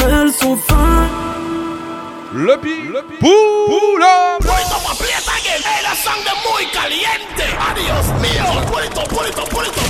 elles 0.00 0.32
sont. 0.32 0.58
Le 2.34 2.56
pi. 2.56 2.70
Poula. 3.20 4.38
Pulito, 4.40 4.78
pa' 4.86 4.94
play 4.96 5.12
again. 5.12 5.60
Hey, 5.64 5.82
la 5.82 5.94
sangre 5.94 6.32
muy 6.44 6.64
caliente. 6.72 7.44
Adiós 7.70 8.06
mío. 8.20 8.46
Pulito, 8.72 9.02
pulito, 9.14 9.42
pulito. 9.44 9.80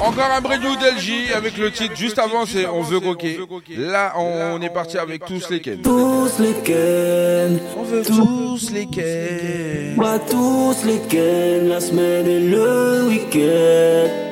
Encore 0.00 0.32
un 0.36 0.40
Breno 0.40 0.74
d'LJ 0.74 1.32
avec 1.36 1.56
le 1.56 1.70
titre 1.70 1.94
juste 1.94 2.18
avant, 2.18 2.44
c'est 2.44 2.66
On 2.66 2.82
veut 2.82 2.98
coquer. 2.98 3.38
Là, 3.76 4.14
on 4.18 4.60
est 4.60 4.70
parti 4.70 4.98
avec 4.98 5.24
tous 5.24 5.48
les 5.48 5.60
Ken. 5.60 5.80
Tous 5.80 6.38
les 6.40 6.54
ken, 6.64 7.60
On 7.76 7.84
veut 7.84 8.02
tous 8.02 8.70
les 8.72 8.86
Ken. 8.86 9.94
pas 9.96 10.18
tous 10.18 10.84
les 10.84 10.98
ken, 11.08 11.68
la 11.68 11.80
semaine 11.80 12.26
et 12.26 12.40
le 12.40 13.04
week-end. 13.06 14.31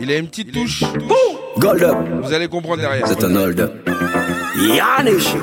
Il 0.00 0.10
a 0.12 0.16
une 0.16 0.28
petite 0.28 0.52
touche. 0.52 0.84
Gold 1.58 1.82
up, 1.82 1.96
Vous 2.22 2.32
allez 2.32 2.48
comprendre 2.48 2.80
derrière. 2.80 3.06
c'est 3.06 3.24
un 3.24 3.34
hold 3.34 3.60
up. 3.60 3.72
Yanish. 4.56 5.34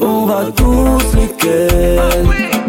On 0.00 0.26
va 0.26 0.44
tous 0.56 1.16
les 1.16 1.28
ken, 1.38 2.28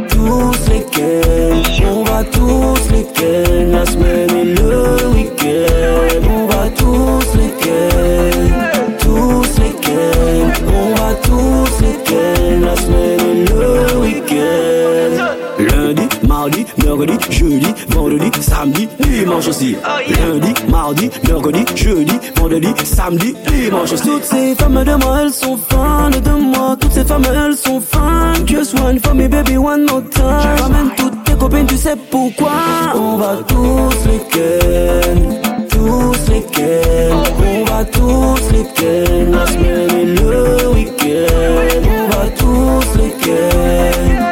tous 0.09 0.51
les 0.69 0.83
ken, 0.91 1.85
on 1.89 2.03
va 2.03 2.23
tous 2.25 2.91
les 2.91 3.05
ken, 3.13 3.71
la 3.71 3.85
semaine 3.85 4.29
et 4.37 4.45
le 4.53 5.07
week-end. 5.13 6.29
On 6.29 6.45
va 6.47 6.69
tous 6.77 7.37
les 7.37 7.49
ken, 7.63 8.53
tous 8.99 9.59
les 9.59 9.71
ken, 9.81 10.53
on 10.67 10.95
va 10.95 11.13
tous 11.23 11.81
les 11.81 11.97
ken, 12.03 12.61
la 12.61 12.75
semaine 12.75 13.19
et 13.19 13.45
le 13.45 13.97
week-end. 13.99 15.25
Lundi, 15.59 16.06
mardi, 16.23 16.65
mercredi, 16.83 17.17
jeudi, 17.29 17.73
vendredi, 17.89 18.31
samedi, 18.41 18.87
dimanche 18.99 19.47
aussi. 19.47 19.75
Lundi, 20.19 20.53
mardi, 20.69 21.09
mercredi, 21.27 21.65
jeudi, 21.75 22.19
vendredi, 22.35 22.73
samedi, 22.83 23.35
dimanche 23.47 23.93
aussi. 23.93 24.03
Toutes 24.07 24.23
ces 24.23 24.55
femmes 24.55 24.83
de 24.83 24.95
moi, 24.95 25.21
elles 25.21 25.33
sont 25.33 25.57
fans 25.57 26.09
de 26.09 26.31
moi. 26.31 26.75
Toutes 26.79 26.93
ces 26.93 27.05
femmes, 27.05 27.25
elles 27.25 27.57
sont 27.57 27.81
fans. 27.81 28.33
Just 28.45 28.73
one 28.79 28.99
for 28.99 29.13
me, 29.13 29.27
baby, 29.27 29.57
one 29.57 29.85
more 29.85 30.03
time. 30.09 30.57
Ramène 30.59 30.89
toutes 30.97 31.23
tes 31.25 31.33
copines, 31.33 31.65
tu 31.65 31.77
sais 31.77 31.95
pourquoi. 32.09 32.51
On 32.95 33.17
va 33.17 33.37
tous 33.47 34.07
les 34.07 34.19
ken, 34.31 35.39
tous 35.69 36.31
les 36.31 36.41
ken. 36.41 37.13
On 37.39 37.63
va 37.65 37.85
tous 37.85 38.51
les 38.51 38.65
ken, 38.75 39.31
la 39.31 39.45
semaine 39.47 39.89
et 39.91 40.05
le 40.05 40.69
week-end. 40.73 41.81
On 41.87 42.07
va 42.09 42.29
tous 42.37 42.97
les 42.97 43.11
ken, 43.23 44.26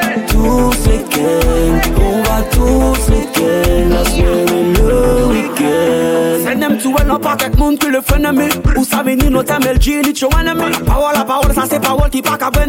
tous 0.45 0.89
les 0.89 1.03
ken. 1.09 1.81
On 1.97 2.21
va 2.23 2.41
tous 2.51 3.11
les 3.11 3.25
ken, 3.33 3.89
la 3.89 4.05
semaine 4.05 4.75
et 4.75 4.81
le 4.81 5.25
week-end. 5.31 6.43
Send 6.43 6.59
them 6.61 6.77
to 6.77 6.89
well, 6.91 7.07
no 7.07 7.17
pocket 7.19 7.57
moon 7.57 7.77
que 7.77 7.87
le 7.87 8.01
frenemy. 8.01 8.49
Ou 8.77 8.83
savez 8.85 9.15
ni 9.15 9.29
no 9.29 9.43
tamel 9.43 9.81
G, 9.81 10.01
ni 10.03 10.13
cho 10.13 10.29
enemy. 10.39 10.71
La 10.71 10.79
parole, 10.79 11.13
la 11.15 11.25
parole, 11.25 11.53
ça 11.53 11.63
c'est 11.69 11.81
parole 11.81 12.09
qui 12.09 12.21
pas 12.21 12.37
qu'à 12.37 12.49
de 12.51 12.61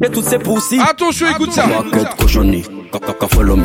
et 0.00 0.10
toutes 0.10 0.24
ces 0.24 0.38
poussis. 0.38 0.78
Attention, 0.80 1.26
écoute 1.28 1.52
ça. 1.52 1.64
Cochonné, 2.18 2.62
follow 3.32 3.56
me. 3.56 3.64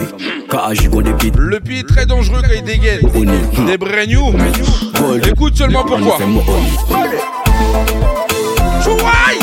Des 1.04 1.14
beats. 1.14 1.38
Le 1.38 1.60
pi 1.60 1.80
est 1.80 1.88
très 1.88 2.06
dangereux 2.08 2.42
quand 2.42 2.54
il 2.56 2.64
dégaine. 2.64 3.02
Des 3.68 3.78
Breno. 3.78 4.34
Écoute 5.28 5.56
seulement 5.56 5.84
pourquoi. 5.84 6.18
Chouaï 8.84 9.38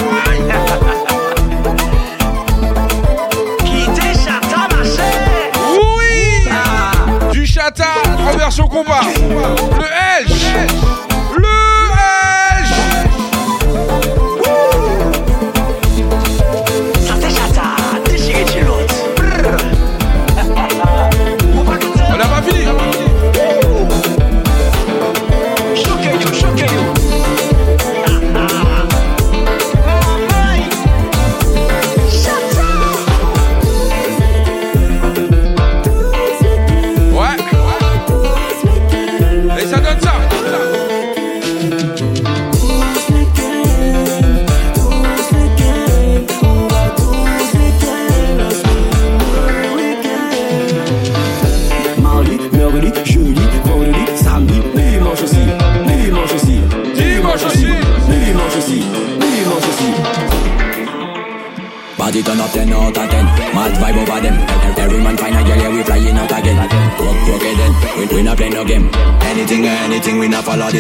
Chata 7.72 7.92
en 8.28 8.36
version 8.36 8.68
combat. 8.68 9.00
Le 9.78 9.86
Edge 10.22 11.09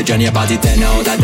Johnny 0.02 0.26
about 0.26 0.50
it, 0.50 0.62
then 0.62 0.80
know 0.80 1.02
that 1.02 1.19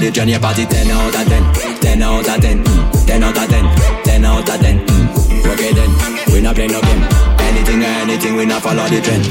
we 0.00 0.10
not 0.10 0.10
follow 0.10 0.10
the 0.10 0.10
journey 0.10 0.38
Party 0.38 0.64
10 0.64 0.90
out 0.90 1.14
of 1.14 1.26
10 1.26 1.80
10 1.80 2.02
out 2.02 2.28
of 2.28 2.40
10 2.40 2.64
mm, 2.64 3.06
10 3.06 3.22
out 3.22 3.36
of 3.36 3.48
10 3.48 4.04
10 4.04 4.24
out 4.24 4.48
of 4.48 4.60
10 4.60 4.86
mm, 4.86 5.44
Work 5.44 5.60
it 5.60 5.74
then. 5.74 5.90
We 6.32 6.40
not 6.40 6.54
play 6.54 6.66
no 6.66 6.80
game. 6.80 7.02
Anything 7.40 7.82
or 7.82 7.94
anything, 8.04 8.36
we 8.36 8.44
not 8.44 8.62
follow 8.62 8.86
the 8.88 9.00
trend. 9.00 9.24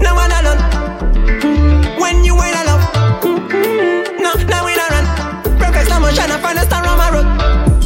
No 0.00 0.14
one 0.14 0.32
alone. 0.32 0.60
When 2.00 2.24
you 2.24 2.34
wait 2.34 2.54
alone. 2.54 2.82
No, 4.18 4.32
now 4.48 4.64
we 4.64 4.74
not 4.74 4.90
run. 4.90 5.06
Perfect 5.58 5.86
slow 5.86 6.00
motion, 6.00 6.30
I 6.30 6.38
find 6.40 6.58
a 6.58 6.64
star 6.64 6.86
on 6.86 6.96
my 6.96 7.10
road. 7.12 7.28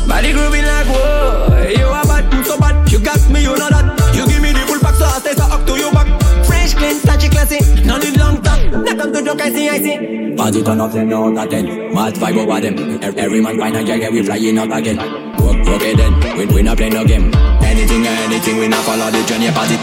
Body 0.09 0.33
grooving 0.33 0.65
like 0.65 0.87
whoa 0.87 1.75
You 1.77 1.87
are 1.87 2.07
bad, 2.07 2.47
so 2.47 2.59
bad. 2.59 2.91
You 2.93 3.01
got 3.01 3.21
me, 3.29 3.43
you 3.43 3.57
know 3.57 3.69
that. 3.69 4.15
You 4.15 4.27
give 4.29 4.41
me 4.41 4.53
the 4.53 4.61
full 4.67 4.79
pack, 4.79 4.95
so 4.95 5.05
I 5.05 5.19
stay 5.19 5.35
so 5.35 5.45
up 5.45 5.67
to 5.67 5.77
your 5.77 5.93
back. 5.93 6.09
Fresh, 6.47 6.75
clean, 6.75 7.01
touchy, 7.01 7.29
classy. 7.29 7.59
No 7.85 7.99
need 7.99 8.17
long 8.17 8.41
talk. 8.41 8.61
Not 8.71 8.97
come 8.97 9.13
to 9.13 9.23
joke, 9.23 9.41
I 9.41 9.51
see, 9.51 9.69
I 9.69 9.79
see 9.79 10.08
Party 10.39 10.63
turn 10.63 10.81
up 10.81 10.93
10 10.93 11.13
out 11.13 11.37
of 11.37 11.51
10 11.51 11.93
Mad 11.95 12.15
vibe 12.15 12.39
over 12.39 12.61
them 12.61 13.03
Ev- 13.03 13.17
Every 13.19 13.41
man 13.41 13.59
find 13.59 13.77
a 13.77 13.83
girl, 13.85 13.97
yeah, 13.97 14.09
we 14.11 14.23
flying 14.23 14.57
out 14.59 14.73
again 14.73 14.97
work 15.39 15.83
it 15.83 15.97
then 15.97 16.37
We, 16.39 16.47
we 16.47 16.63
not 16.63 16.77
play 16.79 16.89
no 16.91 17.05
game 17.05 17.31
Anything 17.63 18.07
anything, 18.07 18.57
we 18.59 18.69
not 18.69 18.85
follow 18.85 19.11
the 19.11 19.23
journey 19.27 19.51
Party 19.51 19.77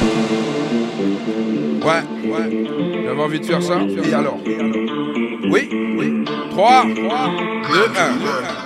Ouais, 1.86 2.02
ouais. 2.26 3.04
J'avais 3.06 3.22
envie 3.22 3.40
de 3.40 3.46
faire 3.46 3.62
ça. 3.62 3.78
Et 4.04 4.12
alors? 4.12 4.40
Oui, 4.44 5.70
oui. 6.00 6.26
3, 6.50 6.86
2, 6.86 7.02
1. 7.06 8.65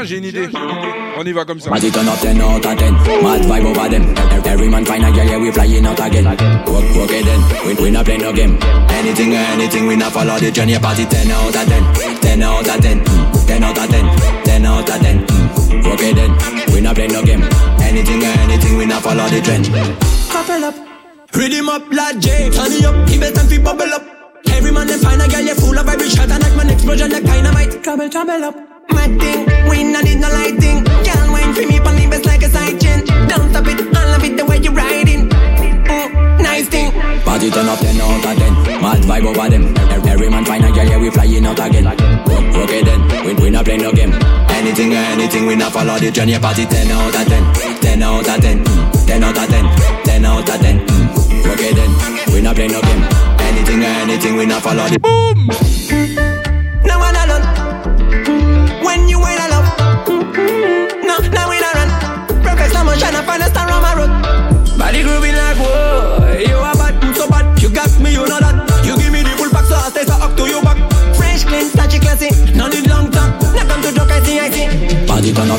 Tiens, 0.00 0.08
j'ai 0.08 0.16
une 0.16 0.24
idée. 0.24 0.48
On 1.18 1.24
y 1.24 1.32
va 1.32 1.44
comme 1.44 1.60
ça. 1.60 1.68
Party 1.68 1.90
turn 1.90 2.08
up 2.08 2.18
10 2.20 2.40
out 2.40 2.64
of 2.64 2.76
10 2.78 2.92
Mad 3.22 3.42
vibe 3.42 3.66
over 3.66 3.88
them. 3.90 4.14
Every 4.46 4.68
man 4.68 4.84
find 4.86 5.04
a 5.04 5.10
girl, 5.10 5.26
yeah, 5.26 5.36
we 5.36 5.52
flying 5.52 5.84
out 5.84 6.00
again. 6.00 6.24
Work, 6.24 6.96
work 6.96 7.10
it 7.10 7.24
then. 7.24 7.40
We, 7.66 7.74
we 7.74 7.90
not 7.90 8.06
play 8.06 8.16
no 8.16 8.32
game. 8.32 8.58
Anything 8.88 9.34
or 9.34 9.44
anything, 9.52 9.86
we 9.86 9.96
not 9.96 10.12
follow 10.12 10.38
the 10.38 10.50
journey. 10.50 10.78
Party 10.78 11.04
10 11.04 11.30
out 11.30 11.54
of 11.54 11.68
10 11.68 12.20
10 12.20 12.42
out 12.42 12.68
of 12.68 12.80
10 12.80 13.04
mm, 13.04 13.46
10 13.46 13.62
out 13.62 13.78
of 13.78 13.90
10 13.90 14.44
10 14.44 14.64
out 14.64 14.88
of 14.88 15.00
10 15.00 15.26
mm, 15.26 15.84
Work 15.84 16.00
it 16.00 16.14
then. 16.16 16.74
We 16.74 16.80
not 16.80 16.94
play 16.94 17.08
no 17.08 17.22
game. 17.22 17.42
Anything 17.82 18.22
or 18.22 18.32
anything, 18.40 18.78
we 18.78 18.86
not 18.86 19.02
follow 19.02 19.28
the 19.28 19.40
trend. 19.42 19.66
Couple 20.32 20.64
up. 20.64 20.74
Rhythm 21.34 21.68
up 21.68 21.92
like 21.92 22.18
J. 22.18 22.48
Turn 22.48 22.72
it 22.72 22.84
up, 22.84 23.06
give 23.06 23.22
it 23.22 23.34
time 23.34 23.48
to 23.48 23.60
bubble 23.60 23.92
up. 23.92 24.02
Every 24.48 24.72
man 24.72 24.86
them 24.86 25.00
find 25.00 25.20
a 25.20 25.28
girl, 25.28 25.40
you 25.40 25.54
full 25.56 25.78
of 25.78 25.84
vibration. 25.84 26.30
And 26.30 26.42
like 26.42 26.56
man 26.56 26.70
explosion 26.70 27.10
like 27.10 27.24
dynamite. 27.24 27.82
Trouble, 27.82 28.08
trouble 28.08 28.44
up. 28.44 28.54
Mad 28.54 28.56
thing, 28.56 28.69
we 29.70 29.84
not 29.84 30.04
need 30.04 30.18
no 30.18 30.28
lighting. 30.28 30.82
Girl, 31.06 31.26
wine 31.30 31.54
for 31.54 31.64
me, 31.64 31.78
pon 31.78 31.94
the 31.96 32.06
best 32.10 32.26
like 32.26 32.42
a 32.42 32.50
side 32.50 32.80
chain 32.80 33.04
Don't 33.30 33.48
stop 33.50 33.66
it, 33.66 33.78
I 33.96 34.04
love 34.10 34.24
it 34.24 34.36
the 34.36 34.44
way 34.44 34.58
you 34.58 34.70
riding 34.70 35.30
mm, 35.30 36.42
Nice 36.42 36.68
thing. 36.68 36.92
Party 37.22 37.50
turn 37.50 37.68
up 37.68 37.78
10 37.78 38.00
out 38.00 38.24
of 38.26 38.36
10 38.36 38.82
Mad 38.82 39.00
vibe 39.06 39.26
over 39.30 39.48
them. 39.48 39.64
Every 40.06 40.28
man 40.28 40.44
find 40.44 40.64
a 40.64 40.72
girl, 40.72 40.84
yeah, 40.84 40.98
we 40.98 41.10
flying 41.10 41.46
out 41.46 41.58
again. 41.60 41.84
Work, 41.84 42.46
work 42.56 42.70
it 42.70 42.84
then. 42.84 43.00
We, 43.24 43.34
we 43.34 43.50
not 43.50 43.64
play 43.64 43.76
no 43.76 43.92
game. 43.92 44.12
Anything 44.50 44.92
or 44.92 45.04
anything, 45.14 45.46
we 45.46 45.54
not 45.56 45.72
follow 45.72 45.98
the 45.98 46.10
journey 46.10 46.38
Party 46.38 46.66
10 46.66 46.90
out 46.90 47.14
of 47.14 47.26
10 47.26 47.80
10 47.80 48.02
out 48.02 48.28
of 48.28 48.40
10 48.40 48.64
mm, 48.64 49.06
10 49.06 49.22
out 49.24 49.38
of 49.38 49.48
10 49.48 50.04
10 50.04 50.24
out 50.24 50.48
of 50.48 50.60
10 50.60 50.86
mm, 50.86 51.44
Work 51.46 51.60
it 51.60 51.74
then. 51.76 52.34
We 52.34 52.40
not 52.40 52.56
play 52.56 52.68
no 52.68 52.80
game. 52.80 53.02
Anything 53.40 53.82
or 53.82 53.94
anything, 54.04 54.36
we 54.36 54.46
not 54.46 54.62
follow 54.62 54.88
the 54.88 54.98
Boom! 54.98 55.79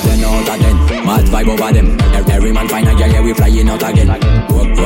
Turn 0.03 0.19
10 0.19 0.25
out 0.25 0.45
10 0.45 1.05
Mad 1.05 1.25
vibe 1.25 1.49
over 1.49 1.73
them. 1.73 1.97
Every 2.29 2.51
man 2.51 2.67
find 2.67 2.87
a 2.87 2.95
girl, 2.95 3.07
yeah, 3.07 3.21
we 3.21 3.33
flying 3.33 3.69
out 3.69 3.83
again. 3.83 4.09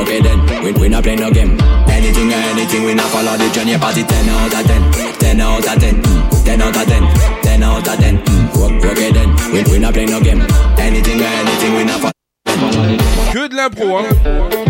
It 0.08 0.22
then. 0.22 0.62
We, 0.62 0.72
we 0.72 0.88
not 0.88 1.02
play 1.02 1.16
no 1.16 1.30
game. 1.30 1.58
Anything 1.88 2.30
or 2.30 2.36
anything, 2.36 2.84
we 2.84 2.94
not 2.94 3.10
follow 3.10 3.36
the 3.36 3.50
journey. 3.50 3.76
Party 3.76 4.04
10 4.04 4.28
out 4.28 4.54
of 4.54 4.66
10 4.66 5.16
10 5.18 5.40
out 5.40 5.66
of 5.66 5.80
10 5.80 6.02
mm, 6.02 6.44
10 6.44 6.62
out 6.62 6.76
of 6.76 6.86
10 6.86 7.42
10 7.42 7.62
out 7.62 7.88
of 7.88 7.98
10 7.98 8.18
mm, 8.18 8.60
Work, 8.60 8.82
work 8.82 8.98
it 8.98 9.14
then. 9.14 9.52
We, 9.52 9.62
we 9.70 9.78
not 9.78 9.94
play 9.94 10.06
no 10.06 10.20
game. 10.20 10.42
Anything 10.78 11.20
or 11.20 11.24
anything, 11.24 11.74
we 11.74 11.84
not 11.84 12.00
follow. 12.00 12.12
Que 13.32 13.48
de 13.48 13.56
l'impro, 13.56 13.98
hein. 14.00 14.65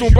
Wilson 0.00 0.12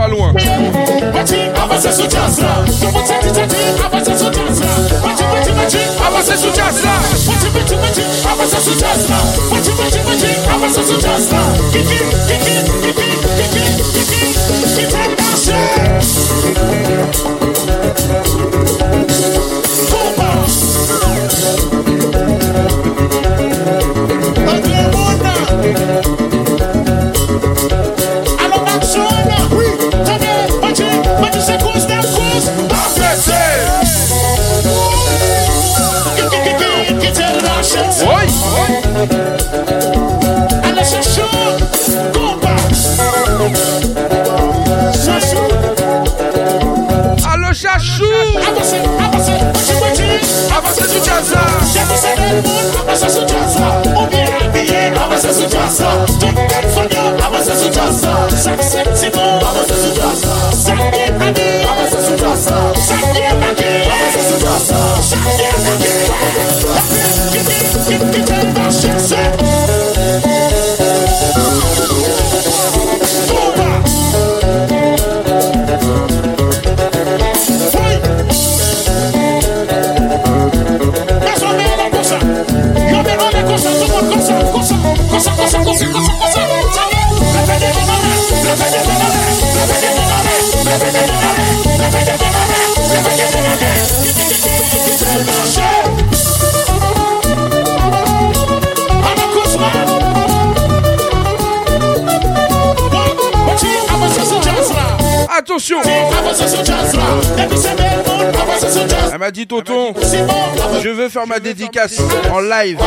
ma 111.26 111.38
dédicace 111.40 112.00
en 112.32 112.40
live. 112.40 112.78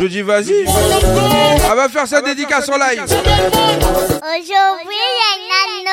Je 0.00 0.06
dis 0.06 0.22
vas-y. 0.22 0.64
Elle 0.64 1.76
va 1.76 1.88
faire 1.88 2.06
sa 2.06 2.20
dédicace 2.20 2.68
en 2.68 2.76
live. 2.76 3.02
Aujourd'hui, 3.02 4.96
il 4.96 5.16
y 5.16 5.22
a 5.22 5.34
une 5.38 5.90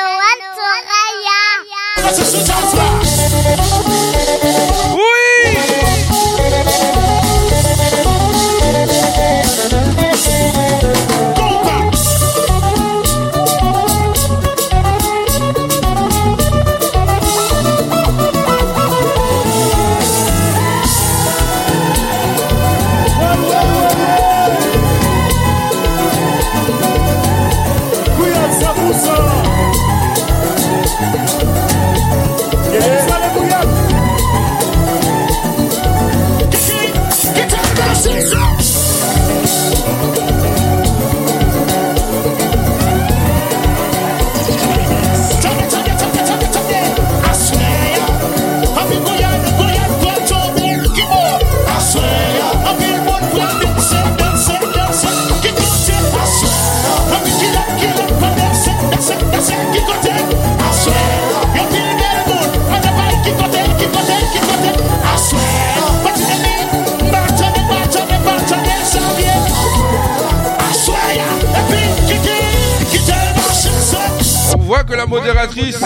modératrice 75.08 75.78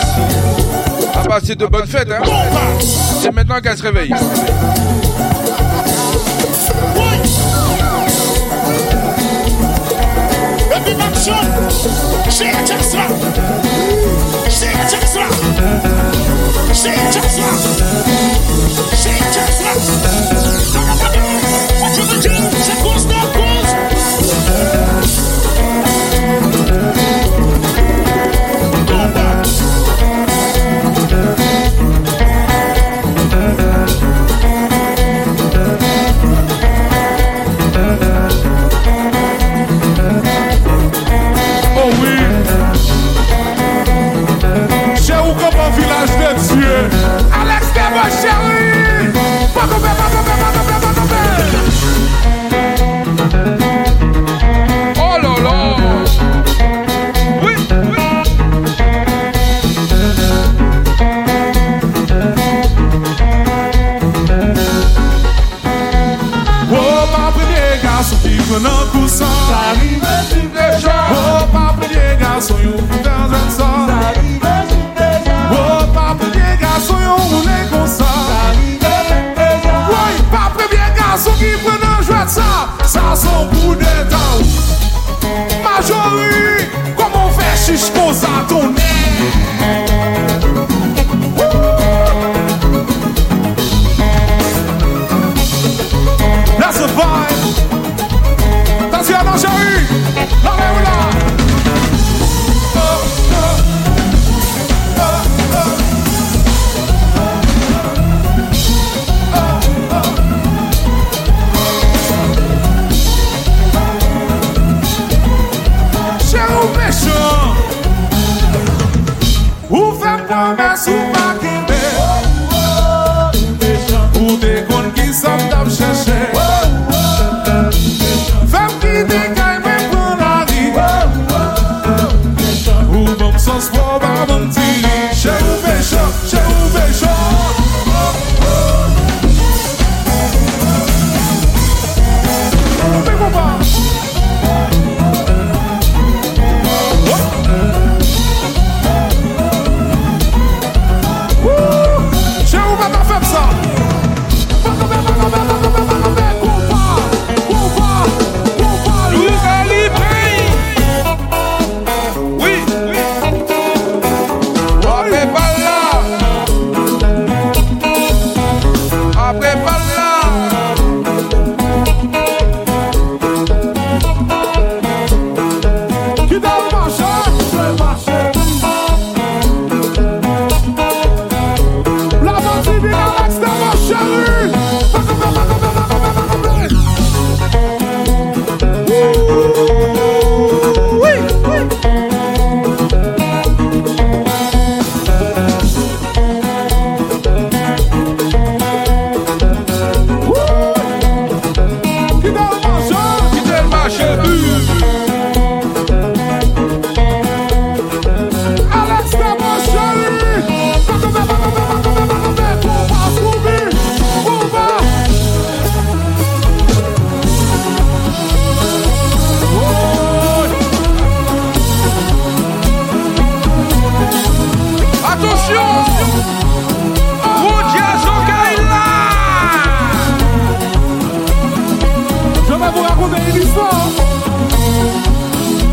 a 1.14 1.28
passé 1.28 1.54
de 1.54 1.66
bonnes 1.66 1.86
fêtes. 1.86 2.10
Hein. 2.10 2.22
C'est 3.20 3.32
maintenant 3.32 3.60
qu'elle 3.60 3.76
se 3.76 3.82
réveille. 3.82 4.12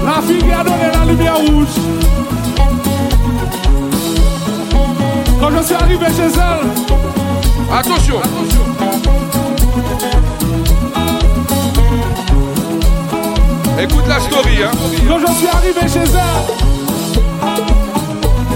La 0.05 0.22
fille 0.22 0.39
qui 0.39 0.51
a 0.51 0.64
donné 0.64 0.91
la 0.93 1.05
lumière 1.05 1.38
rouge. 1.38 1.68
Quand 5.39 5.51
je 5.57 5.64
suis 5.64 5.76
arrivé 5.76 6.05
chez 6.07 6.32
elle. 6.36 6.68
Attention. 7.72 8.22
Écoute 13.80 14.07
la 14.07 14.20
story, 14.20 14.64
hein. 14.64 14.72
Quand 15.07 15.20
je 15.20 15.34
suis 15.34 15.47
arrivé 15.47 15.82
chez 15.82 15.99
elle. 15.99 16.45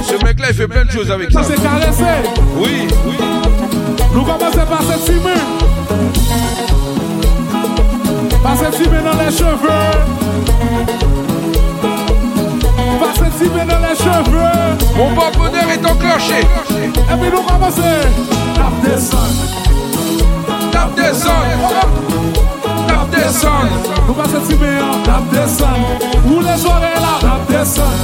Ce 0.04 0.16
mec-là, 0.26 0.48
il 0.50 0.56
fait 0.56 0.68
plein 0.68 0.86
de 0.86 0.92
choses 0.92 1.12
avec 1.12 1.32
ça. 1.32 1.44
Ça 1.44 1.50
s'est 1.56 1.62
caressé. 1.62 2.30
Oui, 2.58 2.88
oui. 3.06 3.18
Nous 4.14 4.24
commençons 4.24 4.66
par 4.70 4.82
cette 4.84 5.06
simule. 5.06 5.73
Pase 8.54 8.70
ti 8.78 8.88
men 8.88 9.04
nan 9.04 9.18
le 9.18 9.32
cheve 9.32 9.78
Pase 13.00 13.30
ti 13.38 13.50
men 13.50 13.66
nan 13.68 13.82
le 13.82 13.96
cheve 13.96 14.44
Mon 14.96 15.10
pomponeur 15.16 15.70
est 15.72 15.84
enclenché. 15.84 16.46
E 17.10 17.16
mi 17.16 17.30
nou 17.32 17.42
ramase 17.48 17.94
Tap 18.54 18.76
desan 18.84 19.32
Tap 20.72 20.94
desan 20.94 21.42
Tap 22.88 23.10
desan 23.10 23.74
Nou 24.06 24.14
pase 24.22 24.44
ti 24.46 24.60
men 24.62 24.78
an 24.86 25.02
Tap 25.02 25.34
desan 25.34 25.82
Ou 26.30 26.46
le 26.46 26.56
jore 26.62 26.94
la 27.02 27.18
Tap 27.26 27.50
desan 27.50 27.98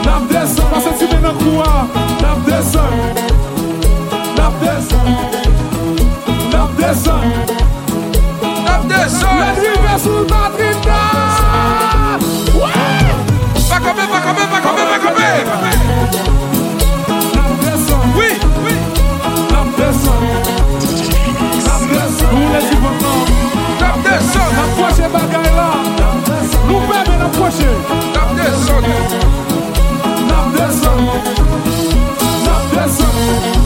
Tap 0.00 0.32
desan 0.32 0.72
Pase 0.72 0.96
ti 0.96 1.12
men 1.12 1.28
nan 1.28 1.36
kou 1.44 1.60
an 1.68 1.92
Tap 2.24 2.40
desan 2.48 2.92
Tap 4.40 4.60
desan 4.64 5.16
Tap 6.48 6.76
desan 6.80 7.49
descend. 8.90 9.36
Les 9.38 9.52
rives 9.60 9.98
sous 10.02 10.22
la 10.28 10.50
trina. 10.56 11.00
Va 13.70 13.78
camper, 13.78 14.06
va 14.12 14.18
camper, 14.20 14.46
va 14.52 14.58
camper, 14.60 14.86
va 14.90 14.98
camper. 15.04 15.36
La 17.36 17.44
descend. 17.62 18.06
Oui, 18.16 18.30
oui. 18.64 18.74
La 19.52 19.62
descend. 19.78 20.22
La 21.66 21.76
descend. 21.92 22.32
Nous 22.32 22.48
les 22.54 22.66
importants. 22.76 23.22
La 23.80 23.92
descend. 24.04 24.50
Approchez 24.64 25.08
bagaille 25.12 25.54
là. 25.54 25.70
Nous 26.68 26.80
permet 26.80 27.18
d'approcher. 27.18 27.74
La 28.14 28.24
descend. 28.36 28.88
La 30.30 30.40
descend. 30.56 31.04
La 32.44 32.82
descend. 32.82 33.59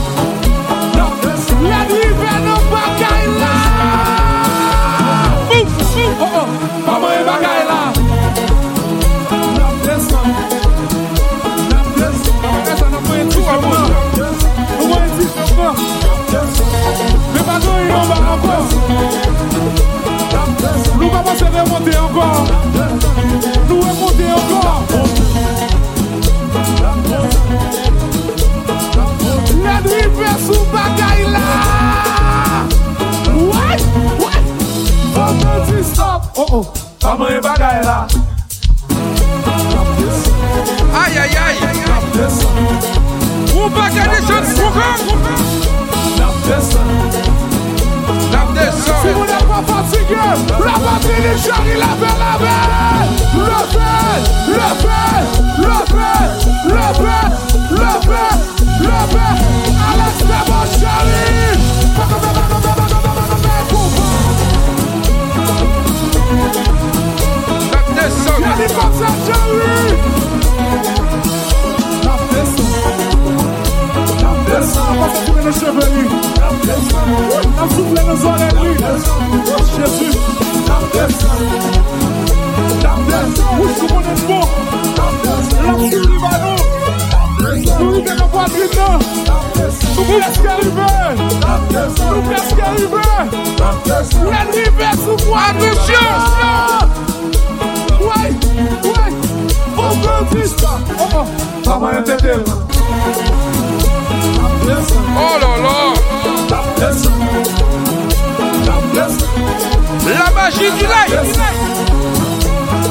Maman 6.65 7.11
e 7.13 7.23
bagay 7.23 7.61
la 7.69 7.81
La 9.57 9.69
plesan 9.83 10.27
La 11.69 11.81
plesan 11.93 12.37
E 12.65 12.73
sa 12.79 12.87
nan 12.89 13.01
mwen 13.05 13.29
ti 13.29 13.41
chanman 13.45 13.89
Mwen 14.81 15.09
ti 15.17 15.25
chanman 15.35 15.75
Me 17.33 17.41
pa 17.45 17.55
do 17.61 17.73
yon 17.89 18.03
ba 18.09 18.17
ankon 18.33 18.63
Nou 20.97 21.09
pa 21.13 21.21
pa 21.21 21.33
se 21.37 21.45
remonte 21.53 21.93
ankon 22.01 22.33
Nou 23.69 23.79
remonte 23.85 24.25
ankon 24.37 24.69
La 29.65 29.77
dripe 29.85 30.29
sou 30.47 30.61
bagay 30.73 31.19
la 31.29 31.47
What? 33.53 33.81
What? 34.17 34.43
Mwen 35.13 35.61
ti 35.69 35.79
chanman 35.93 36.14
oh 36.51 36.57
oh. 36.57 36.65
Paman 36.99 37.31
yon 37.33 37.41
bagay 37.41 37.81
la. 37.85 38.07
Ay 40.93 41.17
ay 41.17 41.33
ay. 41.33 41.55
Ou 43.55 43.69
bagay 43.69 44.07
de 44.13 44.19
chan 44.27 44.45
koukan 44.53 44.99
Lap 46.19 46.35
de 46.45 46.57
san. 46.61 46.89
Lap 48.33 48.49
de 48.53 48.67
san. 48.83 49.01
Si 49.01 49.11
moun 49.15 49.29
e 49.29 49.39
pa 49.49 49.59
fatige 49.67 50.25
La 50.65 50.75
patri 50.85 51.17
li 51.25 51.33
chari 51.41 51.75
la 51.81 51.91
fe 51.99 52.11
la 52.21 52.33
fe. 52.41 52.55
La 53.49 53.61
fe 53.73 53.91
La 54.53 54.69
fe 54.81 55.01
La 55.65 55.79
fe 55.91 56.11
La 56.69 56.87
fe 56.99 57.17
La 57.79 57.93
fe 58.05 58.25
La 58.85 59.01
fe. 59.13 59.27
Alex 59.89 60.15
Nebo 60.29 60.59
chari 60.79 61.54
Mwen 94.25 94.47
rive 94.53 94.89
sou 95.03 95.17
mwa 95.27 95.53
de 95.59 95.71
chans 95.85 96.25
la 96.39 96.94
Ouay, 98.05 98.31
ouay, 98.83 99.11
fos 99.75 99.95
gen 100.03 100.25
pista 100.29 100.79
Oh, 100.99 101.09
oh, 101.15 101.25
taman 101.63 101.95
ente 101.97 102.15
del 102.21 102.43
La 104.37 104.47
plesa 104.61 104.99
Oh 105.17 105.35
la 105.41 105.51
la 105.63 105.77
La 106.51 106.61
plesa 106.75 107.09
La 108.67 108.77
plesa 108.91 109.25
La 110.05 110.27
magie 110.35 110.69
du 110.69 110.85
live 110.85 111.15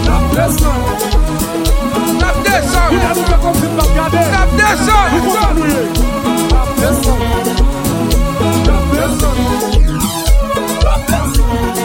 La 0.09 0.19
plesa 0.33 0.73
La 2.21 2.33
plesa 2.43 2.83
Ou 2.91 2.99
nan 2.99 3.15
nou 3.15 3.25
pe 3.31 3.39
konfit 3.47 3.79
pa 3.79 3.87
gade 3.95 4.27
La 4.35 4.43
plesa 4.57 4.99
Ou 5.13 5.21
kon 5.29 5.39
anouye 5.53 5.83
La 6.51 6.67
plesa 6.75 7.15
La 8.67 8.79
plesa 8.91 9.74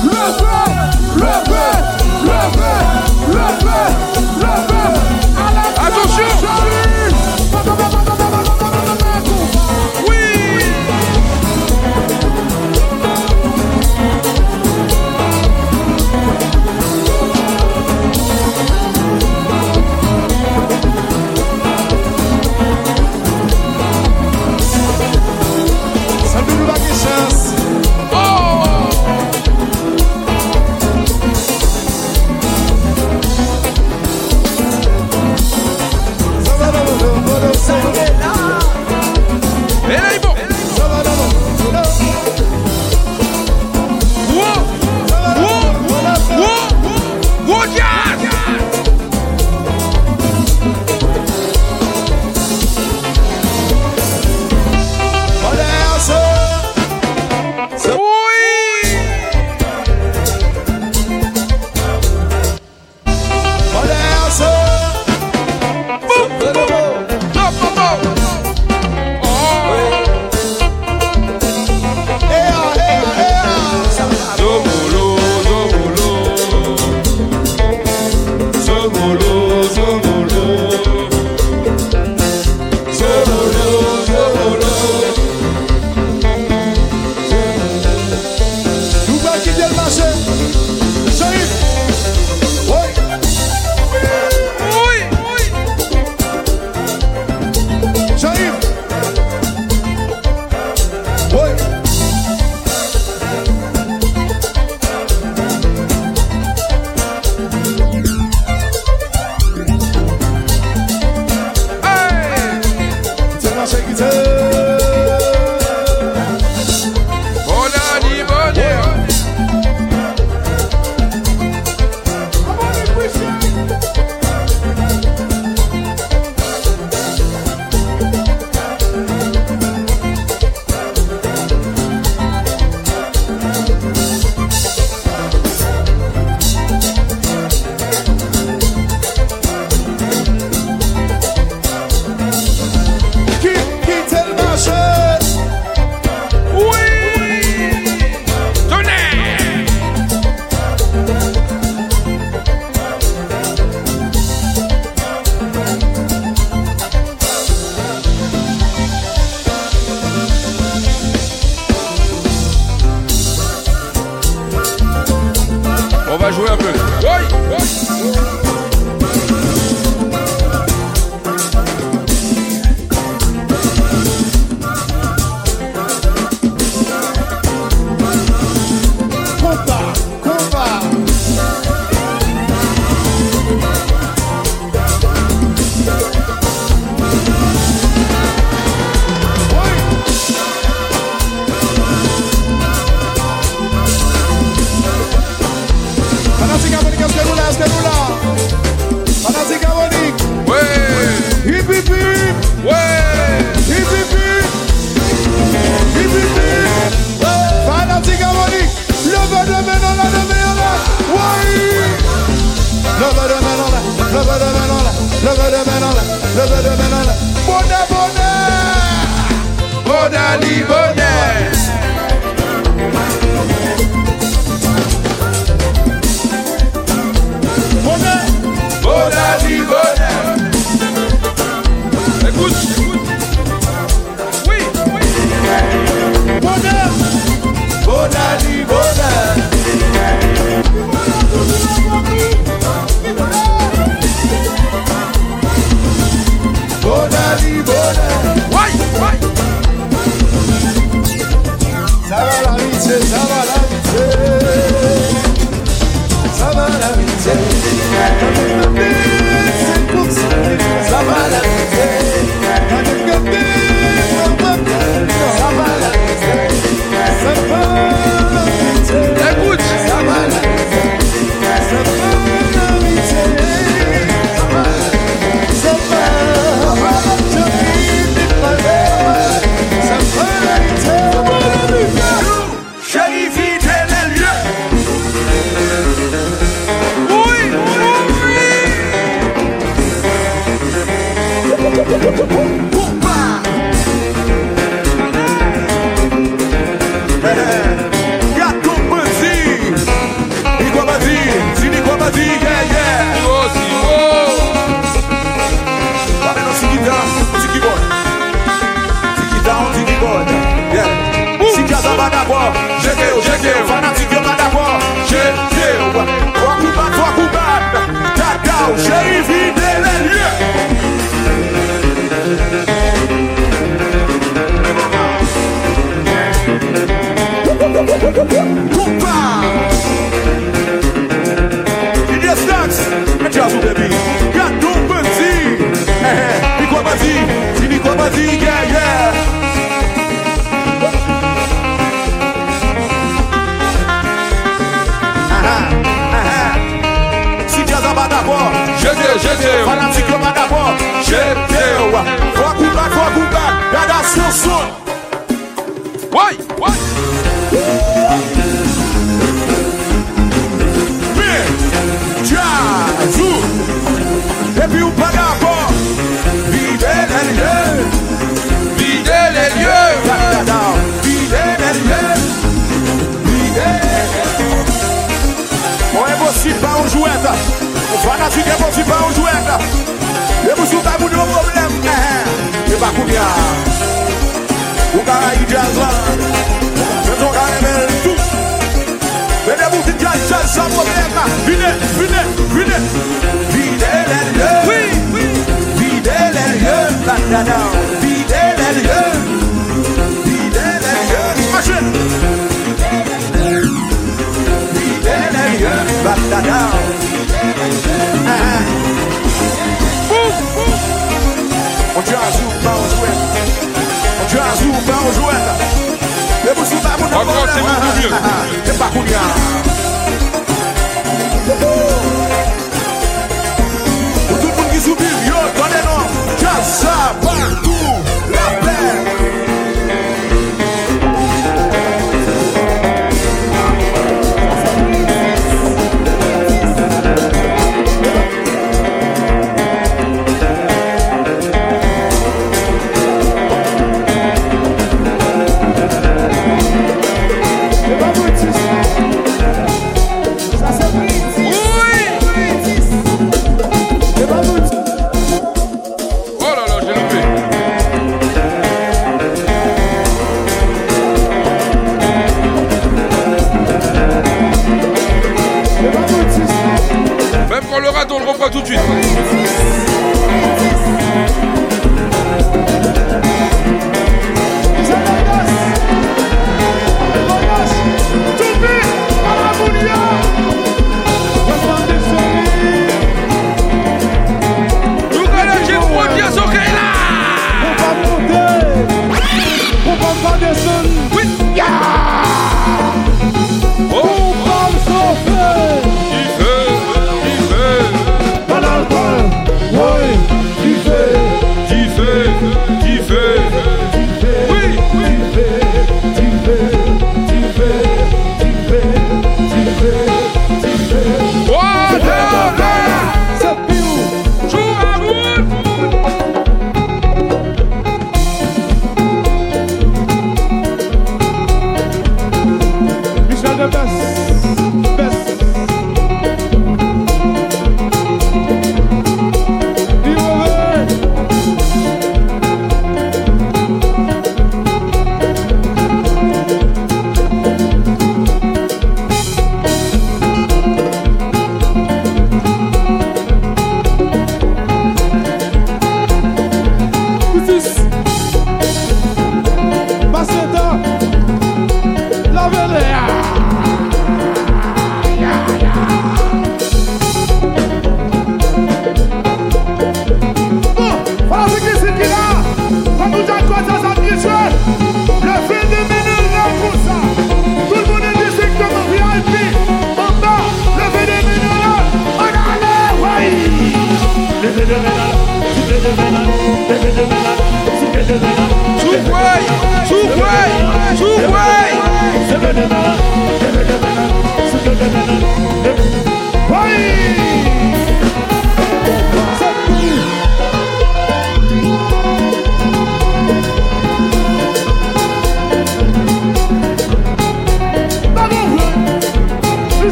Levez, 0.00 0.94
levez, 1.16 2.24
levez 2.24 2.87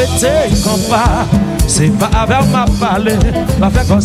propriété 0.00 0.56
kan 0.64 0.78
pa 0.88 1.26
Se 1.66 1.88
pa 1.98 2.08
la 2.98 3.68
Kon 3.86 4.00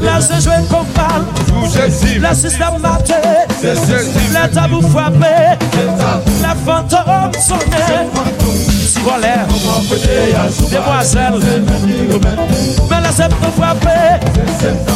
La 0.00 0.20
se 0.20 0.40
jwe 0.40 0.56
kon 0.70 0.86
pal 0.94 1.22
La 2.20 2.34
mate 2.78 3.20
La 4.32 4.48
tabou 4.48 4.82
fwape 4.82 5.58
La 6.42 6.54
fantome 6.64 7.32
sonne 7.40 7.84
Si 8.62 9.00
Demoiselle 10.70 11.40
la 12.90 13.12
se 13.12 13.28
pou 13.28 13.60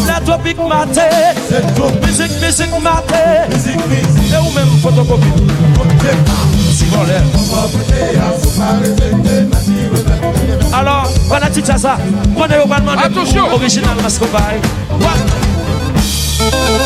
La 0.07 0.21
mate 0.69 1.09
Mizik, 2.07 2.33
mizik 2.41 2.71
mate 2.81 3.25
E 4.33 4.39
ou 4.39 4.51
men 4.53 4.69
fotokopi 4.83 6.56
volè 6.93 7.21
Alors, 10.73 11.09
wala 11.31 11.51
tit 11.51 11.67
sa 11.67 11.79
sa 11.79 11.97
Mwen 12.35 12.53
e 12.53 12.61
yo 12.61 12.67
balman 12.67 12.99
de 13.03 13.09
pou 13.15 13.55
Original 13.59 13.97
mas 14.03 14.19
kobay 14.19 14.61
Wala 15.01 16.86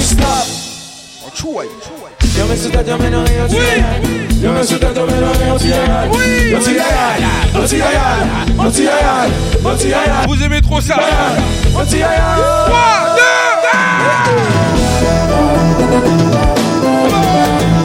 Stop! 0.00 0.46
Troy! 1.34 1.66
Yo 2.36 2.46
yo 3.26 4.19
Yo 4.42 4.52
me 4.52 4.62
suis 4.62 4.78
tombé 4.78 4.94
dans 4.94 5.06
l'anti-aïe. 5.52 6.08
Oui, 6.12 6.54
anti-aïe, 6.56 7.24
anti-aïe, 7.54 7.82
anti-aïe, 8.58 9.32
anti-aïe. 9.62 10.26
Vous 10.26 10.42
aimez 10.42 10.62
trop 10.62 10.80
ça. 10.80 10.96
Anti-aïe. 11.76 12.04
3, 12.66 13.16
2, 13.16 13.22
1 17.76 17.79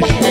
Corinthians. 0.00 0.21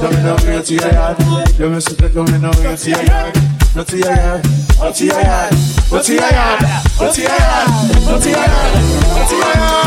come 0.00 0.14
in 0.14 0.26
over 0.26 0.50
here 0.50 0.62
to 0.62 0.74
your 0.74 0.92
yard. 0.92 1.18
Your 1.58 1.70
missus 1.70 1.96
to 1.96 2.08
come 2.08 2.26
in 2.28 2.44
over 2.44 2.60
here 2.62 2.76
to 2.76 2.90
your 2.90 3.02
yard. 3.04 3.36
Not 3.76 3.86
to 3.88 3.98
your 3.98 4.10
yard. 4.10 4.44
Not 4.80 4.94
to 4.94 5.04
your 5.04 5.20
yard. 5.20 5.52
Not 5.92 6.04
to 6.04 6.12
your 6.14 6.22
yard. 6.22 6.62
Not 6.98 7.14
to 7.14 7.20
your 7.20 7.30
yard. 7.30 7.68
Not 8.06 8.22
to 8.22 8.30
your 8.30 8.38
yard. 8.38 8.74
Not 9.12 9.28
to 9.28 9.34
your 9.36 9.54
yard. 9.60 9.80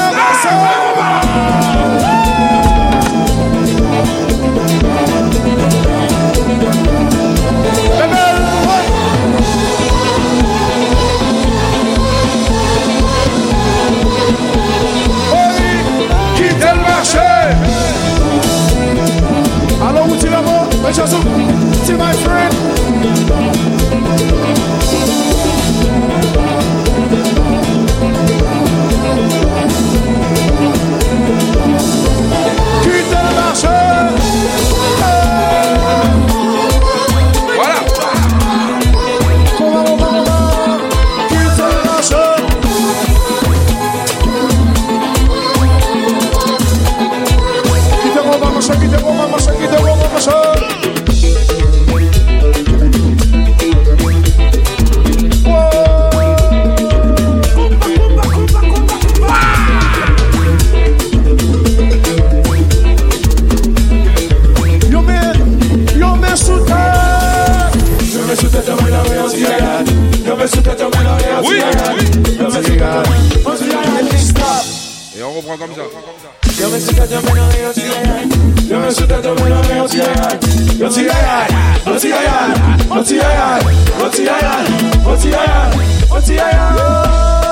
yo 77.09 77.21
me 77.23 77.33
lo 77.33 77.47
veo 77.49 77.73
si 77.73 77.81
llegar. 77.81 78.27
Yo 78.67 78.79
me 78.79 78.91
suelto, 78.91 79.21
yo 79.21 79.35
me 79.35 79.49
lo 79.49 79.61
veo 79.63 79.87
si 79.87 79.97
llegar. 79.97 80.39
Yo 80.77 80.91
si 80.91 81.01
llegar, 81.01 81.47
yo 81.85 81.99
si 81.99 82.07
llegar, 82.07 82.55
yo 82.87 83.05
si 83.05 83.13
llegar, 83.15 83.61
yo 83.63 84.11
si 84.11 84.23
llegar, 84.23 84.65
yo 85.03 85.17
si 85.17 85.27
llegar, 85.27 85.71
yo 86.09 86.21
si 86.21 86.33
llegar. 86.33 87.48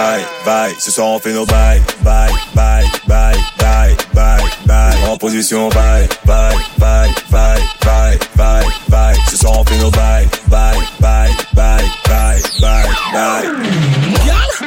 Bye, 0.00 0.24
bye, 0.44 0.70
bye. 0.70 0.74
Ce 0.78 0.90
soir 0.90 1.08
on 1.08 1.18
fait 1.18 1.32
nos 1.32 1.46
bye, 1.46 1.80
bye, 2.02 2.30
bye, 2.54 2.84
bye, 3.06 3.36
bye, 3.58 3.96
bye, 4.14 4.42
bye. 4.66 5.08
En 5.08 5.16
position, 5.16 5.68
bye, 5.68 6.08
bye, 6.24 6.54
bye, 6.78 7.10
bye, 7.30 7.60
bye, 7.84 8.18
bye, 8.36 8.64
bye. 8.88 9.16
Ce 9.30 9.36
soir 9.36 9.58
on 9.58 9.64
fait 9.64 9.78
nos 9.78 9.90
bye, 9.90 10.26
bye, 10.48 10.76
bye, 11.00 11.30
bye, 11.54 11.84
bye, 12.08 12.40
bye, 12.60 12.88
bye. 13.12 13.48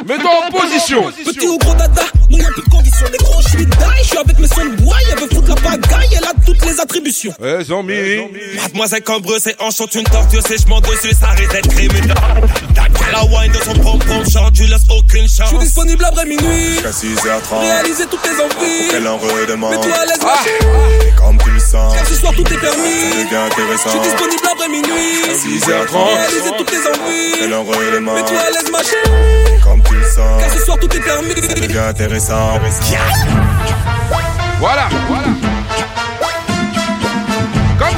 Mets-toi 0.06 0.30
en 0.46 0.50
position 0.50 1.10
Petit 1.24 1.46
ou 1.46 1.56
gros 1.58 1.74
dada, 1.74 2.02
non 2.28 2.36
y'a 2.38 2.48
plus 2.50 2.62
de 2.62 2.68
conditions. 2.68 3.06
Les 3.10 3.18
gros, 3.18 3.40
je 3.40 3.48
suis 3.48 3.66
die, 3.66 3.76
je 4.02 4.08
suis 4.08 4.18
avec 4.18 4.38
mes 4.38 4.48
sons 4.48 4.64
de 4.66 4.76
bois, 4.82 4.96
elle 5.10 5.18
veut 5.20 5.28
bagaille, 5.78 6.08
elle 6.16 6.24
a 6.24 6.32
toutes 6.44 6.64
les 6.64 6.80
attributions. 6.80 7.32
Eh, 7.42 7.64
Zombie 7.64 7.94
Mademoiselle 8.62 9.02
Cambreuse 9.02 9.46
et 9.48 9.56
hanches 9.60 9.74
sont 9.74 9.86
une 9.86 10.04
torture, 10.04 10.42
c'est 10.46 10.60
je 10.62 10.66
m'en 10.68 10.80
dessus, 10.80 11.12
ça 11.18 11.28
arrête 11.28 11.50
d'être 11.50 11.68
criminel. 11.68 12.14
T'as 12.74 13.12
la 13.12 13.24
wine 13.24 13.52
de 13.52 13.58
son 13.58 13.74
pom-pom 13.74 14.28
chant, 14.30 14.50
tu 14.52 14.64
laisses 14.64 14.86
aucune 14.90 15.28
chance. 15.28 15.50
Je 15.50 15.56
suis 15.56 15.58
disponible 15.58 16.04
après 16.04 16.24
minuit, 16.26 16.72
Jusqu'à 16.74 16.90
6h30. 16.90 17.60
réaliser 17.60 18.06
toutes 18.06 18.22
tes 18.22 18.30
envies. 18.30 18.88
Quel 18.90 19.06
en 19.08 19.18
redemande. 19.18 19.72
Mets-toi 19.76 19.94
à 19.96 20.06
l'aise, 20.06 20.18
Ah. 20.24 20.38
ma 20.44 21.04
Et 21.06 21.10
comme 21.16 21.38
tu 21.38 21.50
le 21.50 21.58
sens, 21.60 21.94
car 21.94 22.06
ce 22.06 22.14
soir 22.14 22.32
tout 22.34 22.46
est 22.46 22.54
ça 22.54 22.60
permis. 22.60 23.10
devient 23.10 23.28
Je 23.30 23.36
intéressant. 23.52 23.90
suis 23.90 24.00
disponible 24.00 24.42
après 24.52 24.68
minuit, 24.68 25.16
Jusqu'à 25.24 25.48
6h30. 25.48 26.16
réaliser 26.18 26.50
toutes 26.58 26.70
tes 26.70 26.76
envies. 26.88 27.38
Quel 27.38 27.54
en 27.54 27.64
redemande. 27.64 28.14
Mets-toi 28.16 28.38
à 28.40 28.50
l'aise, 28.50 28.70
ma 28.72 28.82
chérie, 28.82 29.60
Comme 29.62 29.82
tu 29.82 29.94
le 29.94 30.02
sens, 30.04 30.40
car 30.42 30.52
ce 30.58 30.64
soir 30.64 30.78
tout 30.80 30.96
est 30.96 31.00
permis. 31.00 31.34
ça 31.46 31.54
devient 31.54 31.78
intéressant. 31.78 32.58
Voilà, 34.60 34.88
voilà. 35.08 35.26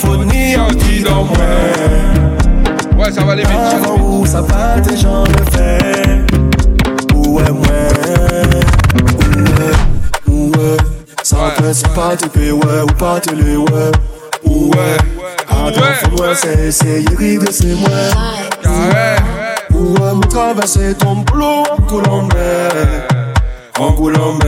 symphonie 0.00 0.56
en 0.56 0.68
qui 0.68 1.02
dans 1.02 1.24
moi 1.24 1.36
Ouais, 2.98 3.10
ça 3.12 3.22
va 3.24 3.32
aller 3.32 3.42
vite. 3.42 3.52
Avant 3.52 3.96
où 3.98 4.26
ça 4.26 4.42
va 4.42 4.80
tes 4.80 4.96
gens 4.96 5.24
le 5.24 5.44
fait 5.50 6.20
Où 7.14 7.40
est 7.40 7.46
Sans 11.22 11.50
principe 11.56 11.94
pas 11.94 12.16
te 12.16 12.26
payer 12.26 12.52
ouais 12.52 12.82
ou 12.82 12.86
pas 12.98 13.20
te 13.20 13.34
les 13.34 13.56
ouais. 13.56 13.90
Où 14.44 14.70
est? 14.74 14.98
Attends 15.48 15.80
faut 16.02 16.16
moi 16.16 16.34
c'est 16.34 16.68
essayer 16.68 17.04
rire 17.16 17.42
c'est 17.50 17.74
moi. 17.74 17.90
Où 19.72 19.96
est 19.96 20.14
me 20.14 20.26
traverser 20.28 20.94
ton 20.94 21.16
boulot 21.16 21.62
en 21.70 21.82
Colombie 21.82 22.36
En 23.78 23.92
Colombie 23.92 24.46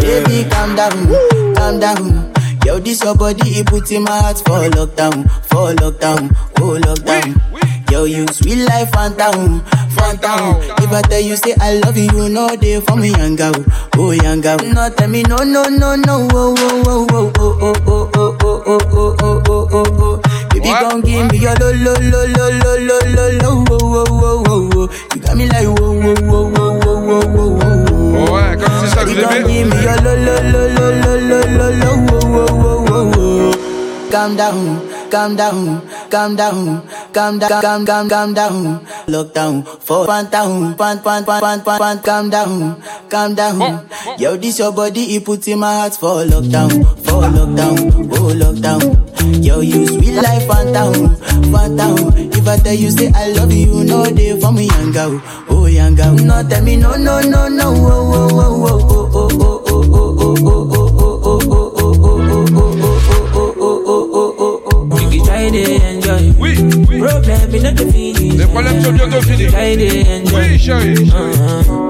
Baby, 0.00 0.46
calm 0.48 0.74
down, 0.74 1.08
calm 1.54 1.78
down. 1.78 2.29
Yo, 2.66 2.78
this 2.78 3.02
your 3.02 3.14
body, 3.16 3.50
it 3.58 3.66
put 3.66 3.90
in 3.90 4.02
my 4.04 4.10
heart 4.20 4.38
for 4.38 4.60
lockdown, 4.76 5.28
for 5.48 5.72
lockdown, 5.80 6.30
oh 6.58 6.78
lockdown. 6.78 7.90
Yo, 7.90 8.04
you 8.04 8.26
sweet 8.28 8.64
life, 8.66 8.90
phantom, 8.92 9.60
phantom. 9.96 10.56
If 10.78 10.92
I 10.92 11.02
tell 11.02 11.20
you 11.20 11.36
say 11.36 11.54
I 11.60 11.74
love 11.80 11.96
you, 11.96 12.04
you 12.12 12.28
know 12.28 12.54
they 12.56 12.80
for 12.80 12.96
me, 12.96 13.10
young 13.10 13.34
girl, 13.36 13.54
oh 13.96 14.10
young 14.12 14.40
girl. 14.40 14.58
No, 14.58 14.88
tell 14.90 15.08
me 15.08 15.22
no, 15.22 15.36
no, 15.38 15.64
no, 15.64 15.96
no, 15.96 16.28
oh, 16.30 16.54
oh, 16.58 16.84
oh, 16.86 17.06
oh, 17.10 17.32
oh, 17.38 17.54
oh, 17.58 17.78
oh, 17.86 18.10
oh, 18.14 18.38
oh, 18.44 18.62
oh, 18.66 18.80
oh, 18.92 19.16
oh, 19.20 19.42
oh, 19.48 19.68
oh, 19.72 19.84
oh. 19.98 20.20
Baby, 20.50 20.68
gon' 20.68 21.00
give 21.00 21.30
me 21.32 21.38
your 21.38 21.54
lo, 21.56 21.72
lo, 21.72 21.94
lo, 21.94 22.26
lo, 22.26 22.44
lo, 22.50 22.76
lo, 22.76 22.98
lo, 23.08 23.24
lo, 23.40 23.50
oh, 23.70 23.80
oh, 23.80 24.04
oh, 24.06 24.44
oh, 24.46 24.70
oh. 24.74 24.86
You 25.14 25.20
got 25.22 25.36
me 25.36 25.44
like 25.48 25.66
whoa, 25.66 25.90
whoa, 25.90 26.14
whoa, 26.14 26.50
whoa, 26.50 26.72
whoa, 26.78 27.00
whoa, 27.00 27.24
whoa, 27.26 27.50
whoa. 27.56 28.30
Ouais, 28.30 28.52
comme 28.56 28.76
c'est 28.80 28.90
ça 28.94 29.00
que 29.02 29.10
Baby, 29.10 29.22
vous 29.22 29.26
gon' 29.26 29.34
aimez. 29.34 29.48
give 29.48 29.66
me 29.66 29.76
your 29.82 29.96
lo, 30.04 30.12
lo, 30.14 30.34
lo, 30.52 30.62
lo, 30.76 30.84
lo, 31.00 31.12
lo, 31.16 31.38
lo, 31.56 31.68
lo, 31.70 31.90
oh, 31.90 31.96
oh, 31.96 32.12
oh, 32.12 32.20
oh, 32.20 32.26
oh. 32.26 32.29
Calm 34.10 34.36
down, 34.36 35.10
calm 35.10 35.36
down, 35.36 35.80
calm 36.10 36.34
down, 36.36 36.82
calm 37.12 37.38
down, 37.38 37.62
calm, 37.62 37.86
calm, 37.86 38.08
calm 38.08 38.34
down. 38.34 38.84
Lockdown, 39.06 39.64
for 39.80 40.04
pan 40.06 40.28
down, 40.30 40.74
pan, 40.76 40.98
pan, 41.00 41.24
pan, 41.24 41.40
pan, 41.40 41.60
pan, 41.62 41.78
pan, 41.78 41.98
calm 42.02 42.30
down, 42.30 42.82
calm 43.08 43.34
down. 43.34 43.88
Yo, 44.18 44.36
this 44.36 44.58
your 44.58 44.72
body, 44.72 45.14
it 45.16 45.24
put 45.24 45.46
in 45.46 45.60
my 45.60 45.74
heart 45.74 45.94
for 45.94 46.24
lockdown, 46.24 46.70
for 47.04 47.22
lockdown, 47.22 48.10
oh 48.12 48.34
lockdown. 48.34 49.44
Yo, 49.44 49.60
you 49.60 49.86
sweet 49.86 50.14
life, 50.16 50.46
phantom, 50.48 51.14
down. 51.76 51.96
If 52.32 52.48
I 52.48 52.56
tell 52.58 52.74
you 52.74 52.90
say 52.90 53.12
I 53.14 53.28
love 53.32 53.52
you, 53.52 53.84
no 53.84 54.04
they 54.04 54.38
for 54.40 54.50
me, 54.52 54.66
young 54.66 54.90
girl, 54.92 55.20
oh 55.50 55.66
young 55.66 55.94
girl. 55.94 56.14
No, 56.14 56.42
tell 56.48 56.62
me 56.64 56.76
no, 56.76 56.96
no, 56.96 57.20
no, 57.20 57.48
no, 57.48 57.74
oh, 57.76 58.10
oh, 58.12 58.28
oh, 58.32 58.66
oh, 58.66 58.90
oh, 58.90 59.08
oh, 59.14 59.28
oh, 59.40 59.64
oh, 59.68 59.84
oh, 59.84 59.84
oh, 59.92 60.16
oh, 60.18 60.36
oh, 60.46 60.59
Problem, 67.00 67.50
you 67.50 67.60
the 67.60 67.92
finish. 67.92 68.36
The 68.36 68.46
problem, 68.52 68.80
so 68.82 68.90
you 68.90 69.10
go 69.10 69.20
finish. 69.22 69.54
I 69.54 69.74
did 69.74 70.06
enjoy. 70.06 70.38
Oui, 70.38 70.58
chérie, 70.58 71.08
chérie. 71.08 71.36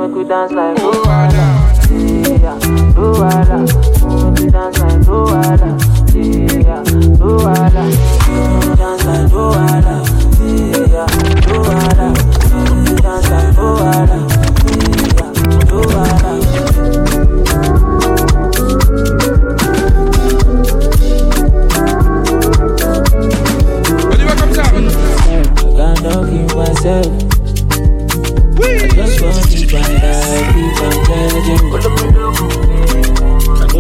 We 0.01 0.15
could 0.15 0.29
dance 0.29 0.53
like 0.53 0.77
Luada. 0.79 1.47
Yeah, 1.91 2.55
Luada. 2.95 3.59
We 4.07 4.37
could 4.37 4.53
dance 4.53 4.79
like 4.79 5.01
Luada. 5.11 5.71
Yeah, 6.15 6.83
Luada. 7.19 7.85
We 7.91 8.39
could 8.63 8.79
dance 8.79 9.05
like 9.05 9.31
Luada. 9.33 9.95
Yeah, 10.93 11.07
Luada. 11.51 12.30
girl. 26.91 27.07
I 28.63 28.89
just 28.95 29.23
want 29.23 29.47
to 29.51 29.59
find 29.69 30.03
out 30.03 30.57
if 30.59 30.81
I'm 30.83 30.97
judging. 31.07 31.63
I 33.55 33.71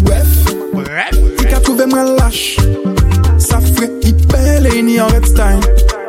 bref 0.00 0.59
Alright? 1.00 1.38
Ti 1.38 1.44
ka 1.48 1.60
trouve 1.60 1.86
mwen 1.86 2.16
lache 2.16 2.60
Sa 3.40 3.60
fre 3.60 3.88
ipele 4.04 4.82
ni 4.82 4.98
an 5.00 5.08
red 5.12 5.24
stein 5.26 5.60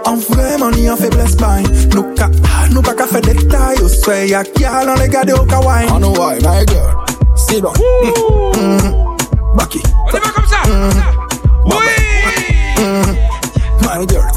An 0.05 0.19
vreman 0.19 0.75
ni 0.75 0.87
an 0.91 0.97
febles 0.99 1.35
bain 1.39 1.63
Nou 1.93 2.11
ka, 2.17 2.27
nou 2.73 2.83
pa 2.83 2.93
ka 2.97 3.07
fe 3.07 3.21
detay 3.23 3.79
Yo 3.79 3.87
swe 3.87 4.27
ya 4.31 4.43
kya 4.43 4.83
lan 4.87 4.99
le 4.99 5.07
gade 5.07 5.31
yo 5.31 5.45
ka 5.47 5.61
wine 5.63 5.87
An 5.95 6.03
nou 6.03 6.11
why 6.19 6.39
my 6.43 6.65
girl. 6.67 6.91
Sit 7.35 7.55
Si 7.55 7.61
don 7.61 7.73
Baki. 9.55 9.79
On 9.79 10.15
y 10.15 10.19
va 10.19 10.29
kom 10.35 10.45
sa 10.47 10.59
Oui! 11.71 11.95
My 13.85 14.05
girl 14.05 14.27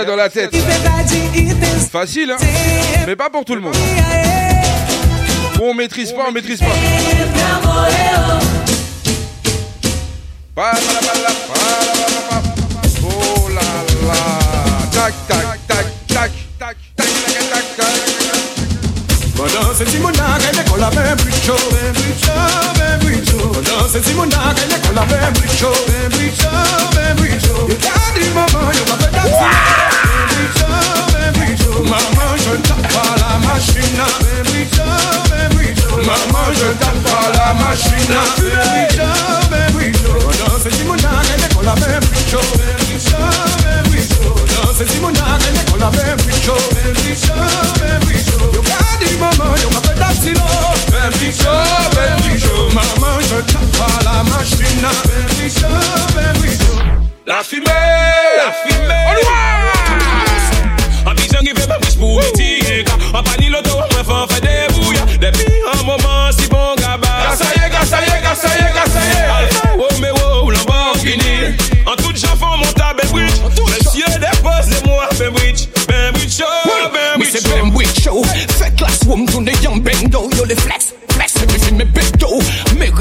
dans 0.00 0.16
la 0.16 0.30
tête. 0.30 0.56
Facile, 1.90 2.30
hein 2.30 2.36
Mais 3.06 3.14
pas 3.14 3.28
pour 3.28 3.44
tout 3.44 3.54
le 3.54 3.60
monde. 3.60 3.76
On 5.60 5.74
maîtrise 5.74 6.12
pas, 6.12 6.24
on 6.28 6.32
maîtrise 6.32 6.60
pas. 6.60 7.11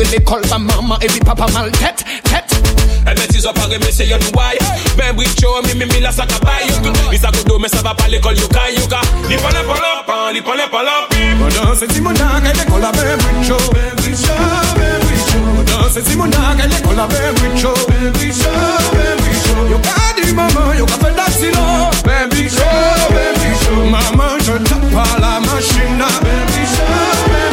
Google 0.02 0.11
les 0.11 0.23
call 0.23 0.41
ma 0.49 0.57
mama, 0.57 0.98
et 1.02 1.07
puis 1.07 1.19
papa 1.19 1.45
mal 1.52 1.72
tête, 1.72 2.03
tête. 2.23 2.64
Elle 3.06 3.18
me 3.19 3.28
dit, 3.28 3.41
pas 3.41 3.61
remercier, 3.61 4.06
y'a 4.07 4.18
nous 4.18 4.28
why. 4.34 4.57
Ben, 4.98 5.14
oui, 5.18 5.26
me 5.26 5.68
mimi, 5.68 5.86
mi, 5.94 5.99
la, 5.99 6.11
ça 6.11 6.26
cabaye, 6.26 6.68
tout. 6.82 6.90
a 6.90 7.32
good 7.32 7.45
mais 7.48 7.64
me 7.64 7.68
serve 7.68 7.88
a 7.88 8.07
l'école, 8.07 8.36
call 8.36 8.40
you 8.40 8.48
guy, 8.49 8.73
you 8.76 9.38
pas 9.38 9.49
l'empan, 9.52 10.32
li 10.34 10.41
pone 10.41 10.61
pas 10.72 10.84
l'empan. 10.84 11.15
Pendant 11.40 11.76
ce 11.76 11.86
timonac, 11.86 12.44
elle 12.45 12.61
école 12.61 12.84
à 12.84 12.91
ben, 12.91 13.18
oui, 13.18 13.48
chaud. 13.48 13.57
Ben, 13.73 13.80
oui, 14.03 14.15
chaud, 14.15 14.34
ben, 14.76 14.99
oui, 15.02 15.18
chaud. 15.18 15.64
Pendant 15.65 15.91
ce 15.94 15.99
timonac, 15.99 16.57
elle 16.64 16.73
école 16.73 16.99
à 16.99 17.07
ben, 17.07 17.36
oui, 17.41 17.61
chaud. 17.61 17.73
Ben, 17.88 18.11
Baby 18.11 18.34
chaud, 18.34 18.49
Baby 18.94 19.22
oui, 19.23 19.36
chaud. 19.45 19.68
Yoka, 19.69 20.22
dit 20.23 20.34
maman, 20.34 20.73
yoka, 20.78 20.94
fait 20.94 21.15
d'accident. 21.15 21.90
Ben, 22.06 22.30
oui, 22.32 22.49
chaud, 22.49 22.64
ben, 23.10 23.34
oui, 23.36 23.49
chaud. 23.65 23.86
Maman, 23.90 24.38
je 24.40 24.53
tape 24.64 24.91
pas 24.94 25.19
la 25.19 25.40
machine. 25.40 26.02
Baby 26.22 26.41
oui, 26.53 26.65
Baby 26.65 27.32
ben, 27.32 27.51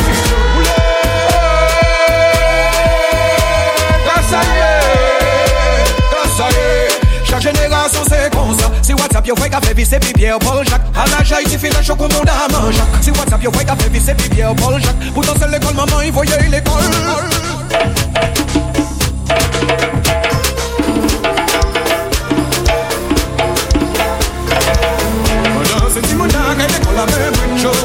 ça 4.28 4.40
y 4.42 4.59
est, 4.59 5.94
quand 6.10 6.28
ça 6.36 6.48
y 6.50 6.55
est. 6.55 7.00
Chaque 7.24 7.40
génération 7.40 8.00
c'est 8.09 8.30
comme 8.30 8.59
ça. 8.59 8.70
Si 8.82 8.92
WhatsApp 8.92 9.26
yo 9.26 9.34
fait 9.36 9.48
café, 9.48 9.84
c'est 9.84 9.98
puis 10.00 10.12
Pierre 10.12 10.38
Paul 10.38 10.66
Jacques. 10.68 10.82
À 10.94 11.05
la 11.16 11.24
jaille, 11.24 11.44
tu 11.44 11.59
fais 11.59 11.70
la 11.70 11.82
choc 11.82 11.98
au 12.00 12.09
monde 12.09 12.28
à 12.28 12.52
manger. 12.52 12.82
Si 13.00 13.10
WhatsApp 13.10 13.42
yo 13.42 13.50
fait 13.52 13.64
café, 13.64 13.90
c'est 14.05 14.14
puis 14.14 14.28
Pierre 14.28 14.55
Paul 14.55 14.80
Jacques. 14.82 14.96
Pourtant 15.14 15.32
c'est 15.38 15.48
l'école, 15.48 15.74
maman, 15.74 16.02
il 16.05 16.12
voyait 16.12 16.38
l'école. 16.50 16.72
Oh 25.56 25.80
dans 25.80 25.94
ce 25.94 26.00
petit 26.00 26.14
monde, 26.14 26.28
l'école 26.28 26.98
a 26.98 27.06
même 27.06 27.34
une 27.50 27.59
chose. 27.62 27.84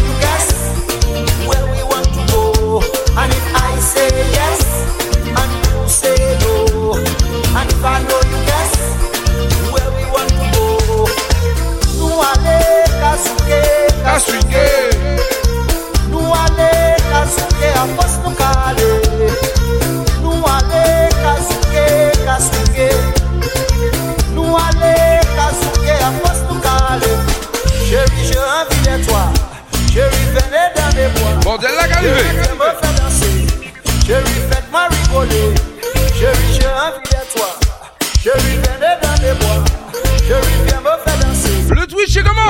Le 41.69 41.85
Twitch 41.85 42.13
c'est 42.13 42.23
comment? 42.23 42.49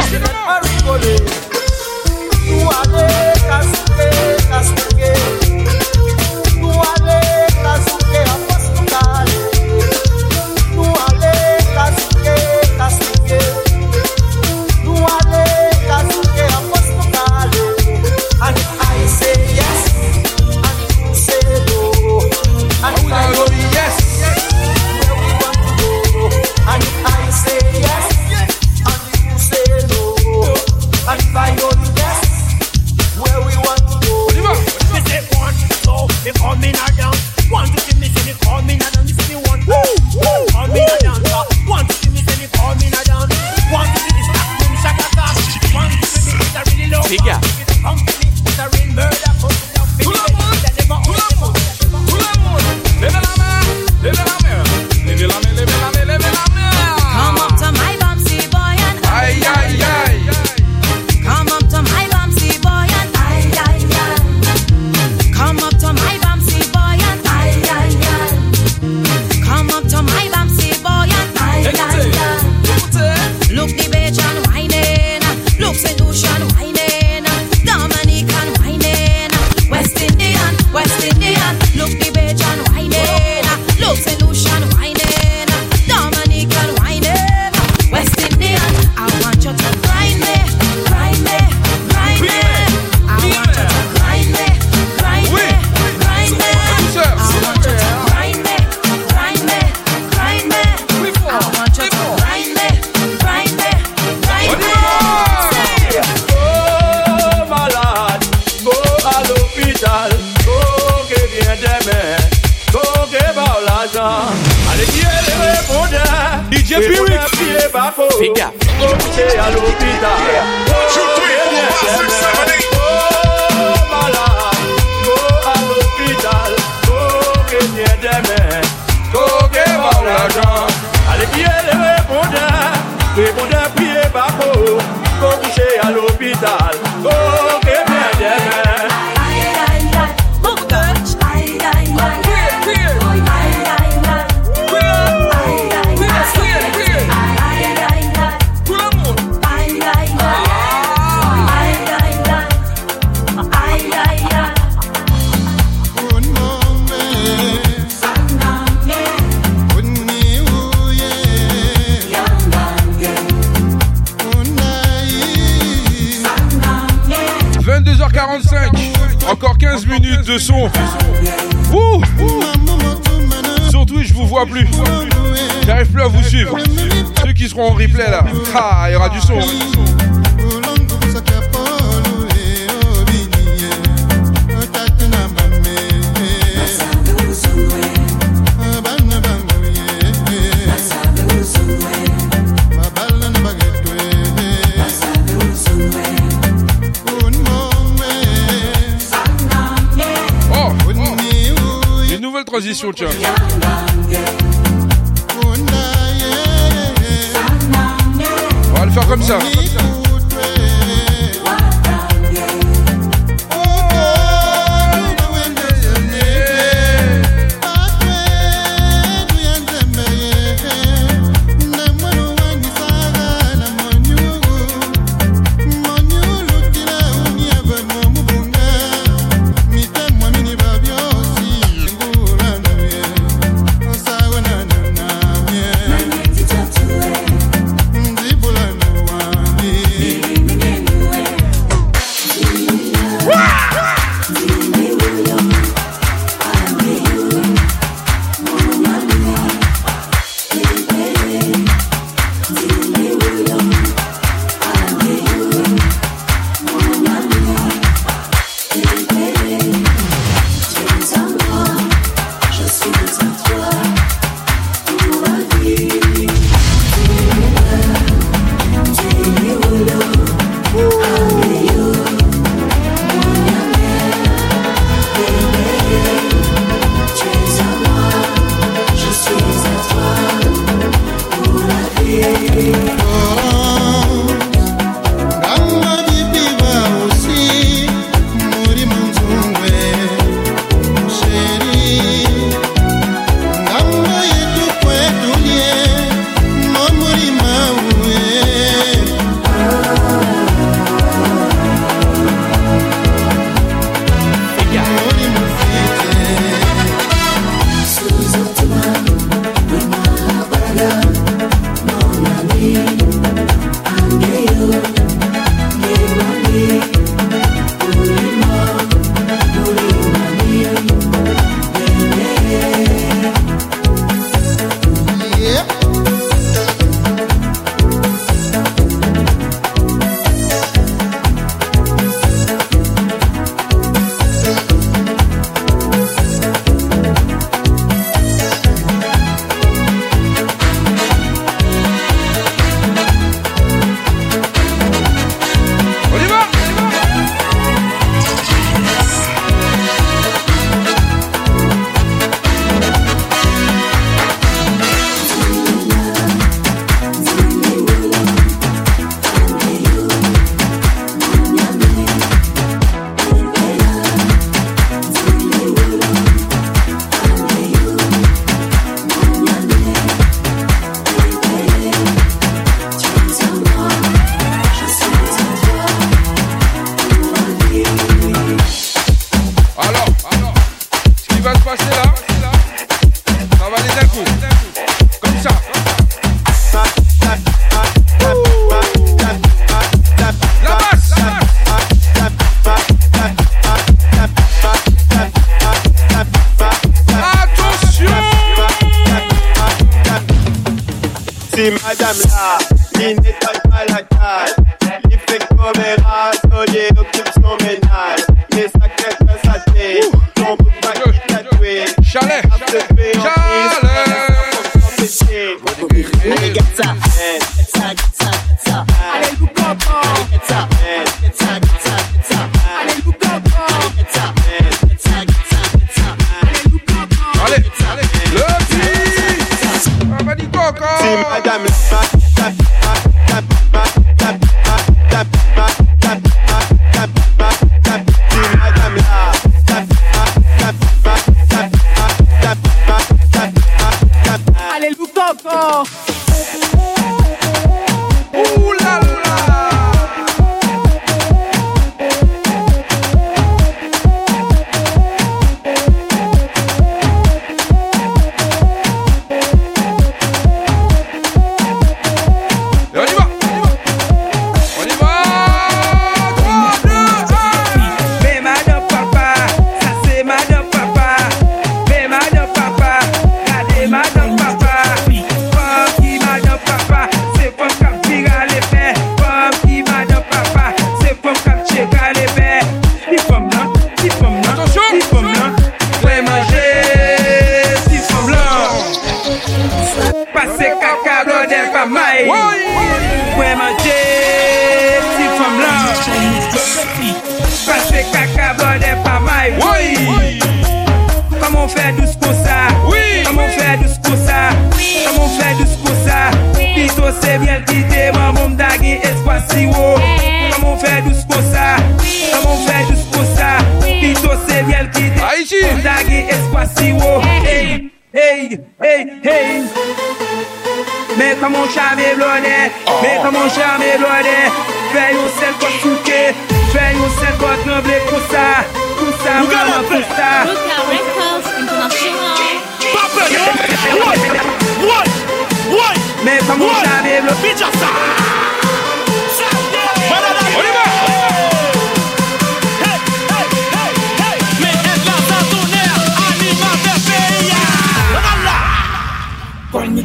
Nous 2.48 2.70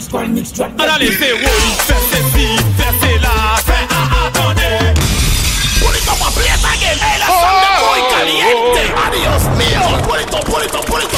square, 0.06 0.28
mix 0.28 0.52
track. 0.52 0.70
Allez, 0.78 1.06
les 1.06 1.16
zéros, 1.16 1.38
fais 1.86 1.94
ceci, 2.10 2.48
fais 2.78 2.94
cela, 3.00 3.56
fais 3.66 3.86
ah, 3.90 4.26
attendez. 4.26 4.94
Pulito, 5.80 6.12
aprieta 6.12 6.70
que 6.80 6.88
el 6.92 6.98
sangre 7.26 7.70
muy 7.86 8.02
caliente. 8.14 8.82
Adiós 9.06 9.42
mío, 9.58 9.82
pulito, 10.06 10.38
pulito, 10.40 10.80
pulito. 10.82 11.16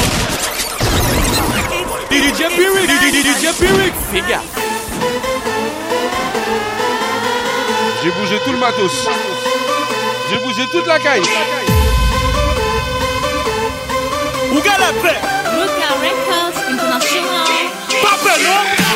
DJ 2.11 2.49
Pyrrhic, 2.57 2.91
DJ 3.13 3.45
Pyrrhic, 3.59 3.95
les 4.13 4.21
gars. 4.23 4.43
J'ai 8.03 8.11
bougé 8.11 8.39
tout 8.45 8.53
le 8.53 8.59
matos. 8.59 9.09
J'ai 10.31 10.39
bougé 10.39 10.67
toute 10.73 10.87
la 10.87 10.99
caille. 10.99 11.23
Où 14.51 14.61
gars 14.61 14.79
la 14.79 14.93
paix? 15.03 15.21
Luca 15.57 15.91
Records 16.01 16.59
International. 16.71 17.69
Pas 18.03 18.39
non? 18.39 18.78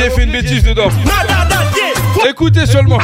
j'ai 0.00 0.10
fait 0.10 0.24
une 0.24 0.32
bêtise 0.32 0.62
dedans. 0.62 0.88
Écoutez 2.28 2.66
seulement. 2.66 2.98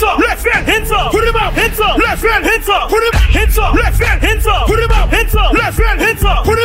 hands 0.00 0.02
up, 0.02 0.18
left 0.18 0.46
hand, 0.46 0.66
hands 0.66 0.90
up, 0.90 1.12
put 1.12 1.24
him 1.24 1.36
up, 1.36 1.52
hands 1.52 1.80
up, 1.80 1.98
left 1.98 2.24
hand, 2.24 2.44
hands 2.44 2.68
up, 2.68 2.88
put 2.88 3.02
him, 3.02 3.12
hands 3.12 3.58
up, 3.58 3.74
left 3.74 4.02
hand, 4.02 4.22
hands 4.22 4.46
up, 4.46 4.66
put 4.66 4.78
him 4.78 4.90
up, 4.90 5.08
hands 5.10 5.34
up, 5.34 5.52
left 5.52 5.78
hand, 5.78 6.00
hands 6.00 6.24
up, 6.24 6.44
put 6.44 6.58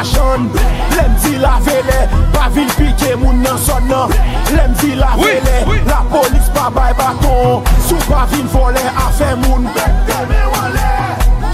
machan 0.00 0.48
Lem 0.96 1.12
di 1.22 1.36
la 1.38 1.58
vele 1.60 2.08
Pa 2.32 2.48
vil 2.54 2.70
pike 2.78 3.16
moun 3.16 3.42
nan 3.42 3.58
son 3.58 3.86
nan. 3.88 4.08
Lem 4.56 4.72
di 4.80 4.94
la 4.94 5.12
vele 5.16 5.56
La 5.86 6.00
polis 6.10 6.48
pa 6.54 6.70
bay 6.70 6.92
baton. 6.98 7.62
Sou 7.86 8.00
pa 8.08 8.24
vil 8.30 8.46
vole 8.52 8.84
afe 9.06 9.34
moun. 9.44 9.68
Bek 9.76 9.94
teme 10.08 10.40
wale 10.54 10.88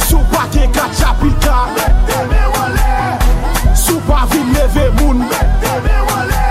Sou 0.09 0.23
pa 0.33 0.47
ke 0.53 0.69
kat 0.73 0.95
chapita 0.99 1.59
Bek 1.77 1.95
teme 2.09 2.43
wale 2.55 2.91
Sou 3.75 4.01
pa 4.09 4.25
vil 4.31 4.47
leve 4.55 4.91
moun. 5.01 5.27
Bek 5.31 5.49
teme 5.63 5.97
wale 6.11 6.43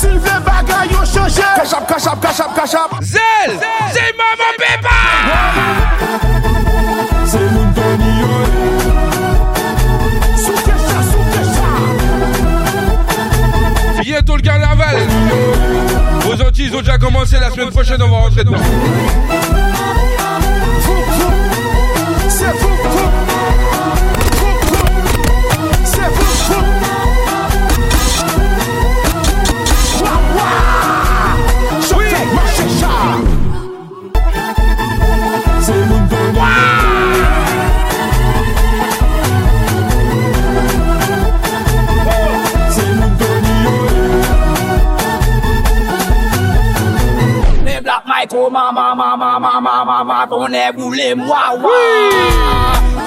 Silve 0.00 0.36
bagay 0.46 0.88
yo 0.90 1.04
chanje. 1.04 1.48
Kachap, 1.56 1.86
kachap, 1.86 2.22
kachap, 2.22 2.54
kachap. 2.56 2.90
Zel, 3.02 3.58
zel 3.92 4.14
mama 4.16 4.48
pepa! 4.58 5.69
Commencé 16.98 17.36
la 17.40 17.50
semaine 17.50 17.70
prochaine, 17.70 18.00
on 18.02 18.08
va 18.08 18.18
rentrer 18.18 18.44
dedans. 18.44 18.58
ma 48.50 48.72
ma 48.72 48.94
ma 48.94 49.16
ma 49.16 49.38
ma 49.38 49.60
ma 49.60 49.84
ma 49.84 50.04
ma 50.04 50.26
Qu'on 50.26 50.52
est 50.52 50.72
boulé 50.72 51.14
moi 51.14 51.54
wa. 51.62 51.70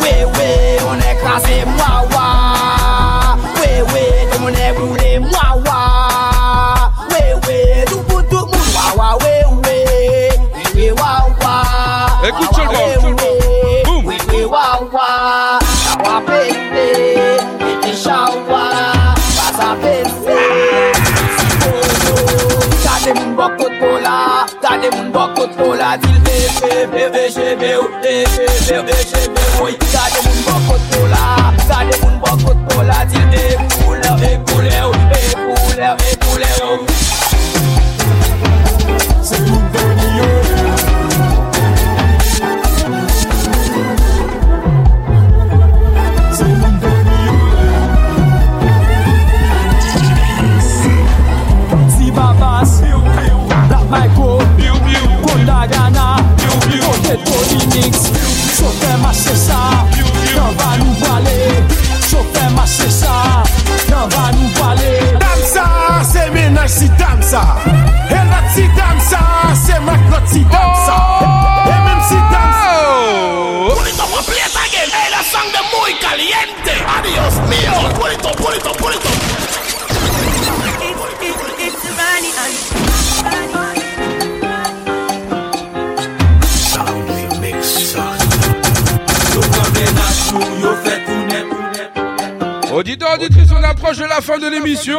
Oui. 0.01 0.09
Oui 0.35 0.51
on 0.89 0.97
est 0.99 1.15
crasé 1.21 1.65
moi 1.65 2.03
wa. 2.13 3.35
Oui 3.57 3.71
oui 3.93 4.05
qu'on 4.31 4.47
est 4.49 4.73
boulé 4.77 5.19
moi 5.19 5.47
wa. 5.65 6.91
Oui 7.11 7.23
oui 7.47 7.85
tout 7.87 8.01
pour 8.07 8.21
tout 8.27 8.45
le 8.45 8.51
monde 8.51 8.71
wa 8.75 8.85
wa 8.97 9.17
oui 9.21 9.35
oui 9.65 9.79
Oui 10.75 10.75
oui 10.75 10.91
wa 10.91 11.27
wa. 11.41 12.27
Écoute 12.27 12.49
tout 12.53 12.61
le 12.61 12.67
monde 12.67 13.02
Sot 25.43 25.57
volatil 25.57 26.19
Bebe, 26.23 26.87
bebe, 26.87 27.29
jebe 27.29 27.75
ou 27.75 27.89
Bebe, 28.01 28.45
bebe, 28.67 28.95
jebe 29.11 29.41
ou 29.59 29.67
Sa 29.91 30.07
de 30.09 30.19
moun 30.23 30.39
bakot 30.47 30.81
vola 30.95 31.53
Sa 31.67 31.83
de 31.83 32.02
Phoenix. 57.63 58.11
Choufer 58.57 58.97
mache 59.01 59.35
sa, 59.35 59.87
nan 60.35 60.55
va 60.57 60.77
nou 60.77 60.93
pale 61.01 61.35
Choufer 62.09 62.49
mache 62.55 62.89
sa, 62.91 63.43
nan 63.89 64.09
va 64.09 64.31
nou 64.31 64.49
pale 64.57 64.91
Dam 65.19 65.41
sa, 65.47 65.65
se 66.03 66.29
menaj 66.31 66.69
si 66.69 66.89
dam 66.99 67.19
E 67.23 68.19
lot 68.31 68.47
si 68.55 68.67
dam 68.77 68.99
se 69.01 69.79
mak 69.79 70.03
lot 70.11 70.27
si 70.31 70.43
dam 70.51 70.71
E 71.67 71.77
men 71.87 72.03
si 72.09 72.19
dam 72.31 72.53
oh! 72.53 73.73
Pulito 73.75 74.05
pa 74.11 74.21
play 74.27 74.43
it 74.43 74.91
e 74.91 75.05
la 75.11 75.23
sang 75.23 75.49
de 75.51 75.61
muy 75.73 75.93
caliente. 75.99 76.73
Adios 76.97 77.35
mio, 77.49 77.89
pulito, 77.99 78.31
pulito, 78.31 78.71
pulito 78.73 79.42
Auditeurs, 92.73 93.13
auditrices, 93.13 93.51
on 93.51 93.63
approche 93.63 93.97
de 93.97 94.05
la 94.05 94.19
fin 94.19 94.39
de 94.39 94.47
l'émission. 94.47 94.97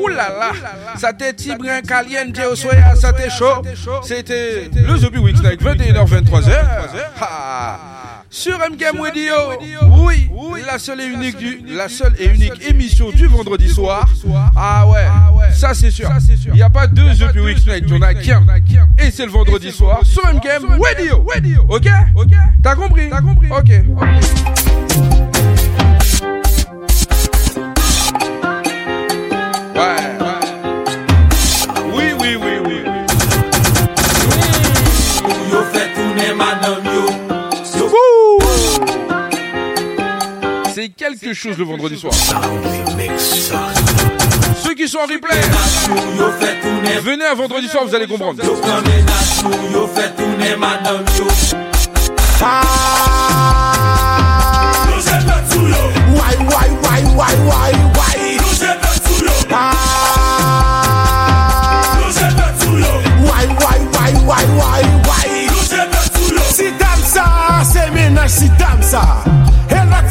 Ouh 0.00 0.08
là 0.08 0.28
là, 0.38 0.52
ça 0.96 1.12
t'est 1.12 1.34
Tibrin 1.34 1.82
Caliente 1.82 2.40
au 2.50 2.56
ça 2.56 3.12
t'est 3.12 3.30
chaud. 3.30 3.62
C'était 4.02 4.70
le 4.74 4.96
Zombie 4.96 5.18
Weeks 5.18 5.42
Night, 5.42 5.62
21h, 5.62 6.06
23h. 6.06 6.56
Ah. 7.20 7.78
Sur 8.30 8.58
MGM 8.58 8.98
Radio, 8.98 9.34
oui, 9.90 10.30
la 10.66 10.78
seule 10.78 11.02
et 11.02 11.06
unique 11.06 11.36
du, 11.36 11.60
la 11.68 11.90
seule 11.90 12.14
et 12.18 12.28
unique 12.28 12.66
émission 12.66 13.10
du 13.10 13.26
vendredi 13.26 13.68
soir. 13.68 14.08
Ah 14.56 14.88
ouais, 14.88 15.06
ça 15.52 15.74
c'est 15.74 15.90
sûr. 15.90 16.08
Il 16.46 16.54
n'y 16.54 16.62
a 16.62 16.70
pas 16.70 16.86
deux 16.86 17.14
The 17.14 17.36
Weeks 17.36 17.66
Night, 17.66 17.92
en 17.92 18.00
a 18.00 18.14
qu'un. 18.14 18.42
Et 18.98 19.10
c'est 19.10 19.26
le 19.26 19.32
vendredi 19.32 19.70
soir 19.70 20.00
sur 20.04 20.22
MGM 20.26 20.80
Radio. 20.80 21.26
Ok? 21.68 21.88
T'as 22.62 22.74
compris? 22.74 23.10
Ok. 23.50 25.31
C'est 40.82 40.88
quelque 40.88 41.32
chose 41.32 41.56
le 41.58 41.64
vendredi 41.64 41.96
soir. 41.96 42.12
Ceux 44.64 44.74
qui 44.74 44.88
sont 44.88 44.98
en 44.98 45.02
replay, 45.02 45.40
venez 47.02 47.24
un 47.24 47.34
vendredi 47.34 47.68
soir, 47.68 47.84
vous 47.86 47.94
allez 47.94 48.08
comprendre. 48.08 48.42
Tourner 48.42 49.04
madame 50.58 51.04
yo. 51.16 51.28
Why, 56.16 56.34
why, 56.50 56.64
why, 56.74 57.02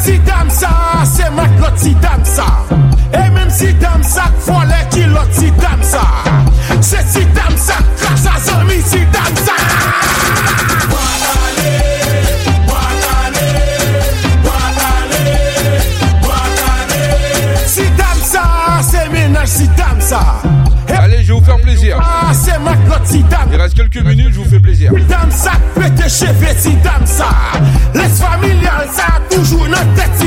si 0.02 0.18
dam 0.18 0.50
sa, 0.50 1.04
se 1.04 1.30
mak 1.30 1.50
lot 1.60 1.78
si 1.78 1.94
dam 1.94 2.24
sa 2.24 2.46
E 3.12 3.30
menm 3.30 3.50
si 3.50 3.72
dam 3.74 4.02
sa 4.02 4.24
kvole 4.44 4.80
ki 4.90 5.06
lot 5.06 5.30
si 5.32 5.50
dam 5.62 5.80
sa 5.82 6.02
Se 6.80 6.98
si 7.06 7.24
dam 7.36 7.54
sa 7.56 7.76
krasa 8.00 8.34
zami 8.44 8.80
si 8.82 9.02
dam 9.14 9.32
sa 9.46 9.56
Si 17.66 17.86
dam 17.96 18.18
sa, 18.32 18.44
se 18.82 19.08
menaj 19.12 19.48
si 19.48 19.66
dam 19.76 20.00
sa 20.00 20.42
Allez, 20.88 21.24
je 21.24 21.32
vais 21.32 21.38
vous 21.38 21.44
faire 21.44 21.58
plaisir. 21.58 21.98
Ah, 22.00 22.32
Il 23.50 23.56
reste 23.56 23.74
quelques 23.74 24.04
minutes, 24.04 24.32
je 24.32 24.38
vous 24.38 24.48
fais 24.48 24.60
plaisir. 24.60 24.92
Dam 25.08 25.30
sa, 25.30 25.52
pète 25.74 26.08
cheveux 26.08 26.54
si 26.58 26.74
dam 26.76 27.04
sa 27.06 27.28
familial, 28.42 28.88
sa 28.90 29.20
toujou 29.30 29.66
nan 29.68 29.94
tet 29.94 30.21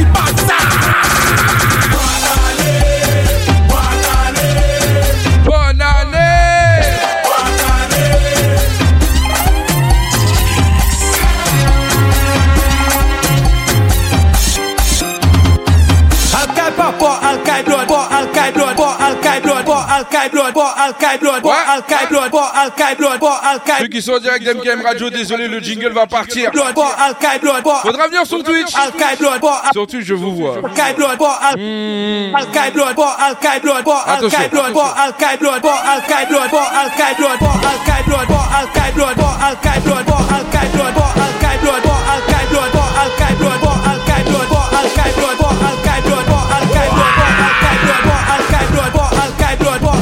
Ceux 23.79 23.87
qui 23.87 24.01
sont 24.01 24.13
en 24.13 24.19
direct 24.19 24.45
d'MKM 24.45 24.81
Radio, 24.81 25.09
désolé, 25.09 25.47
le 25.47 25.59
jingle 25.59 25.93
va 25.93 26.07
partir. 26.07 26.51
blood, 26.51 26.73
bo 26.73 26.83
alkai 26.83 27.39
blood, 27.39 27.63
bo 27.63 27.73
Faudra 27.81 28.07
venir 28.07 28.25
sur 28.25 28.43
Twitch. 28.43 28.73
alkai 28.75 29.15
blood, 29.17 29.41
bo 29.41 29.49
Sur 29.73 29.87
Twitch, 29.87 30.05
je 30.05 30.13
vous 30.13 30.35
vois. 30.35 30.57
alkai 30.63 30.93
blood, 30.93 31.17
bo 31.17 31.27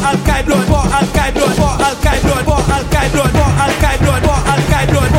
Al-Qaeda 0.03 0.45
blood, 0.45 0.67
for 0.67 0.83
Al-Qaeda 0.99 1.33
blood, 1.33 1.55
for 1.55 1.73
Al-Qaeda 1.87 2.23
blood, 2.23 2.43
for 2.43 2.59
Al-Qaeda 2.75 3.23
for 3.31 3.51
Al-Qaeda 3.63 4.19
for 4.25 4.39
Al-Qaeda. 4.51 5.12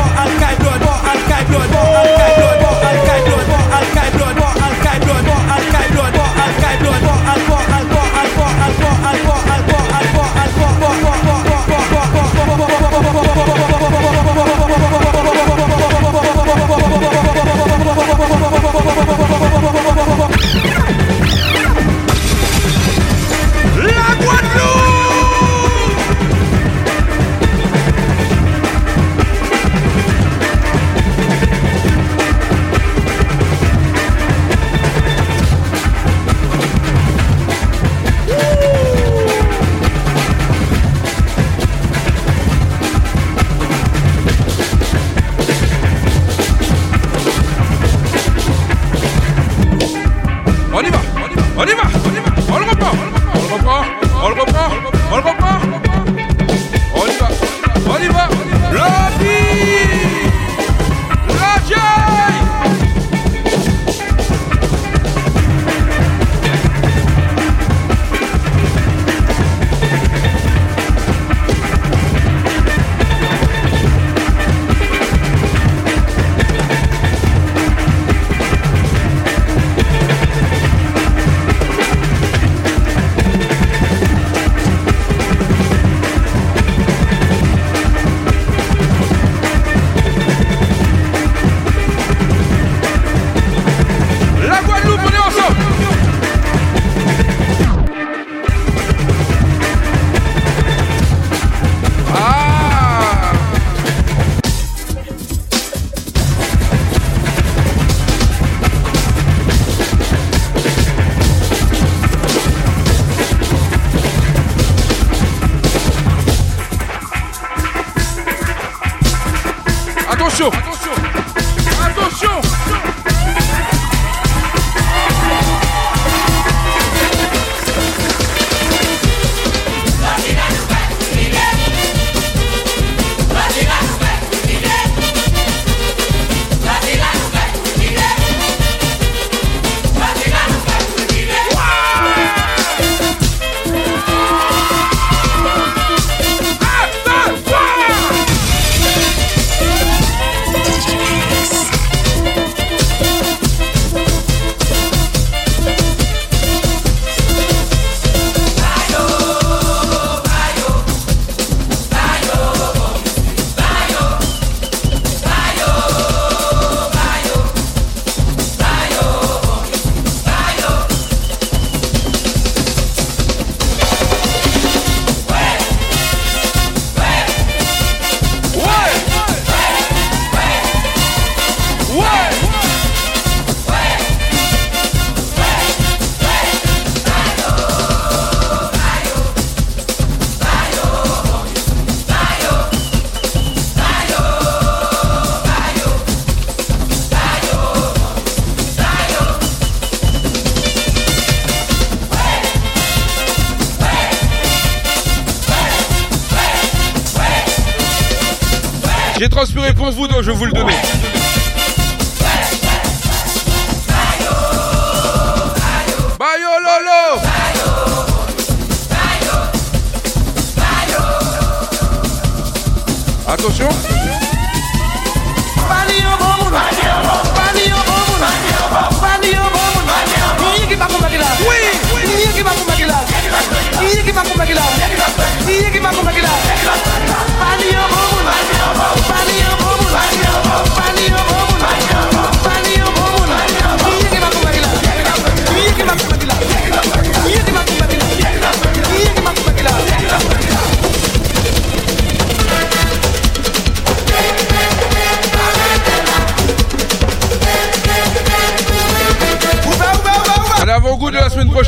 Je 210.25 210.31
vous 210.31 210.47
le 210.47 210.53
donner. 210.53 210.74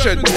attention. 0.07 0.36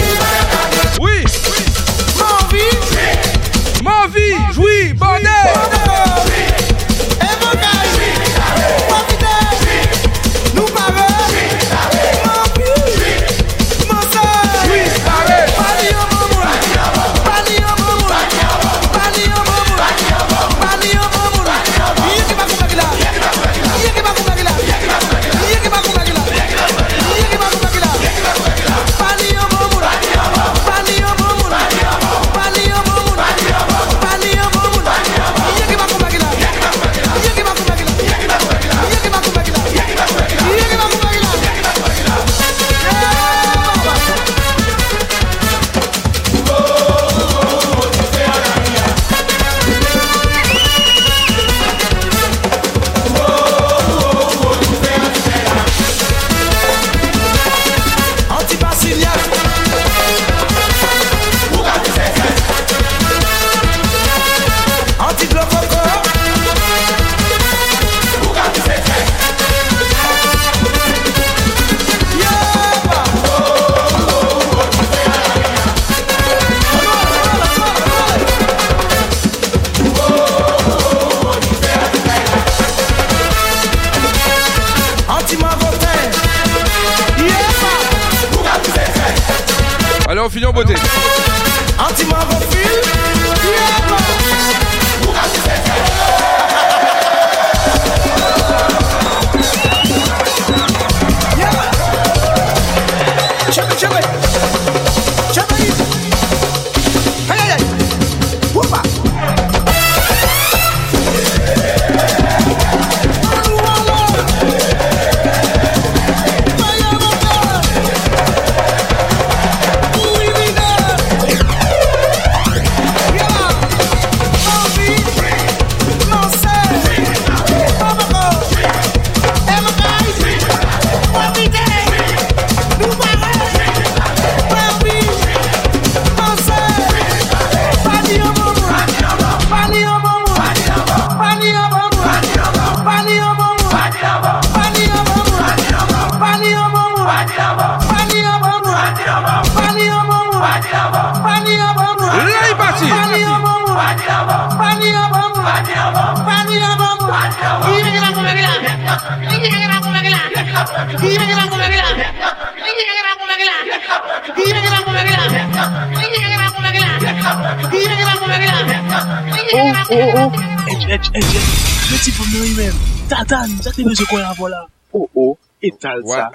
Sak 173.60 173.76
te 173.76 173.84
mè 173.84 173.94
se 173.98 174.06
kon 174.08 174.22
yon 174.22 174.36
vola. 174.38 174.60
O 174.96 175.04
o, 175.22 175.24
etal 175.68 176.00
sa. 176.08 176.30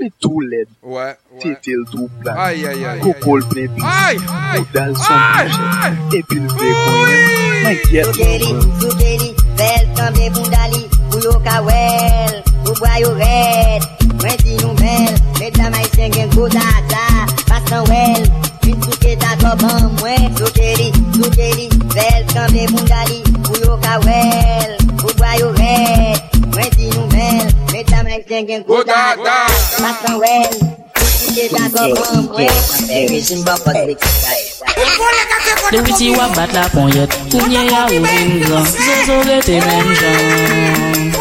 Li 0.00 0.08
tou 0.22 0.42
led. 0.42 0.68
Tete 1.42 1.76
l 1.78 1.84
tou 1.92 2.08
plan. 2.20 2.34
Kokol 3.04 3.46
ple 3.52 3.68
pi. 3.76 3.82
Ou 4.58 4.66
dal 4.74 4.96
son 4.98 5.20
piche. 5.36 5.92
Epi 6.18 6.40
l 6.42 6.48
pe 6.58 6.72
kon 6.82 6.98
yon. 7.12 7.22
Mwen 7.64 7.78
kèt. 7.86 9.13
simba 33.34 33.54
Patrick. 33.64 33.98
Le 35.72 35.78
witi 35.80 36.10
wap 36.10 36.34
bat 36.36 36.52
la 36.52 36.68
ponyet 36.68 37.10
Kounye 37.30 37.66
ya 37.66 37.86
ou 37.86 38.04
ringan 38.04 38.64
Zozo 38.64 39.16
rete 39.26 39.58
men 39.64 39.94
jan 40.00 41.12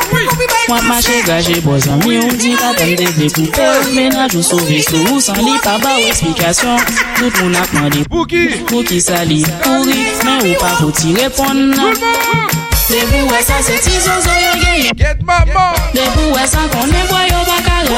Wap 0.69 0.84
mache 0.84 1.22
gaje 1.26 1.61
bozan 1.61 1.98
Mi 2.06 2.18
ou 2.19 2.31
di 2.38 2.53
katan 2.56 2.95
de 2.95 3.07
dekoupe 3.18 3.68
Menaj 3.95 4.35
ou 4.35 4.44
sove 4.44 4.81
sou 4.90 5.14
ou 5.14 5.22
san 5.22 5.40
li 5.41 5.57
Pa 5.64 5.77
ba 5.81 5.95
ou 5.98 6.10
eksplikasyon 6.11 6.77
Tout 7.18 7.41
moun 7.41 7.56
akman 7.56 7.90
mandi 7.90 8.03
Pou 8.10 8.84
ki 8.84 9.02
sali 9.02 9.41
Pou 9.64 9.88
ri 9.88 10.02
men 10.26 10.44
ou 10.44 10.60
pa 10.61 10.76
pou 10.81 10.91
ti 10.91 11.15
repon 11.18 11.72
nan 11.73 12.52
De 12.94 12.99
bou 13.10 13.26
wè 13.26 13.40
sa 13.41 13.57
se 13.65 13.74
ti 13.82 13.99
zozo 13.99 14.30
yo 14.30 14.53
genye 14.61 14.91
De 14.94 16.03
bou 16.14 16.34
wè 16.36 16.44
sa 16.45 16.61
konen 16.70 17.07
boy 17.10 17.26
yo 17.26 17.40
bakare 17.48 17.90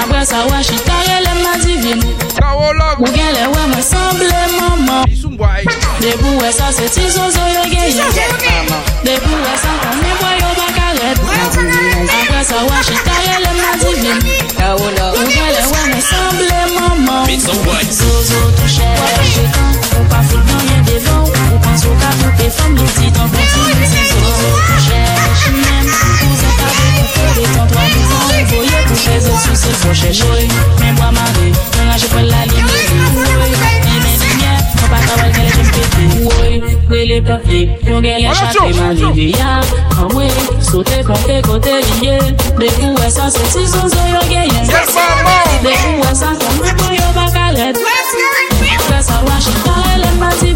Apre 0.00 0.22
sa 0.24 0.38
wè 0.48 0.62
chitare 0.64 1.18
le 1.20 1.34
ma 1.42 1.52
divine 1.60 2.00
Ou 2.96 3.10
gen 3.12 3.32
le 3.36 3.44
wè 3.52 3.66
mwen 3.68 3.84
semble 3.84 4.40
maman 4.56 5.04
De 6.00 6.14
bou 6.22 6.40
wè 6.40 6.52
sa 6.56 6.72
se 6.72 6.88
ti 6.94 7.10
zozo 7.10 7.44
yo 7.52 7.66
genye 7.68 8.08
De 9.04 9.18
bou 9.20 9.42
wè 9.44 9.54
sa 9.60 9.76
konen 9.82 10.16
boy 10.22 10.40
yo 10.40 10.50
bakare 10.62 11.12
Apre 11.12 12.42
sa 12.48 12.64
wè 12.64 12.80
chitare 12.88 13.36
le 13.44 13.52
ma 13.60 13.76
divine 13.84 14.40
Ou 14.64 15.28
gen 15.28 15.52
le 15.52 15.60
wè 15.60 15.84
mwen 15.90 16.02
semble 16.08 16.60
maman 16.80 17.28
Zozo 17.92 18.48
touche 18.56 18.88
Ou 19.98 20.08
pa 20.08 20.22
foul 20.22 21.23
Sou 21.74 21.90
ka 21.98 22.06
poupe 22.20 22.46
fom 22.54 22.74
lesi 22.78 23.10
Tan 23.14 23.26
konti 23.34 23.58
mwen 23.66 23.88
sen 23.90 24.04
so 24.06 24.18
Chèche 24.84 25.50
mèm 25.54 25.86
pou 26.20 26.34
zè 26.38 26.50
pa 26.58 26.68
vè 26.70 26.86
Pou 26.94 27.06
fè 27.14 27.24
lè 27.34 27.46
tan 27.50 27.66
doan 27.72 27.88
mou 27.94 28.04
zan 28.10 28.44
Voye 28.50 28.82
pou 28.86 28.98
fè 29.02 29.16
zè 29.24 29.34
sou 29.42 29.56
se 29.58 29.72
fò 29.80 29.94
chèche 30.00 30.28
Mèm 30.78 31.00
wè 31.02 31.08
mare, 31.16 31.46
mèm 31.48 31.88
la 31.90 31.96
jè 31.98 32.10
pou 32.12 32.22
la 32.28 32.44
li 32.46 32.62
Mèm 32.62 32.70
mè 32.70 33.48
li 33.50 33.56
mè 34.04 34.12
Mwen 34.14 34.92
pa 34.92 35.00
kawal 35.08 35.34
kè 35.34 35.42
lè 35.42 35.50
jèm 35.56 35.68
pète 35.74 36.04
Kè 36.92 37.00
lè 37.10 37.18
pète, 37.26 37.60
yon 37.90 38.06
gè 38.06 38.14
lè 38.22 38.36
chate 38.38 38.70
Mèm 38.78 38.94
li 39.00 39.10
vè 39.18 39.28
ya, 39.34 39.58
an 39.98 40.14
wè 40.14 40.30
Sote 40.70 41.02
kontè 41.10 41.40
kontè 41.48 41.80
liye 41.88 42.20
Dè 42.60 42.70
kou 42.78 42.94
wè 43.00 43.10
san 43.18 43.34
se 43.34 43.48
si 43.50 43.66
son 43.74 43.90
zon 43.90 44.12
yon 44.14 44.30
gè 44.30 44.46
yon 44.52 44.70
Dè 44.70 44.84
kou 44.86 46.06
wè 46.06 46.14
san 46.22 46.38
kon 46.38 46.62
mè 46.62 46.76
pou 46.78 46.94
yon 46.94 47.18
baka 47.18 47.50
lè 47.58 47.72
Fè 47.74 49.02
sa 49.10 49.18
wè 49.26 49.40
chè 49.48 49.58
ta 49.66 49.98
lè 50.04 50.14
mati 50.22 50.54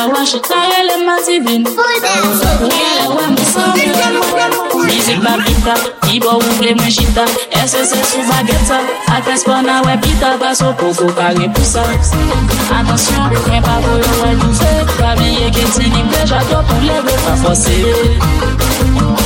I 0.00 0.06
want 0.06 0.32
you 0.32 0.40
tire 0.40 0.80
le 0.88 1.04
matibin 1.04 1.64
Mwen 1.64 3.16
wè 3.16 3.26
mè 3.34 3.44
sanble 3.50 3.88
mwen 4.32 4.86
Mizik 4.86 5.18
bap 5.20 5.42
kita, 5.44 5.74
ibo 6.14 6.36
ouble 6.38 6.74
mwen 6.78 6.92
chita 6.94 7.26
SSS 7.58 8.12
sou 8.12 8.24
bageta, 8.30 8.78
akres 9.16 9.44
pon 9.44 9.66
na 9.68 9.82
wè 9.84 9.98
pita 10.00 10.36
Baso 10.40 10.70
koko 10.80 11.10
kage 11.18 11.50
pousa 11.52 11.84
Atensyon, 12.78 13.34
mwen 13.48 13.66
pa 13.66 13.76
voyo 13.84 14.14
wè 14.22 14.32
nou 14.38 14.56
fè 14.56 14.72
Pamiye 14.94 15.50
ke 15.52 15.66
tini 15.74 16.04
mwen 16.06 16.24
jato 16.32 16.62
pou 16.70 16.86
leve 16.86 17.18
pa 17.26 17.36
fose 17.42 17.76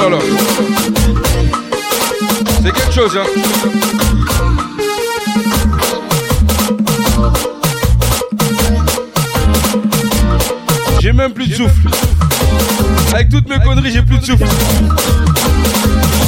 là 0.00 0.08
là. 0.08 0.18
C'est 2.62 2.72
quelque 2.72 2.92
chose, 2.92 3.18
hein. 3.18 3.26
J'ai 11.00 11.12
même 11.12 11.32
plus 11.32 11.48
de 11.48 11.54
souffle. 11.54 11.88
Avec 13.12 13.28
toutes 13.28 13.48
mes 13.48 13.58
conneries, 13.60 13.92
j'ai 13.92 14.02
plus 14.02 14.18
de 14.18 14.24
souffle. 14.24 14.44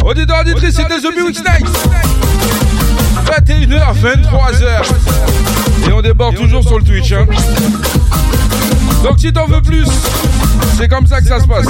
Auditeur, 0.05 0.41
auditrice, 0.41 0.75
c'était 0.75 0.99
The 0.99 1.17
Music 1.17 1.45
Night. 1.45 1.67
21h, 3.27 3.95
23h. 3.95 5.89
Et 5.89 5.93
on 5.93 6.03
déborde 6.03 6.35
toujours 6.37 6.63
sur 6.63 6.79
le 6.79 6.85
Twitch, 6.85 7.13
hein. 7.13 7.27
Donc 9.05 9.19
si 9.19 9.33
t'en 9.33 9.47
veux 9.47 9.63
plus, 9.63 9.87
c'est 10.79 10.89
comme 10.89 11.07
ça 11.07 11.21
que 11.21 11.27
ça 11.27 11.41
se 11.41 11.47
passe. 11.47 11.67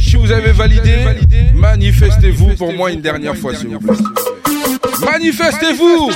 Si 0.00 0.16
vous 0.16 0.22
vous 0.22 0.32
avez 0.32 0.52
validé, 0.52 0.96
manifestez-vous 1.54 2.54
pour 2.56 2.72
moi 2.72 2.90
une 2.90 3.00
dernière 3.00 3.36
fois, 3.36 3.54
s'il 3.54 3.68
vous 3.68 3.78
plaît. 3.78 3.96
Manifestez-vous. 5.04 6.10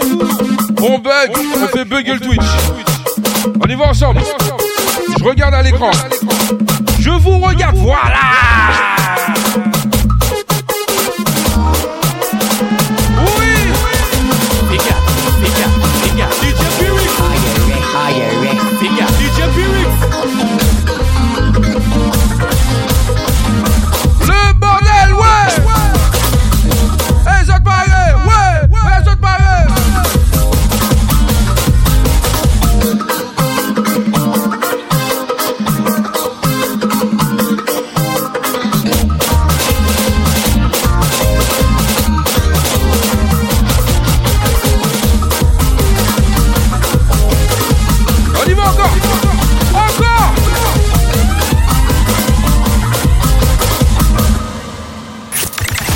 On 0.82 0.98
bug, 0.98 1.30
on 1.62 1.66
fait 1.68 1.84
bugger 1.84 2.14
le 2.14 2.20
Twitch. 2.20 2.40
On 3.60 3.66
y 3.66 3.74
va 3.74 3.84
ensemble. 3.90 4.20
Je 5.18 5.24
regarde 5.24 5.54
à 5.54 5.62
l'écran. 5.62 5.90
Je 7.00 7.10
vous 7.10 7.38
regarde, 7.38 7.76
voilà 7.76 8.23